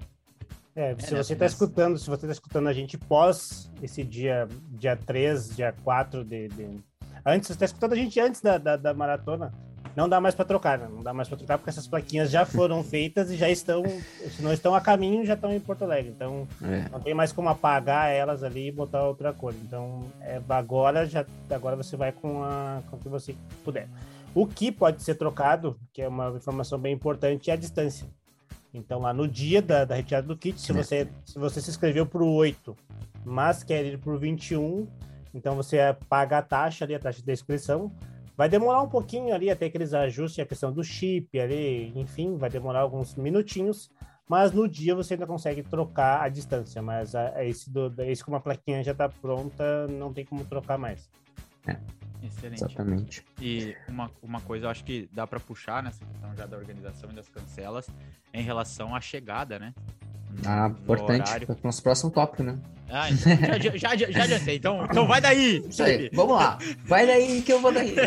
É, 0.80 0.96
se 0.98 1.14
é, 1.14 1.22
você 1.22 1.34
está 1.34 1.44
escutando, 1.44 1.98
se 1.98 2.06
você 2.06 2.24
está 2.24 2.32
escutando 2.32 2.66
a 2.66 2.72
gente 2.72 2.96
pós 2.96 3.70
esse 3.82 4.02
dia, 4.02 4.48
dia 4.70 4.96
3, 4.96 5.54
dia 5.54 5.74
4 5.84 6.24
de. 6.24 6.48
de... 6.48 6.80
Antes, 7.24 7.48
você 7.48 7.52
está 7.52 7.66
escutando 7.66 7.92
a 7.92 7.96
gente 7.96 8.18
antes 8.18 8.40
da, 8.40 8.56
da, 8.56 8.76
da 8.76 8.94
maratona, 8.94 9.52
não 9.94 10.08
dá 10.08 10.18
mais 10.22 10.34
para 10.34 10.46
trocar, 10.46 10.78
né? 10.78 10.88
Não 10.90 11.02
dá 11.02 11.12
mais 11.12 11.28
para 11.28 11.36
trocar 11.36 11.58
porque 11.58 11.68
essas 11.68 11.86
plaquinhas 11.86 12.30
já 12.30 12.46
foram 12.46 12.82
feitas 12.84 13.30
e 13.30 13.36
já 13.36 13.50
estão, 13.50 13.82
se 14.30 14.40
não 14.40 14.54
estão 14.54 14.74
a 14.74 14.80
caminho, 14.80 15.26
já 15.26 15.34
estão 15.34 15.52
em 15.52 15.60
Porto 15.60 15.84
Alegre. 15.84 16.12
Então, 16.16 16.48
é. 16.62 16.88
não 16.90 16.98
tem 16.98 17.12
mais 17.12 17.30
como 17.30 17.50
apagar 17.50 18.10
elas 18.10 18.42
ali 18.42 18.68
e 18.68 18.72
botar 18.72 19.04
outra 19.04 19.34
cor. 19.34 19.52
Então, 19.62 20.04
é, 20.22 20.40
agora 20.48 21.04
já 21.04 21.26
agora 21.50 21.76
você 21.76 21.94
vai 21.94 22.10
com 22.10 22.42
a 22.42 22.80
com 22.88 22.96
o 22.96 22.98
que 22.98 23.08
você 23.10 23.36
puder. 23.62 23.86
O 24.34 24.46
que 24.46 24.72
pode 24.72 25.02
ser 25.02 25.16
trocado, 25.16 25.78
que 25.92 26.00
é 26.00 26.08
uma 26.08 26.30
informação 26.30 26.78
bem 26.78 26.94
importante, 26.94 27.50
é 27.50 27.52
a 27.52 27.56
distância. 27.56 28.08
Então, 28.72 29.00
lá 29.00 29.12
no 29.12 29.26
dia 29.26 29.60
da, 29.60 29.84
da 29.84 29.94
retirada 29.96 30.26
do 30.26 30.36
kit, 30.36 30.60
se 30.60 30.72
você, 30.72 31.08
se 31.24 31.38
você 31.38 31.60
se 31.60 31.70
inscreveu 31.70 32.06
para 32.06 32.22
o 32.22 32.32
8, 32.32 32.76
mas 33.24 33.64
quer 33.64 33.84
ir 33.84 33.98
para 33.98 34.12
o 34.12 34.18
21, 34.18 34.86
então 35.34 35.56
você 35.56 35.78
paga 36.08 36.38
a 36.38 36.42
taxa 36.42 36.84
ali, 36.84 36.94
a 36.94 36.98
taxa 36.98 37.22
de 37.22 37.32
inscrição. 37.32 37.92
Vai 38.36 38.48
demorar 38.48 38.80
um 38.80 38.88
pouquinho 38.88 39.34
ali 39.34 39.50
até 39.50 39.68
que 39.68 39.76
eles 39.76 39.92
ajustem 39.92 40.42
a 40.42 40.46
questão 40.46 40.72
do 40.72 40.82
chip 40.82 41.38
ali, 41.38 41.92
enfim, 41.94 42.36
vai 42.36 42.48
demorar 42.48 42.80
alguns 42.80 43.14
minutinhos, 43.14 43.90
mas 44.26 44.52
no 44.52 44.66
dia 44.66 44.94
você 44.94 45.14
ainda 45.14 45.26
consegue 45.26 45.62
trocar 45.62 46.22
a 46.22 46.28
distância, 46.28 46.80
mas 46.80 47.14
a, 47.14 47.36
a 47.36 47.44
esse, 47.44 47.68
do, 47.68 47.92
esse 48.04 48.24
com 48.24 48.30
uma 48.30 48.40
plaquinha 48.40 48.82
já 48.82 48.92
está 48.92 49.08
pronta, 49.08 49.86
não 49.88 50.12
tem 50.12 50.24
como 50.24 50.44
trocar 50.44 50.78
mais. 50.78 51.10
É. 51.66 51.76
Excelente. 52.22 52.64
Exatamente. 52.64 53.24
E 53.40 53.74
uma, 53.88 54.10
uma 54.22 54.40
coisa 54.40 54.66
eu 54.66 54.70
acho 54.70 54.84
que 54.84 55.08
dá 55.12 55.26
para 55.26 55.40
puxar 55.40 55.82
nessa 55.82 56.04
questão 56.04 56.34
já 56.36 56.46
da 56.46 56.56
organização 56.56 57.10
e 57.10 57.14
das 57.14 57.28
cancelas 57.28 57.88
em 58.32 58.42
relação 58.42 58.94
à 58.94 59.00
chegada, 59.00 59.58
né? 59.58 59.74
Ah, 60.46 60.68
importante. 60.68 61.46
Para 61.46 61.54
o 61.54 61.58
nosso 61.64 61.82
próximo 61.82 62.10
tópico, 62.10 62.42
né? 62.42 62.58
Ah, 62.88 63.08
então, 63.10 63.60
já, 63.60 63.76
já, 63.76 63.96
já, 63.96 64.10
já 64.10 64.24
adiantei. 64.24 64.56
Então, 64.56 64.84
então 64.84 65.06
vai 65.06 65.20
daí. 65.20 65.64
Isso 65.68 65.82
aí, 65.82 66.10
vamos 66.12 66.36
lá. 66.36 66.58
Vai 66.84 67.06
daí 67.06 67.42
que 67.42 67.52
eu 67.52 67.60
vou 67.60 67.72
daí. 67.72 67.94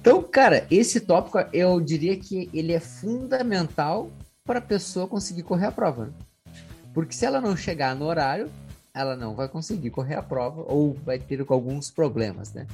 então, 0.00 0.22
cara, 0.22 0.66
esse 0.70 1.00
tópico 1.00 1.38
eu 1.52 1.80
diria 1.80 2.16
que 2.16 2.48
ele 2.52 2.72
é 2.72 2.80
fundamental 2.80 4.10
para 4.44 4.58
a 4.58 4.62
pessoa 4.62 5.06
conseguir 5.06 5.44
correr 5.44 5.66
a 5.66 5.72
prova. 5.72 6.06
Né? 6.06 6.12
Porque 6.92 7.14
se 7.14 7.24
ela 7.24 7.40
não 7.40 7.56
chegar 7.56 7.94
no 7.94 8.04
horário, 8.04 8.50
ela 8.94 9.16
não 9.16 9.34
vai 9.34 9.48
conseguir 9.48 9.90
correr 9.90 10.16
a 10.16 10.22
prova 10.22 10.62
ou 10.66 10.94
vai 10.94 11.18
ter 11.18 11.44
alguns 11.48 11.90
problemas, 11.90 12.52
né? 12.52 12.66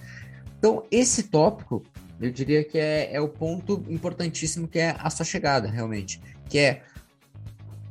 Então, 0.59 0.85
esse 0.91 1.25
tópico, 1.25 1.85
eu 2.21 2.31
diria 2.31 2.65
que 2.65 2.79
é, 2.79 3.15
é 3.15 3.21
o 3.21 3.29
ponto 3.29 3.85
importantíssimo 3.89 4.67
que 4.67 4.79
é 4.81 4.97
a 4.99 5.09
sua 5.09 5.25
chegada, 5.25 5.69
realmente. 5.69 6.21
Que 6.49 6.59
é 6.59 6.83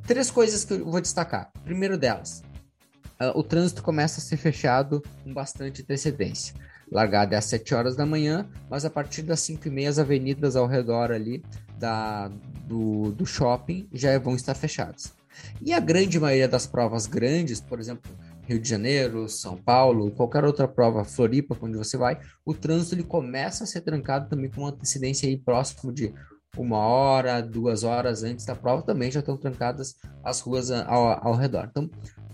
três 0.06 0.30
coisas 0.30 0.66
que 0.66 0.74
eu 0.74 0.86
vou 0.86 1.00
destacar. 1.00 1.50
Primeiro 1.64 1.98
delas, 1.98 2.44
uh, 3.22 3.38
o 3.38 3.44
trânsito 3.44 3.82
começa 3.82 4.20
a 4.20 4.24
ser 4.24 4.36
fechado 4.36 5.02
com 5.24 5.34
bastante 5.34 5.82
antecedência. 5.82 6.54
Largada 6.92 7.36
é 7.36 7.38
às 7.38 7.46
7 7.46 7.76
horas 7.76 7.96
da 7.96 8.06
manhã, 8.06 8.50
mas 8.70 8.86
a 8.86 8.90
partir 8.90 9.22
das 9.22 9.42
5 9.42 9.68
e 9.68 9.72
meia 9.72 9.90
as 9.90 10.00
avenidas 10.00 10.56
ao 10.56 10.68
redor 10.68 11.12
ali 11.12 11.44
da, 11.78 12.30
do, 12.66 13.12
do 13.12 13.26
shopping 13.26 13.88
já 13.94 14.18
vão 14.20 14.36
estar 14.36 14.56
fechadas. 14.56 15.17
E 15.62 15.74
a 15.74 15.80
grande 15.80 16.20
maioria 16.20 16.48
das 16.48 16.68
provas 16.68 17.06
grandes, 17.06 17.60
por 17.60 17.80
exemplo, 17.80 18.12
Rio 18.48 18.60
de 18.60 18.70
Janeiro, 18.70 19.28
São 19.28 19.58
Paulo, 19.58 20.12
qualquer 20.12 20.46
outra 20.46 20.68
prova, 20.68 21.04
Floripa, 21.04 21.58
onde 21.62 21.78
você 21.78 21.98
vai, 21.98 22.20
o 22.46 22.54
trânsito 22.54 22.96
ele 22.96 23.04
começa 23.04 23.64
a 23.64 23.68
ser 23.68 23.82
trancado 23.82 24.30
também 24.30 24.50
com 24.50 24.62
uma 24.62 24.70
antecedência 24.70 25.28
aí 25.28 25.38
próximo 25.38 25.92
de 25.92 26.14
uma 26.58 26.78
hora, 26.78 27.42
duas 27.42 27.84
horas 27.84 28.24
antes 28.24 28.46
da 28.46 28.56
prova, 28.56 28.82
também 28.82 29.12
já 29.12 29.20
estão 29.20 29.38
trancadas 29.38 29.96
as 30.24 30.40
ruas 30.40 30.72
ao, 30.72 31.28
ao 31.28 31.36
redor. 31.36 31.68
Então, 31.70 31.90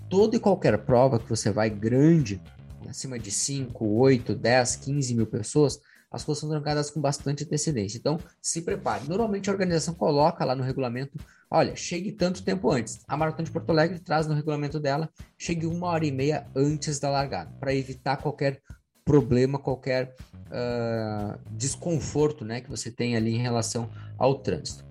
toda 0.09 0.35
e 0.35 0.39
qualquer 0.39 0.77
prova 0.85 1.19
que 1.19 1.27
você 1.27 1.51
vai 1.51 1.69
grande, 1.69 2.41
acima 2.87 3.17
de 3.17 3.31
5, 3.31 3.83
8, 3.83 4.35
10, 4.35 4.75
15 4.77 5.15
mil 5.15 5.25
pessoas, 5.25 5.79
as 6.11 6.23
ruas 6.23 6.37
são 6.37 6.47
trancadas 6.47 6.91
com 6.91 7.01
bastante 7.01 7.43
antecedência. 7.43 7.97
Então, 7.97 8.19
se 8.39 8.61
prepare. 8.61 9.09
Normalmente 9.09 9.49
a 9.49 9.53
organização 9.53 9.95
coloca 9.95 10.45
lá 10.45 10.55
no 10.55 10.61
regulamento, 10.61 11.17
olha, 11.53 11.75
chegue 11.75 12.11
tanto 12.11 12.43
tempo 12.43 12.71
antes. 12.71 13.01
A 13.07 13.15
Maratona 13.15 13.43
de 13.43 13.51
Porto 13.51 13.69
Alegre 13.69 13.99
traz 13.99 14.25
no 14.25 14.33
regulamento 14.33 14.79
dela, 14.79 15.07
chegue 15.37 15.67
uma 15.67 15.87
hora 15.87 16.03
e 16.03 16.11
meia 16.11 16.47
antes 16.55 16.99
da 16.99 17.11
largada, 17.11 17.51
para 17.59 17.75
evitar 17.75 18.17
qualquer 18.17 18.59
problema, 19.05 19.59
qualquer 19.59 20.15
uh, 20.47 21.39
desconforto 21.51 22.43
né, 22.43 22.59
que 22.59 22.69
você 22.69 22.89
tem 22.89 23.15
ali 23.15 23.35
em 23.35 23.41
relação 23.41 23.87
ao 24.17 24.39
trânsito. 24.39 24.83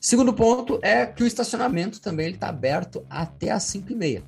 Segundo 0.00 0.34
ponto 0.34 0.80
é 0.82 1.06
que 1.06 1.22
o 1.22 1.26
estacionamento 1.26 2.00
também 2.00 2.30
está 2.30 2.48
aberto 2.48 3.06
até 3.08 3.52
às 3.52 3.62
5 3.62 3.92
e 3.92 3.94
meia. 3.94 4.24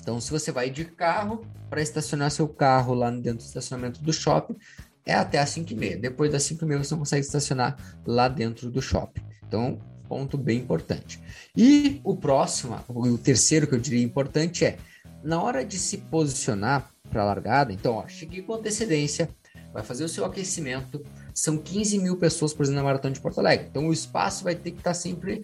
Então, 0.00 0.18
se 0.18 0.30
você 0.30 0.50
vai 0.50 0.70
de 0.70 0.86
carro 0.86 1.44
para 1.68 1.82
estacionar 1.82 2.30
seu 2.30 2.48
carro 2.48 2.94
lá 2.94 3.10
dentro 3.10 3.44
do 3.44 3.48
estacionamento 3.48 4.02
do 4.02 4.12
shopping, 4.12 4.56
é 5.04 5.12
até 5.12 5.38
às 5.38 5.50
5 5.50 5.70
e 5.70 5.76
meia. 5.76 5.98
Depois 5.98 6.32
das 6.32 6.44
5 6.44 6.64
e 6.64 6.66
meia 6.66 6.82
você 6.82 6.94
não 6.94 7.00
consegue 7.00 7.26
estacionar 7.26 7.76
lá 8.06 8.28
dentro 8.28 8.70
do 8.70 8.80
shopping. 8.80 9.20
Então, 9.46 9.78
ponto 10.12 10.36
bem 10.36 10.58
importante. 10.58 11.18
E 11.56 11.98
o 12.04 12.14
próximo, 12.14 12.78
o 12.86 13.16
terceiro 13.16 13.66
que 13.66 13.74
eu 13.74 13.78
diria 13.78 14.02
importante 14.02 14.62
é, 14.62 14.76
na 15.24 15.42
hora 15.42 15.64
de 15.64 15.78
se 15.78 15.96
posicionar 15.96 16.90
para 17.10 17.22
a 17.22 17.24
largada, 17.24 17.72
então, 17.72 17.94
ó, 17.94 18.06
cheguei 18.06 18.42
com 18.42 18.52
antecedência, 18.52 19.30
vai 19.72 19.82
fazer 19.82 20.04
o 20.04 20.08
seu 20.10 20.26
aquecimento, 20.26 21.02
são 21.32 21.56
15 21.56 21.98
mil 21.98 22.18
pessoas, 22.18 22.52
por 22.52 22.62
exemplo, 22.62 22.80
na 22.80 22.84
Maratona 22.84 23.14
de 23.14 23.20
Porto 23.20 23.38
Alegre. 23.38 23.68
Então, 23.70 23.88
o 23.88 23.92
espaço 23.92 24.44
vai 24.44 24.54
ter 24.54 24.72
que 24.72 24.78
estar 24.78 24.90
tá 24.90 24.94
sempre 24.94 25.40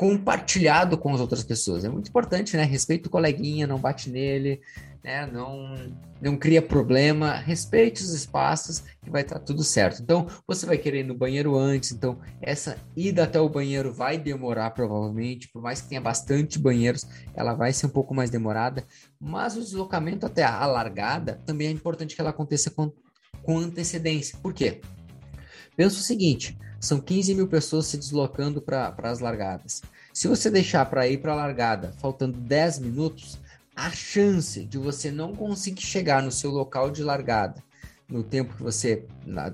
compartilhado 0.00 0.96
com 0.96 1.12
as 1.12 1.20
outras 1.20 1.44
pessoas. 1.44 1.84
É 1.84 1.88
muito 1.90 2.08
importante, 2.08 2.56
né? 2.56 2.64
Respeita 2.64 3.06
o 3.06 3.10
coleguinha, 3.10 3.66
não 3.66 3.78
bate 3.78 4.08
nele, 4.08 4.62
né? 5.04 5.26
Não, 5.26 5.74
não 6.22 6.38
cria 6.38 6.62
problema, 6.62 7.34
respeite 7.34 8.02
os 8.02 8.14
espaços 8.14 8.82
que 9.02 9.10
vai 9.10 9.20
estar 9.20 9.38
tudo 9.40 9.62
certo. 9.62 10.00
Então, 10.00 10.26
você 10.46 10.64
vai 10.64 10.78
querer 10.78 11.00
ir 11.00 11.04
no 11.04 11.14
banheiro 11.14 11.54
antes, 11.54 11.92
então 11.92 12.18
essa 12.40 12.78
ida 12.96 13.24
até 13.24 13.38
o 13.38 13.50
banheiro 13.50 13.92
vai 13.92 14.16
demorar 14.16 14.70
provavelmente, 14.70 15.48
por 15.48 15.60
mais 15.60 15.82
que 15.82 15.90
tenha 15.90 16.00
bastante 16.00 16.58
banheiros, 16.58 17.06
ela 17.34 17.52
vai 17.52 17.70
ser 17.70 17.84
um 17.84 17.90
pouco 17.90 18.14
mais 18.14 18.30
demorada, 18.30 18.82
mas 19.20 19.54
o 19.54 19.60
deslocamento 19.60 20.24
até 20.24 20.42
a 20.42 20.64
largada 20.64 21.42
também 21.44 21.68
é 21.68 21.70
importante 21.70 22.14
que 22.14 22.22
ela 22.22 22.30
aconteça 22.30 22.70
com, 22.70 22.90
com 23.42 23.58
antecedência. 23.58 24.38
Por 24.42 24.54
quê? 24.54 24.80
Pensa 25.80 25.96
o 25.96 26.02
seguinte, 26.02 26.58
são 26.78 27.00
15 27.00 27.34
mil 27.34 27.48
pessoas 27.48 27.86
se 27.86 27.96
deslocando 27.96 28.60
para 28.60 28.94
as 28.98 29.18
largadas. 29.18 29.80
Se 30.12 30.28
você 30.28 30.50
deixar 30.50 30.84
para 30.84 31.08
ir 31.08 31.22
para 31.22 31.32
a 31.32 31.36
largada 31.36 31.94
faltando 31.96 32.38
10 32.38 32.80
minutos, 32.80 33.38
a 33.74 33.90
chance 33.90 34.66
de 34.66 34.76
você 34.76 35.10
não 35.10 35.34
conseguir 35.34 35.80
chegar 35.80 36.22
no 36.22 36.30
seu 36.30 36.50
local 36.50 36.90
de 36.90 37.02
largada 37.02 37.64
no 38.06 38.22
tempo 38.22 38.54
que 38.54 38.62
você 38.62 39.06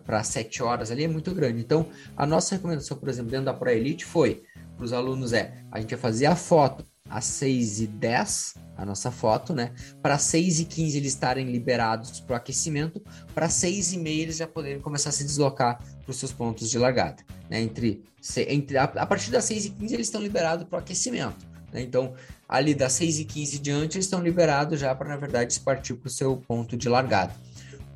para 0.04 0.24
7 0.24 0.64
horas 0.64 0.90
ali 0.90 1.04
é 1.04 1.08
muito 1.08 1.32
grande. 1.32 1.60
Então, 1.60 1.86
a 2.16 2.26
nossa 2.26 2.56
recomendação, 2.56 2.96
por 2.96 3.08
exemplo, 3.08 3.30
dentro 3.30 3.46
da 3.46 3.54
Pro 3.54 3.70
Elite 3.70 4.04
foi 4.04 4.42
para 4.76 4.84
os 4.84 4.92
alunos 4.92 5.32
é 5.32 5.62
a 5.70 5.78
gente 5.78 5.90
vai 5.90 6.00
fazer 6.00 6.26
a 6.26 6.34
foto 6.34 6.84
às 7.08 7.24
6 7.24 7.82
e 7.82 7.86
10 7.86 8.54
a 8.76 8.84
nossa 8.84 9.10
foto, 9.10 9.54
né? 9.54 9.72
Para 10.02 10.18
6 10.18 10.60
e 10.60 10.64
15 10.64 10.98
eles 10.98 11.12
estarem 11.12 11.46
liberados 11.50 12.20
para 12.20 12.34
o 12.34 12.36
aquecimento, 12.36 13.00
para 13.34 13.48
6 13.48 13.92
e 13.92 13.98
meia 13.98 14.22
eles 14.22 14.36
já 14.38 14.46
poderem 14.46 14.80
começar 14.80 15.10
a 15.10 15.12
se 15.12 15.24
deslocar 15.24 15.78
para 16.06 16.12
os 16.12 16.18
seus 16.18 16.32
pontos 16.32 16.70
de 16.70 16.78
largada, 16.78 17.22
né? 17.50 17.60
Entre, 17.60 18.04
entre 18.48 18.78
a, 18.78 18.84
a 18.84 19.06
partir 19.06 19.32
das 19.32 19.44
6 19.44 19.66
e 19.66 19.70
15 19.70 19.94
eles 19.94 20.06
estão 20.06 20.22
liberados 20.22 20.66
para 20.68 20.76
o 20.76 20.78
aquecimento. 20.78 21.44
Né? 21.72 21.82
Então, 21.82 22.14
ali 22.48 22.74
das 22.74 22.92
6 22.92 23.18
e 23.18 23.24
15 23.24 23.58
diante, 23.58 23.96
eles 23.96 24.06
estão 24.06 24.22
liberados 24.22 24.78
já 24.78 24.94
para, 24.94 25.08
na 25.08 25.16
verdade, 25.16 25.58
partir 25.60 25.94
para 25.94 26.06
o 26.06 26.10
seu 26.10 26.36
ponto 26.36 26.76
de 26.76 26.88
largada. 26.88 27.34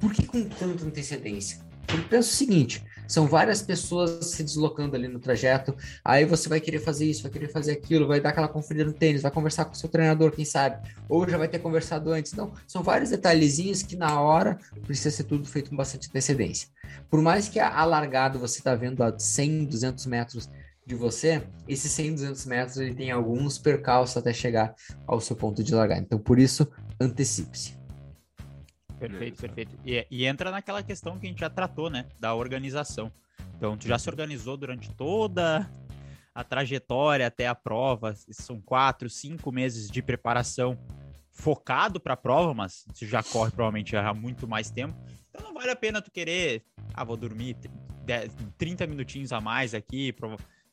Por 0.00 0.12
que 0.12 0.26
com 0.26 0.42
tanta 0.44 0.84
antecedência? 0.84 1.60
Porque 1.86 2.02
pensa 2.08 2.28
o 2.28 2.32
seguinte, 2.32 2.82
são 3.10 3.26
várias 3.26 3.60
pessoas 3.60 4.24
se 4.26 4.44
deslocando 4.44 4.94
ali 4.94 5.08
no 5.08 5.18
trajeto, 5.18 5.74
aí 6.04 6.24
você 6.24 6.48
vai 6.48 6.60
querer 6.60 6.78
fazer 6.78 7.06
isso, 7.06 7.22
vai 7.22 7.32
querer 7.32 7.48
fazer 7.48 7.72
aquilo, 7.72 8.06
vai 8.06 8.20
dar 8.20 8.28
aquela 8.28 8.46
conferida 8.46 8.84
no 8.84 8.92
tênis, 8.92 9.22
vai 9.22 9.32
conversar 9.32 9.64
com 9.64 9.72
o 9.72 9.76
seu 9.76 9.88
treinador, 9.88 10.30
quem 10.30 10.44
sabe, 10.44 10.88
ou 11.08 11.28
já 11.28 11.36
vai 11.36 11.48
ter 11.48 11.58
conversado 11.58 12.12
antes. 12.12 12.32
Então, 12.32 12.52
são 12.68 12.84
vários 12.84 13.10
detalhezinhos 13.10 13.82
que 13.82 13.96
na 13.96 14.20
hora 14.20 14.60
precisa 14.86 15.10
ser 15.10 15.24
tudo 15.24 15.44
feito 15.44 15.70
com 15.70 15.76
bastante 15.76 16.08
antecedência. 16.08 16.68
Por 17.10 17.20
mais 17.20 17.48
que 17.48 17.58
a, 17.58 17.84
largada 17.84 18.38
você 18.38 18.58
está 18.58 18.76
vendo 18.76 19.02
a 19.02 19.18
100, 19.18 19.64
200 19.64 20.06
metros 20.06 20.48
de 20.86 20.94
você, 20.94 21.42
esses 21.66 21.90
100, 21.90 22.14
200 22.14 22.46
metros 22.46 22.76
ele 22.76 22.94
tem 22.94 23.10
alguns 23.10 23.58
percalços 23.58 24.16
até 24.16 24.32
chegar 24.32 24.72
ao 25.04 25.20
seu 25.20 25.34
ponto 25.34 25.64
de 25.64 25.74
largada. 25.74 26.00
Então, 26.00 26.18
por 26.18 26.38
isso, 26.38 26.68
antecipe-se. 27.00 27.79
Perfeito, 29.00 29.40
perfeito. 29.40 29.78
E, 29.84 30.06
e, 30.10 30.26
entra 30.26 30.50
naquela 30.50 30.82
questão 30.82 31.18
que 31.18 31.26
a 31.26 31.30
gente 31.30 31.40
já 31.40 31.48
tratou, 31.48 31.88
né? 31.88 32.06
Da 32.18 32.34
organização. 32.34 33.10
Então, 33.56 33.76
tu 33.76 33.88
já 33.88 33.98
se 33.98 34.08
organizou 34.08 34.56
durante 34.56 34.90
toda 34.90 35.70
a 36.34 36.44
trajetória 36.44 37.26
até 37.26 37.46
a 37.48 37.54
prova. 37.54 38.14
São 38.30 38.60
quatro, 38.60 39.08
cinco 39.08 39.50
meses 39.50 39.90
de 39.90 40.02
preparação 40.02 40.78
focado 41.30 41.98
para 41.98 42.14
a 42.14 42.16
prova, 42.16 42.52
mas 42.52 42.84
você 42.92 43.06
já 43.06 43.22
corre 43.22 43.50
provavelmente 43.50 43.96
há 43.96 44.12
muito 44.12 44.46
mais 44.46 44.70
tempo. 44.70 44.94
Então 45.30 45.42
não 45.42 45.54
vale 45.54 45.70
a 45.70 45.76
pena 45.76 46.02
tu 46.02 46.10
querer, 46.10 46.64
ah, 46.92 47.04
vou 47.04 47.16
dormir 47.16 47.56
10, 48.04 48.34
30 48.58 48.86
minutinhos 48.86 49.32
a 49.32 49.40
mais 49.40 49.72
aqui, 49.72 50.14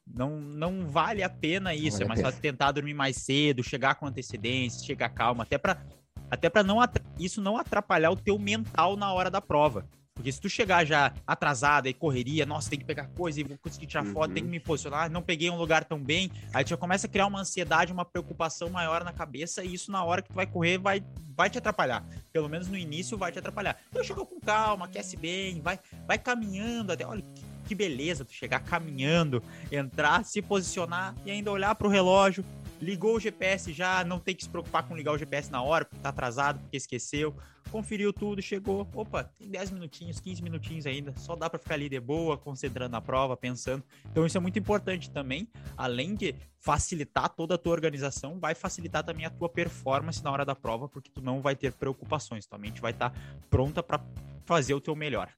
não, 0.06 0.39
não 0.39 0.88
vale 0.88 1.24
a 1.24 1.30
pena 1.30 1.74
isso. 1.74 1.99
Vale 1.99 2.04
é 2.04 2.08
mais 2.08 2.22
fácil 2.22 2.41
tentar 2.41 2.72
dormir 2.72 2.93
mais 2.93 3.18
cedo, 3.18 3.64
chegar 3.64 3.95
com 3.95 4.06
antecedência, 4.06 4.86
chegar 4.86 5.10
calma, 5.10 5.43
até 5.43 5.58
para 5.58 5.82
até 6.30 6.49
para 6.49 6.63
não 6.63 6.78
isso 7.19 7.41
não 7.41 7.57
atrapalhar 7.57 8.11
o 8.11 8.15
teu 8.15 8.38
mental 8.38 8.95
na 8.95 9.11
hora 9.11 9.30
da 9.30 9.41
prova. 9.41 9.86
Porque 10.13 10.32
se 10.32 10.41
tu 10.41 10.49
chegar 10.49 10.84
já 10.84 11.13
atrasado 11.28 11.88
e 11.88 11.93
correria, 11.93 12.43
nossa, 12.43 12.71
tem 12.71 12.80
que 12.80 12.86
pegar 12.86 13.05
coisa 13.09 13.39
e 13.39 13.43
vou 13.43 13.55
conseguir 13.59 13.86
tirar 13.86 14.03
uhum. 14.03 14.13
foto, 14.13 14.34
tem 14.34 14.43
que 14.43 14.49
me 14.49 14.59
posicionar, 14.59 15.11
não 15.11 15.21
peguei 15.21 15.47
um 15.51 15.57
lugar 15.57 15.86
tão 15.86 16.03
bem, 16.03 16.32
aí 16.51 16.63
tu 16.63 16.71
já 16.71 16.78
começa 16.78 17.05
a 17.05 17.09
criar 17.09 17.28
uma 17.28 17.39
ansiedade, 17.39 17.93
uma 17.93 18.03
preocupação 18.03 18.67
maior 18.67 19.03
na 19.03 19.13
cabeça 19.13 19.63
e 19.63 19.75
isso 19.75 19.91
na 19.91 20.03
hora 20.03 20.23
que 20.23 20.30
tu 20.30 20.36
vai 20.36 20.47
correr 20.47 20.80
vai, 20.80 21.03
vai 21.36 21.51
te 21.51 21.59
atrapalhar. 21.59 22.03
Pelo 22.34 22.49
menos 22.49 22.67
no 22.67 22.75
início 22.75 23.15
vai 23.15 23.32
te 23.32 23.38
atrapalhar. 23.38 23.80
Então 23.91 24.03
chega 24.03 24.25
com 24.25 24.39
calma, 24.39 24.86
aquece 24.86 25.15
bem, 25.15 25.61
vai, 25.61 25.80
vai 26.07 26.17
caminhando 26.17 26.93
até, 26.93 27.05
olha, 27.05 27.21
que 27.21 27.45
que 27.67 27.75
beleza 27.75 28.23
tu 28.23 28.32
chegar 28.32 28.61
caminhando, 28.61 29.43
entrar, 29.71 30.23
se 30.23 30.41
posicionar 30.41 31.13
e 31.25 31.32
ainda 31.32 31.51
olhar 31.51 31.75
para 31.75 31.88
o 31.88 31.89
relógio, 31.89 32.43
ligou 32.82 33.15
o 33.15 33.19
GPS 33.19 33.73
já, 33.73 34.03
não 34.03 34.19
tem 34.19 34.36
que 34.36 34.43
se 34.43 34.49
preocupar 34.49 34.88
com 34.88 34.95
ligar 34.95 35.13
o 35.13 35.17
GPS 35.17 35.51
na 35.51 35.61
hora, 35.61 35.86
porque 35.86 36.01
tá 36.01 36.09
atrasado, 36.09 36.59
porque 36.59 36.78
esqueceu. 36.78 37.36
Conferiu 37.71 38.13
tudo, 38.13 38.41
chegou. 38.41 38.88
Opa, 38.93 39.25
tem 39.25 39.49
10 39.49 39.71
minutinhos, 39.71 40.19
15 40.19 40.41
minutinhos 40.41 40.86
ainda. 40.86 41.13
Só 41.17 41.36
dá 41.36 41.49
para 41.49 41.59
ficar 41.59 41.75
ali 41.75 41.89
de 41.89 41.99
boa, 41.99 42.38
concentrando 42.38 42.91
na 42.91 43.01
prova, 43.01 43.36
pensando. 43.36 43.84
Então 44.09 44.25
isso 44.25 44.38
é 44.38 44.39
muito 44.39 44.57
importante 44.57 45.09
também. 45.09 45.49
Além 45.75 46.15
de 46.15 46.34
facilitar 46.59 47.30
toda 47.30 47.55
a 47.55 47.57
tua 47.57 47.73
organização, 47.73 48.39
vai 48.39 48.55
facilitar 48.55 49.03
também 49.03 49.25
a 49.25 49.30
tua 49.30 49.49
performance 49.49 50.23
na 50.23 50.32
hora 50.32 50.45
da 50.45 50.55
prova, 50.55 50.88
porque 50.88 51.09
tu 51.09 51.21
não 51.21 51.41
vai 51.41 51.55
ter 51.55 51.73
preocupações. 51.73 52.45
Tua 52.45 52.57
mente 52.57 52.80
vai 52.80 52.91
estar 52.91 53.09
tá 53.09 53.19
pronta 53.49 53.84
para 53.84 54.01
fazer 54.45 54.73
o 54.73 54.80
teu 54.80 54.95
melhor. 54.95 55.30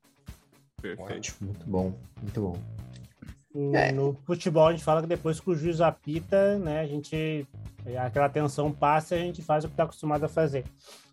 Perfeito. 0.82 1.12
Ótimo, 1.12 1.38
muito 1.42 1.66
bom, 1.66 2.00
muito 2.22 2.42
bom. 2.42 2.89
É. 3.56 3.92
No 3.92 4.16
futebol 4.26 4.68
a 4.68 4.72
gente 4.72 4.84
fala 4.84 5.02
que 5.02 5.08
depois 5.08 5.40
que 5.40 5.50
o 5.50 5.56
juiz 5.56 5.82
apita, 5.82 6.58
né, 6.60 6.82
a 6.82 6.86
gente 6.86 7.48
aquela 7.98 8.30
tensão 8.30 8.72
passa, 8.72 9.16
a 9.16 9.18
gente 9.18 9.42
faz 9.42 9.64
o 9.64 9.68
que 9.68 9.74
está 9.74 9.84
acostumado 9.84 10.24
a 10.24 10.30
fazer. 10.30 10.64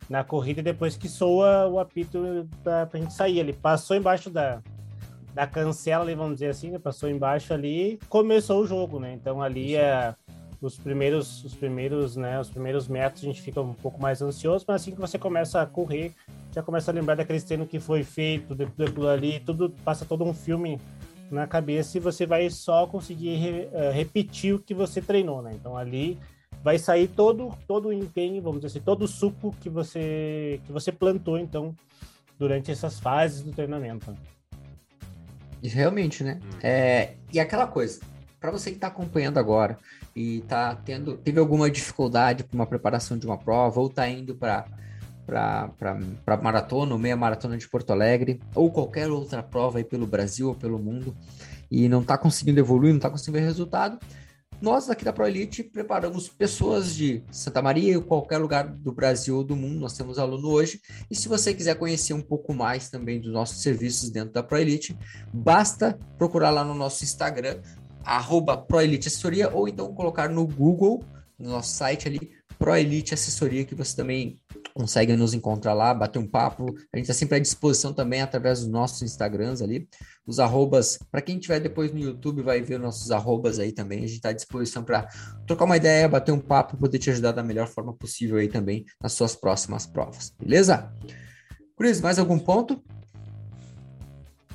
Na 0.09 0.23
corrida 0.23 0.63
depois 0.63 0.97
que 0.97 1.09
soa 1.09 1.67
o 1.67 1.79
apito 1.79 2.47
para 2.63 2.89
a 2.93 2.97
gente 2.97 3.15
sair, 3.15 3.39
ele 3.39 3.53
passou 3.53 3.97
embaixo 3.97 4.29
da, 4.29 4.61
da 5.35 5.47
cancela, 5.47 6.15
vamos 6.15 6.35
dizer 6.35 6.49
assim, 6.49 6.71
né, 6.71 6.79
passou 6.79 7.09
embaixo 7.09 7.55
ali, 7.55 7.99
começou 8.09 8.63
o 8.63 8.67
jogo, 8.67 9.01
né? 9.01 9.15
Então 9.15 9.41
ali 9.41 9.75
é 9.75 10.15
os 10.61 10.79
primeiros, 10.79 11.45
os 11.45 11.55
primeiros, 11.55 12.17
né, 12.17 12.39
os 12.39 12.51
primeiros 12.51 12.89
metros 12.89 13.23
a 13.23 13.27
gente 13.27 13.41
fica 13.41 13.61
um 13.61 13.75
pouco 13.75 14.01
mais 14.01 14.21
ansioso, 14.21 14.65
mas 14.69 14.83
assim 14.83 14.93
que 14.93 15.01
você 15.01 15.19
começa 15.19 15.61
a 15.61 15.67
correr, 15.67 16.15
já 16.53 16.63
começa 16.63 16.91
a 16.91 16.95
lembrar 16.95 17.15
daquele 17.15 17.41
treino 17.41 17.67
que 17.67 17.79
foi 17.79 18.03
feito, 18.03 18.55
daquilo 18.55 19.09
ali, 19.09 19.41
tudo 19.41 19.71
passa 19.85 20.05
todo 20.05 20.25
um 20.25 20.33
filme 20.33 20.81
na 21.31 21.47
cabeça 21.47 21.97
e 21.97 22.01
você 22.01 22.27
vai 22.27 22.49
só 22.51 22.87
conseguir 22.87 23.37
re, 23.37 23.69
uh, 23.73 23.93
repetir 23.93 24.55
o 24.55 24.59
que 24.59 24.75
você 24.75 25.01
treinou, 25.01 25.43
né? 25.43 25.53
Então 25.55 25.77
ali 25.77 26.19
vai 26.63 26.79
sair 26.79 27.09
todo 27.09 27.53
todo 27.67 27.89
o 27.89 27.93
empenho, 27.93 28.43
vamos 28.43 28.61
dizer 28.61 28.79
assim, 28.79 28.85
todo 28.85 29.03
o 29.03 29.09
suco 29.09 29.55
que 29.61 29.69
você 29.69 30.61
que 30.67 30.73
você 30.73 30.93
plantou 30.93 31.39
então 31.39 31.75
durante 32.39 32.71
essas 32.71 33.01
fases 33.01 33.43
do 33.43 33.53
treinamento. 33.53 34.15
Realmente, 35.63 36.23
né? 36.23 36.39
Hum. 36.43 36.59
É, 36.63 37.15
e 37.33 37.41
aquela 37.41 37.67
coisa, 37.67 38.01
para 38.39 38.51
você 38.51 38.71
que 38.71 38.77
está 38.77 38.89
acompanhando 38.89 39.39
agora 39.39 39.79
e 40.15 40.43
tá 40.43 40.75
tendo 40.77 41.17
teve 41.17 41.39
alguma 41.41 41.71
dificuldade 41.71 42.45
para 42.45 42.55
uma 42.55 42.67
preparação 42.67 43.19
de 43.19 43.27
uma 43.27 43.39
prova 43.39 43.81
ou 43.81 43.89
está 43.89 44.09
indo 44.09 44.35
para 44.35 44.67
para 45.27 46.41
maratona 46.41 46.93
ou 46.93 46.99
meia 46.99 47.17
maratona 47.17 47.59
de 47.59 47.69
Porto 47.69 47.91
Alegre, 47.91 48.41
ou 48.55 48.71
qualquer 48.71 49.11
outra 49.11 49.43
prova 49.43 49.79
aí 49.79 49.85
pelo 49.85 50.07
Brasil 50.07 50.49
ou 50.49 50.55
pelo 50.55 50.79
mundo, 50.79 51.17
e 51.71 51.89
não 51.89 52.01
está 52.01 52.17
conseguindo 52.17 52.61
evoluir, 52.61 52.93
não 52.93 52.99
está 52.99 53.11
conseguindo 53.11 53.39
ver 53.39 53.45
resultado, 53.45 53.99
nós 54.61 54.89
aqui 54.89 55.05
da 55.05 55.13
ProElite 55.13 55.63
preparamos 55.63 56.29
pessoas 56.29 56.95
de 56.95 57.23
Santa 57.31 57.61
Maria 57.61 57.99
ou 57.99 58.03
qualquer 58.03 58.39
lugar 58.39 58.67
do 58.67 58.91
Brasil 58.91 59.37
ou 59.37 59.45
do 59.45 59.55
mundo, 59.55 59.79
nós 59.79 59.95
temos 59.95 60.19
aluno 60.19 60.49
hoje, 60.49 60.81
e 61.11 61.15
se 61.15 61.29
você 61.29 61.53
quiser 61.53 61.75
conhecer 61.75 62.15
um 62.15 62.23
pouco 62.23 62.55
mais 62.55 62.89
também 62.89 63.21
dos 63.21 63.33
nossos 63.33 63.61
serviços 63.63 64.09
dentro 64.09 64.33
da 64.33 64.43
ProElite, 64.43 64.97
basta 65.33 65.99
procurar 66.17 66.51
lá 66.51 66.65
no 66.65 66.75
nosso 66.75 67.05
Instagram, 67.05 67.61
arroba 68.03 68.57
ProElite 68.57 69.09
Assessoria, 69.09 69.51
ou 69.53 69.69
então 69.69 69.93
colocar 69.93 70.31
no 70.31 70.47
Google, 70.47 71.05
no 71.39 71.51
nosso 71.51 71.75
site 71.75 72.09
ali, 72.09 72.31
ProElite 72.59 73.13
Assessoria, 73.13 73.65
que 73.65 73.75
você 73.75 73.95
também 73.95 74.39
consegue 74.75 75.17
nos 75.17 75.35
encontrar 75.35 75.75
lá, 75.75 75.95
bater 75.95 76.19
um 76.19 76.27
papo. 76.27 76.67
A 76.93 76.97
gente 76.97 77.05
está 77.05 77.15
sempre 77.15 77.37
à 77.37 77.39
disposição 77.39 77.93
também 77.93 78.21
através 78.21 78.61
dos 78.61 78.69
nossos 78.69 79.03
Instagrams 79.03 79.63
ali. 79.63 79.89
Os 80.27 80.39
arrobas, 80.39 80.99
para 81.11 81.23
quem 81.23 81.39
tiver 81.39 81.61
depois 81.61 81.93
no 81.93 81.99
YouTube, 81.99 82.43
vai 82.43 82.61
ver 82.61 82.79
nossos 82.79 83.11
arrobas 83.11 83.59
aí 83.59 83.73
também. 83.73 83.99
A 83.99 84.07
gente 84.07 84.17
está 84.17 84.31
à 84.31 84.33
disposição 84.33 84.83
para 84.83 85.09
trocar 85.47 85.65
uma 85.65 85.77
ideia, 85.77 86.09
bater 86.09 86.33
um 86.33 86.41
papo, 86.41 86.77
poder 86.77 86.99
te 86.99 87.11
ajudar 87.11 87.33
da 87.33 87.43
melhor 87.43 87.69
forma 87.69 87.95
possível 87.95 88.37
aí 88.37 88.49
também 88.49 88.85
nas 89.01 89.13
suas 89.13 89.35
próximas 89.35 89.87
provas, 89.87 90.35
beleza? 90.39 90.93
Cris, 91.77 92.01
mais 92.01 92.19
algum 92.19 92.39
ponto? 92.39 92.83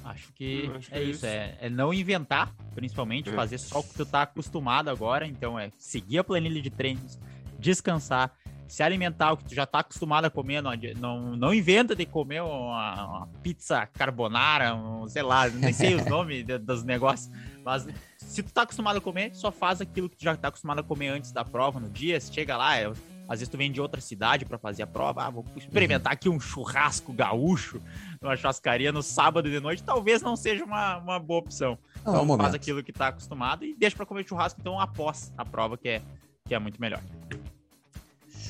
Acho 0.03 0.34
que, 0.34 0.70
Acho 0.76 0.93
é, 0.93 0.97
é, 0.97 1.03
isso, 1.03 1.26
é, 1.26 1.57
é, 1.62 1.70
não 1.70 1.93
inventar, 1.93 2.53
principalmente, 2.76 3.30
é. 3.30 3.34
fazer 3.34 3.57
só 3.57 3.80
o 3.80 3.84
que 3.84 3.93
tu 3.93 4.05
tá 4.05 4.24
acostumado 4.24 4.89
agora. 4.89 5.26
Então, 5.26 5.57
é 5.57 5.72
seguir 5.78 6.18
a 6.18 6.24
planilha 6.24 6.62
de 6.62 6.70
treinos, 6.70 7.20
descansar, 7.57 8.34
se 8.72 8.82
alimentar 8.82 9.34
o 9.34 9.38
que 9.38 9.43
tu 9.43 9.53
já 9.53 9.65
tá 9.65 9.80
acostumado 9.80 10.24
a 10.24 10.30
comer, 10.30 10.61
não, 10.61 10.72
não, 10.95 11.36
não 11.36 11.53
inventa 11.53 11.93
de 11.93 12.05
comer 12.05 12.41
uma, 12.41 13.05
uma 13.05 13.28
pizza 13.43 13.86
carbonara, 13.86 14.74
um, 14.74 15.05
sei 15.09 15.22
lá, 15.22 15.49
nem 15.49 15.74
sei 15.74 15.93
os 15.93 16.05
nomes 16.07 16.45
dos 16.61 16.82
negócios, 16.82 17.30
mas 17.65 17.86
se 18.17 18.41
tu 18.41 18.53
tá 18.53 18.61
acostumado 18.61 18.95
a 18.95 19.01
comer, 19.01 19.36
só 19.36 19.51
faz 19.51 19.82
aquilo 19.82 20.09
que 20.09 20.15
tu 20.15 20.24
já 20.24 20.38
tá 20.38 20.47
acostumado 20.47 20.80
a 20.80 20.84
comer 20.84 21.09
antes 21.09 21.34
da 21.34 21.43
prova, 21.43 21.82
no 21.82 21.89
dia, 21.89 22.17
se 22.22 22.34
chega 22.34 22.55
lá, 22.55 22.78
é, 22.78 22.89
às 23.28 23.39
vezes 23.39 23.49
tu 23.49 23.57
vem 23.57 23.69
de 23.69 23.82
outra 23.82 23.99
cidade 23.99 24.45
para 24.45 24.57
fazer 24.57 24.84
a 24.84 24.88
prova, 24.88 25.26
ah, 25.26 25.30
vou 25.30 25.45
experimentar 25.57 26.13
aqui 26.13 26.30
um 26.30 26.39
churrasco 26.39 27.11
gaúcho 27.11 27.82
numa 28.22 28.38
churrascaria 28.38 28.93
no 28.93 29.03
sábado 29.03 29.49
de 29.49 29.59
noite, 29.59 29.84
talvez 29.84 30.22
não 30.22 30.38
seja 30.38 30.63
uma, 30.63 30.95
uma 30.95 31.19
boa 31.19 31.41
opção. 31.41 31.78
Não, 32.05 32.24
então 32.24 32.38
faz 32.38 32.53
aquilo 32.53 32.82
que 32.82 32.93
tá 32.93 33.09
acostumado 33.09 33.65
e 33.65 33.76
deixa 33.76 33.97
para 33.97 34.05
comer 34.05 34.26
churrasco 34.26 34.61
então 34.61 34.80
após 34.80 35.30
a 35.38 35.43
prova, 35.43 35.78
que 35.78 35.89
é, 35.89 36.01
que 36.47 36.55
é 36.55 36.59
muito 36.59 36.80
melhor. 36.80 37.01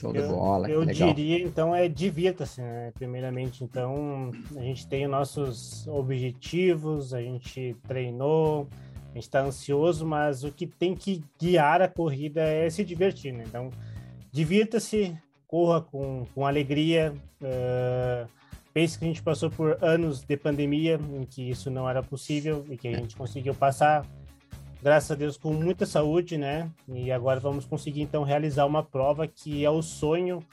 Show 0.01 0.11
de 0.11 0.21
bola. 0.23 0.67
Eu, 0.67 0.83
diria, 0.83 1.39
então, 1.39 1.75
é 1.75 1.87
divirta-se, 1.87 2.59
né? 2.59 2.91
Primeiramente, 2.95 3.63
então, 3.63 4.31
a 4.55 4.61
gente 4.61 4.87
tem 4.87 5.07
nossos 5.07 5.87
objetivos, 5.87 7.13
a 7.13 7.21
gente 7.21 7.75
treinou, 7.87 8.67
a 9.11 9.13
gente 9.13 9.23
está 9.23 9.41
ansioso, 9.41 10.03
mas 10.03 10.43
o 10.43 10.51
que 10.51 10.65
tem 10.65 10.95
que 10.95 11.23
guiar 11.39 11.83
a 11.83 11.87
corrida 11.87 12.41
é 12.41 12.67
se 12.69 12.83
divertir, 12.83 13.31
né? 13.31 13.43
Então, 13.47 13.69
divirta-se, 14.31 15.15
corra 15.45 15.81
com, 15.81 16.25
com 16.33 16.47
alegria. 16.47 17.13
Uh, 17.39 18.27
pense 18.73 18.97
que 18.97 19.05
a 19.05 19.07
gente 19.07 19.21
passou 19.21 19.51
por 19.51 19.77
anos 19.83 20.23
de 20.23 20.35
pandemia 20.35 20.99
em 21.13 21.25
que 21.25 21.47
isso 21.47 21.69
não 21.69 21.87
era 21.87 22.01
possível 22.01 22.65
e 22.69 22.75
que 22.75 22.87
a 22.87 22.95
gente 22.95 23.15
conseguiu 23.15 23.53
passar 23.53 24.03
graças 24.81 25.11
a 25.11 25.15
Deus, 25.15 25.37
com 25.37 25.53
muita 25.53 25.85
saúde, 25.85 26.37
né? 26.37 26.69
E 26.87 27.11
agora 27.11 27.39
vamos 27.39 27.65
conseguir, 27.65 28.01
então, 28.01 28.23
realizar 28.23 28.65
uma 28.65 28.83
prova 28.83 29.27
que 29.27 29.63
é 29.63 29.69
o 29.69 29.81
sonho 29.81 30.43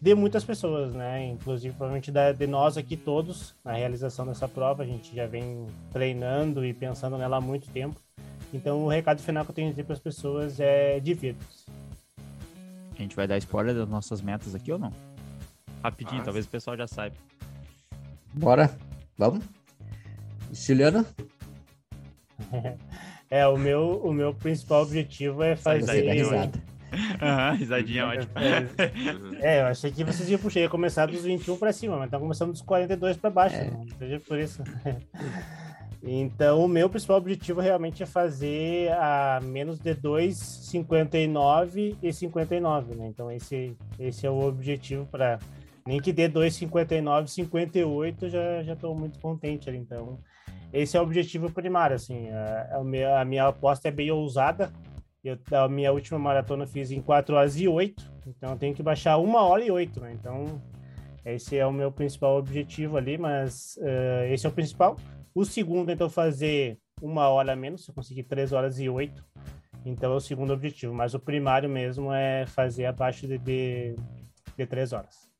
de 0.00 0.14
muitas 0.14 0.44
pessoas, 0.44 0.94
né? 0.94 1.26
Inclusive, 1.26 1.74
provavelmente 1.74 2.10
da, 2.10 2.32
de 2.32 2.46
nós 2.46 2.76
aqui 2.76 2.96
todos, 2.96 3.54
na 3.64 3.72
realização 3.72 4.26
dessa 4.26 4.48
prova. 4.48 4.82
A 4.82 4.86
gente 4.86 5.14
já 5.14 5.26
vem 5.26 5.66
treinando 5.92 6.64
e 6.64 6.72
pensando 6.72 7.18
nela 7.18 7.36
há 7.36 7.40
muito 7.40 7.68
tempo. 7.70 8.00
Então, 8.52 8.84
o 8.84 8.88
recado 8.88 9.22
final 9.22 9.44
que 9.44 9.50
eu 9.50 9.54
tenho 9.54 9.68
a 9.68 9.70
dizer 9.70 9.84
para 9.84 9.94
as 9.94 10.00
pessoas 10.00 10.58
é 10.58 10.98
divirtam-se. 11.00 11.66
A 12.92 13.02
gente 13.02 13.14
vai 13.14 13.26
dar 13.26 13.38
spoiler 13.38 13.74
das 13.74 13.88
nossas 13.88 14.20
metas 14.20 14.54
aqui 14.54 14.72
ou 14.72 14.78
não? 14.78 14.92
Rapidinho, 15.82 16.20
ah, 16.20 16.24
talvez 16.24 16.44
o 16.44 16.48
pessoal 16.48 16.76
já 16.76 16.86
saiba. 16.86 17.16
Bora, 18.34 18.70
vamos? 19.16 19.44
Juliana? 20.52 21.06
É, 23.30 23.46
o 23.46 23.56
meu, 23.56 24.00
o 24.02 24.12
meu 24.12 24.34
principal 24.34 24.82
objetivo 24.82 25.42
é 25.42 25.54
fazer. 25.54 26.10
Risada. 26.10 26.60
Aham, 27.22 27.52
risadinha 27.52 28.06
ótima. 28.08 28.32
É, 29.40 29.58
é, 29.58 29.60
eu 29.60 29.66
achei 29.66 29.92
que 29.92 30.02
vocês 30.02 30.28
iam 30.28 30.40
puxar, 30.40 30.60
ia 30.60 30.68
começar 30.68 31.06
dos 31.06 31.22
21 31.22 31.56
para 31.56 31.72
cima, 31.72 31.96
mas 31.96 32.06
estão 32.06 32.18
começando 32.18 32.50
dos 32.50 32.62
42 32.62 33.16
para 33.16 33.30
baixo, 33.30 33.56
é. 33.56 33.70
não 33.70 33.86
seja 33.98 34.20
por 34.20 34.38
isso. 34.38 34.62
Então, 36.02 36.64
o 36.64 36.66
meu 36.66 36.88
principal 36.88 37.18
objetivo 37.18 37.60
realmente 37.60 38.02
é 38.02 38.06
fazer 38.06 38.90
a 38.92 39.38
menos 39.42 39.78
de 39.78 39.92
2, 39.92 40.34
59 40.34 41.94
e 42.02 42.10
59, 42.10 42.94
né? 42.94 43.06
Então, 43.08 43.30
esse, 43.30 43.76
esse 43.98 44.26
é 44.26 44.30
o 44.30 44.40
objetivo 44.40 45.04
para. 45.04 45.38
Nem 45.86 46.00
que 46.00 46.10
dê 46.10 46.26
2,59, 46.26 47.26
58, 47.26 48.30
já 48.30 48.72
estou 48.72 48.94
muito 48.94 49.18
contente 49.18 49.68
ali. 49.68 49.76
Então, 49.76 50.18
esse 50.72 50.96
é 50.96 51.00
o 51.00 51.02
objetivo 51.02 51.50
primário, 51.50 51.96
assim. 51.96 52.28
A, 52.30 52.78
a, 52.78 52.84
minha, 52.84 53.20
a 53.20 53.24
minha 53.24 53.46
aposta 53.46 53.88
é 53.88 53.90
bem 53.90 54.10
ousada. 54.10 54.72
Eu, 55.22 55.38
a 55.52 55.68
minha 55.68 55.92
última 55.92 56.18
maratona 56.18 56.66
fiz 56.66 56.90
em 56.90 57.02
4 57.02 57.36
horas 57.36 57.56
e 57.60 57.68
8, 57.68 58.10
então 58.26 58.52
eu 58.52 58.56
tenho 58.56 58.74
que 58.74 58.82
baixar 58.82 59.18
1 59.18 59.34
hora 59.34 59.62
e 59.62 59.70
8, 59.70 60.00
né? 60.00 60.12
Então, 60.18 60.62
esse 61.24 61.58
é 61.58 61.66
o 61.66 61.72
meu 61.72 61.92
principal 61.92 62.38
objetivo 62.38 62.96
ali, 62.96 63.18
mas 63.18 63.76
uh, 63.82 64.32
esse 64.32 64.46
é 64.46 64.48
o 64.48 64.52
principal. 64.52 64.96
O 65.34 65.44
segundo, 65.44 65.92
então, 65.92 66.08
fazer 66.08 66.78
uma 67.02 67.28
hora 67.28 67.52
a 67.52 67.56
menos, 67.56 67.84
se 67.84 67.90
eu 67.90 67.94
conseguir 67.94 68.22
3 68.24 68.52
horas 68.52 68.80
e 68.80 68.88
8. 68.88 69.22
Então, 69.84 70.12
é 70.12 70.16
o 70.16 70.20
segundo 70.20 70.52
objetivo. 70.52 70.94
Mas 70.94 71.12
o 71.12 71.20
primário 71.20 71.68
mesmo 71.68 72.12
é 72.12 72.46
fazer 72.46 72.86
abaixo 72.86 73.26
de, 73.26 73.36
de, 73.38 73.96
de 74.56 74.66
3 74.66 74.92
horas. 74.92 75.30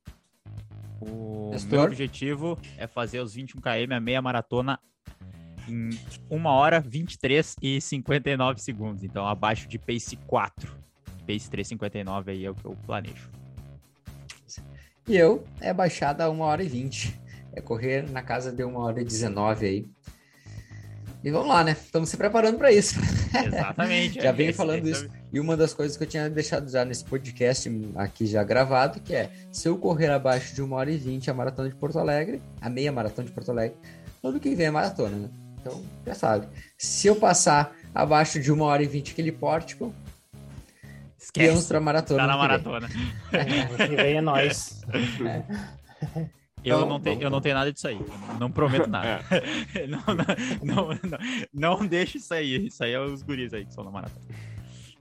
O 1.00 1.50
meu 1.70 1.82
objetivo 1.82 2.58
é 2.76 2.86
fazer 2.86 3.20
os 3.20 3.34
21 3.34 3.60
km, 3.60 3.92
a 3.94 4.00
meia 4.00 4.20
maratona, 4.20 4.78
em 5.68 5.90
1 6.30 6.46
hora 6.46 6.80
23 6.80 7.56
e 7.62 7.80
59 7.80 8.60
segundos. 8.60 9.04
Então, 9.04 9.26
abaixo 9.26 9.68
de 9.68 9.78
pace 9.78 10.16
4. 10.26 10.78
Pace 11.26 11.50
3,59 11.50 12.28
aí 12.28 12.44
é 12.44 12.50
o 12.50 12.54
que 12.54 12.64
eu 12.64 12.76
planejo. 12.86 13.30
E 15.08 15.16
eu 15.16 15.44
é 15.60 15.72
baixada 15.72 16.24
a 16.24 16.30
1 16.30 16.40
hora 16.40 16.62
e 16.62 16.68
20. 16.68 17.20
É 17.52 17.60
correr 17.60 18.08
na 18.10 18.22
casa 18.22 18.52
de 18.52 18.64
1 18.64 18.76
hora 18.76 19.00
e 19.00 19.04
19 19.04 19.66
aí. 19.66 19.86
E 21.22 21.30
vamos 21.30 21.48
lá, 21.48 21.62
né? 21.62 21.72
Estamos 21.72 22.08
se 22.08 22.16
preparando 22.16 22.56
para 22.56 22.72
isso. 22.72 22.98
Exatamente. 23.44 24.22
Já 24.22 24.30
é, 24.30 24.32
venho 24.32 24.54
falando 24.54 24.88
isso. 24.88 25.06
E 25.30 25.38
uma 25.38 25.54
das 25.56 25.74
coisas 25.74 25.96
que 25.96 26.04
eu 26.04 26.08
tinha 26.08 26.30
deixado 26.30 26.68
já 26.70 26.84
nesse 26.84 27.04
podcast 27.04 27.70
aqui 27.94 28.24
já 28.24 28.42
gravado, 28.42 29.00
que 29.00 29.14
é, 29.14 29.30
se 29.52 29.68
eu 29.68 29.76
correr 29.76 30.10
abaixo 30.10 30.54
de 30.54 30.62
1 30.62 30.72
hora 30.72 30.90
e 30.90 30.96
20 30.96 31.30
a 31.30 31.34
maratona 31.34 31.68
de 31.68 31.74
Porto 31.74 31.98
Alegre, 31.98 32.40
a 32.60 32.70
meia 32.70 32.90
maratona 32.90 33.28
de 33.28 33.34
Porto 33.34 33.50
Alegre, 33.50 33.76
todo 34.20 34.40
que 34.40 34.54
vem 34.54 34.66
é 34.66 34.70
maratona, 34.70 35.16
né? 35.16 35.30
Então, 35.60 35.82
já 36.06 36.14
sabe. 36.14 36.48
Se 36.78 37.06
eu 37.06 37.16
passar 37.16 37.76
abaixo 37.94 38.40
de 38.40 38.50
1 38.52 38.60
hora 38.60 38.82
e 38.82 38.86
20 38.86 39.12
aquele 39.12 39.32
pórtico, 39.32 39.94
Esquece. 41.18 41.68
pra 41.68 41.80
maratona. 41.80 42.20
Tá 42.20 42.26
na 42.26 42.32
que 42.32 42.38
vem. 42.38 42.48
maratona. 42.48 42.88
Que 43.88 43.96
vem 43.96 44.16
é 44.16 44.20
nós. 44.20 44.80
Eu, 46.62 46.76
Então, 46.76 46.88
não 46.88 47.00
tenho, 47.00 47.14
vamos 47.16 47.22
eu 47.24 47.30
não 47.30 47.40
tenho 47.40 47.54
nada 47.54 47.72
disso 47.72 47.88
aí. 47.88 47.98
Não 48.38 48.50
prometo 48.50 48.86
nada. 48.88 49.24
É. 49.74 49.86
não, 49.88 50.02
não, 50.06 50.24
não, 50.62 50.98
não, 51.52 51.78
não 51.78 51.86
deixa 51.86 52.18
isso 52.18 52.32
aí. 52.34 52.66
Isso 52.66 52.82
aí 52.84 52.92
é 52.92 53.00
os 53.00 53.22
guris 53.22 53.52
aí 53.54 53.64
que 53.64 53.72
são 53.72 53.84
na 53.84 53.90
maratona. 53.90 54.26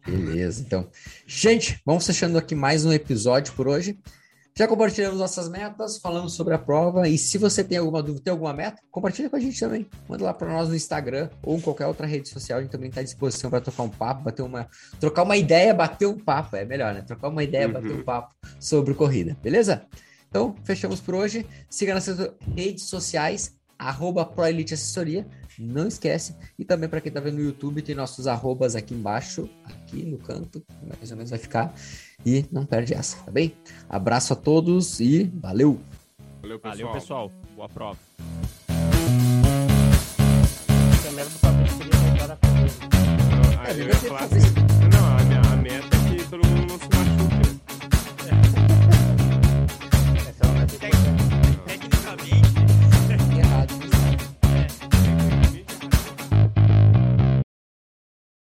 Beleza, 0.05 0.61
então. 0.61 0.87
Gente, 1.27 1.79
vamos 1.85 2.05
fechando 2.05 2.37
aqui 2.37 2.55
mais 2.55 2.85
um 2.85 2.91
episódio 2.93 3.53
por 3.53 3.67
hoje. 3.67 3.97
Já 4.59 4.67
compartilhamos 4.67 5.19
nossas 5.19 5.47
metas, 5.47 5.99
falamos 5.99 6.33
sobre 6.33 6.53
a 6.53 6.57
prova. 6.57 7.07
E 7.07 7.17
se 7.17 7.37
você 7.37 7.63
tem 7.63 7.77
alguma 7.77 8.03
dúvida, 8.03 8.25
tem 8.25 8.31
alguma 8.31 8.51
meta, 8.51 8.81
compartilha 8.91 9.29
com 9.29 9.37
a 9.37 9.39
gente 9.39 9.57
também. 9.57 9.87
Manda 10.05 10.25
lá 10.25 10.33
para 10.33 10.49
nós 10.51 10.67
no 10.67 10.75
Instagram 10.75 11.29
ou 11.41 11.55
em 11.55 11.61
qualquer 11.61 11.87
outra 11.87 12.05
rede 12.05 12.27
social. 12.27 12.59
A 12.59 12.61
gente 12.61 12.69
também 12.69 12.89
está 12.89 12.99
à 12.99 13.03
disposição 13.05 13.49
para 13.49 13.61
trocar 13.61 13.83
um 13.83 13.89
papo, 13.89 14.21
bater 14.21 14.41
uma, 14.41 14.67
trocar 14.99 15.23
uma 15.23 15.37
ideia, 15.37 15.73
bater 15.73 16.07
um 16.07 16.19
papo. 16.19 16.57
É 16.57 16.65
melhor, 16.65 16.93
né? 16.93 17.01
Trocar 17.03 17.29
uma 17.29 17.41
ideia, 17.41 17.67
Uhum. 17.67 17.73
bater 17.73 17.91
um 17.93 18.03
papo 18.03 18.35
sobre 18.59 18.93
corrida, 18.93 19.37
beleza? 19.41 19.83
Então, 20.29 20.53
fechamos 20.65 20.99
por 20.99 21.15
hoje. 21.15 21.45
Siga 21.69 21.93
nas 21.93 22.07
redes 22.53 22.83
sociais, 22.83 23.55
arroba 23.77 24.25
Proelite 24.25 24.73
Assessoria. 24.73 25.25
Não 25.59 25.87
esquece. 25.87 26.35
E 26.57 26.63
também 26.63 26.87
para 26.87 27.01
quem 27.01 27.09
está 27.09 27.19
vendo 27.19 27.35
no 27.35 27.43
YouTube, 27.43 27.81
tem 27.81 27.93
nossos 27.93 28.27
arrobas 28.27 28.75
aqui 28.75 28.93
embaixo, 28.93 29.49
aqui 29.65 30.05
no 30.05 30.17
canto, 30.17 30.63
mais 30.87 31.11
ou 31.11 31.17
menos 31.17 31.29
vai 31.29 31.39
ficar. 31.39 31.73
E 32.25 32.45
não 32.49 32.65
perde 32.65 32.93
essa, 32.93 33.17
tá 33.17 33.31
bem? 33.31 33.53
Abraço 33.89 34.31
a 34.31 34.35
todos 34.35 35.01
e 35.01 35.25
valeu! 35.25 35.79
Valeu, 36.41 36.59
pessoal. 36.59 36.77
Valeu, 36.77 36.93
pessoal. 36.93 37.31
Boa 37.55 37.67
prova. 37.67 37.97
Assim, 43.69 44.41
a, 44.97 45.23
minha, 45.23 45.41
meta 45.57 45.95
é 45.95 46.17
que 46.17 46.23
todo 46.29 46.47
mundo 46.47 46.65
não 46.67 46.79
se 46.79 46.85
machuque. 46.85 47.59
É. 48.25 48.29
É. 51.15 51.18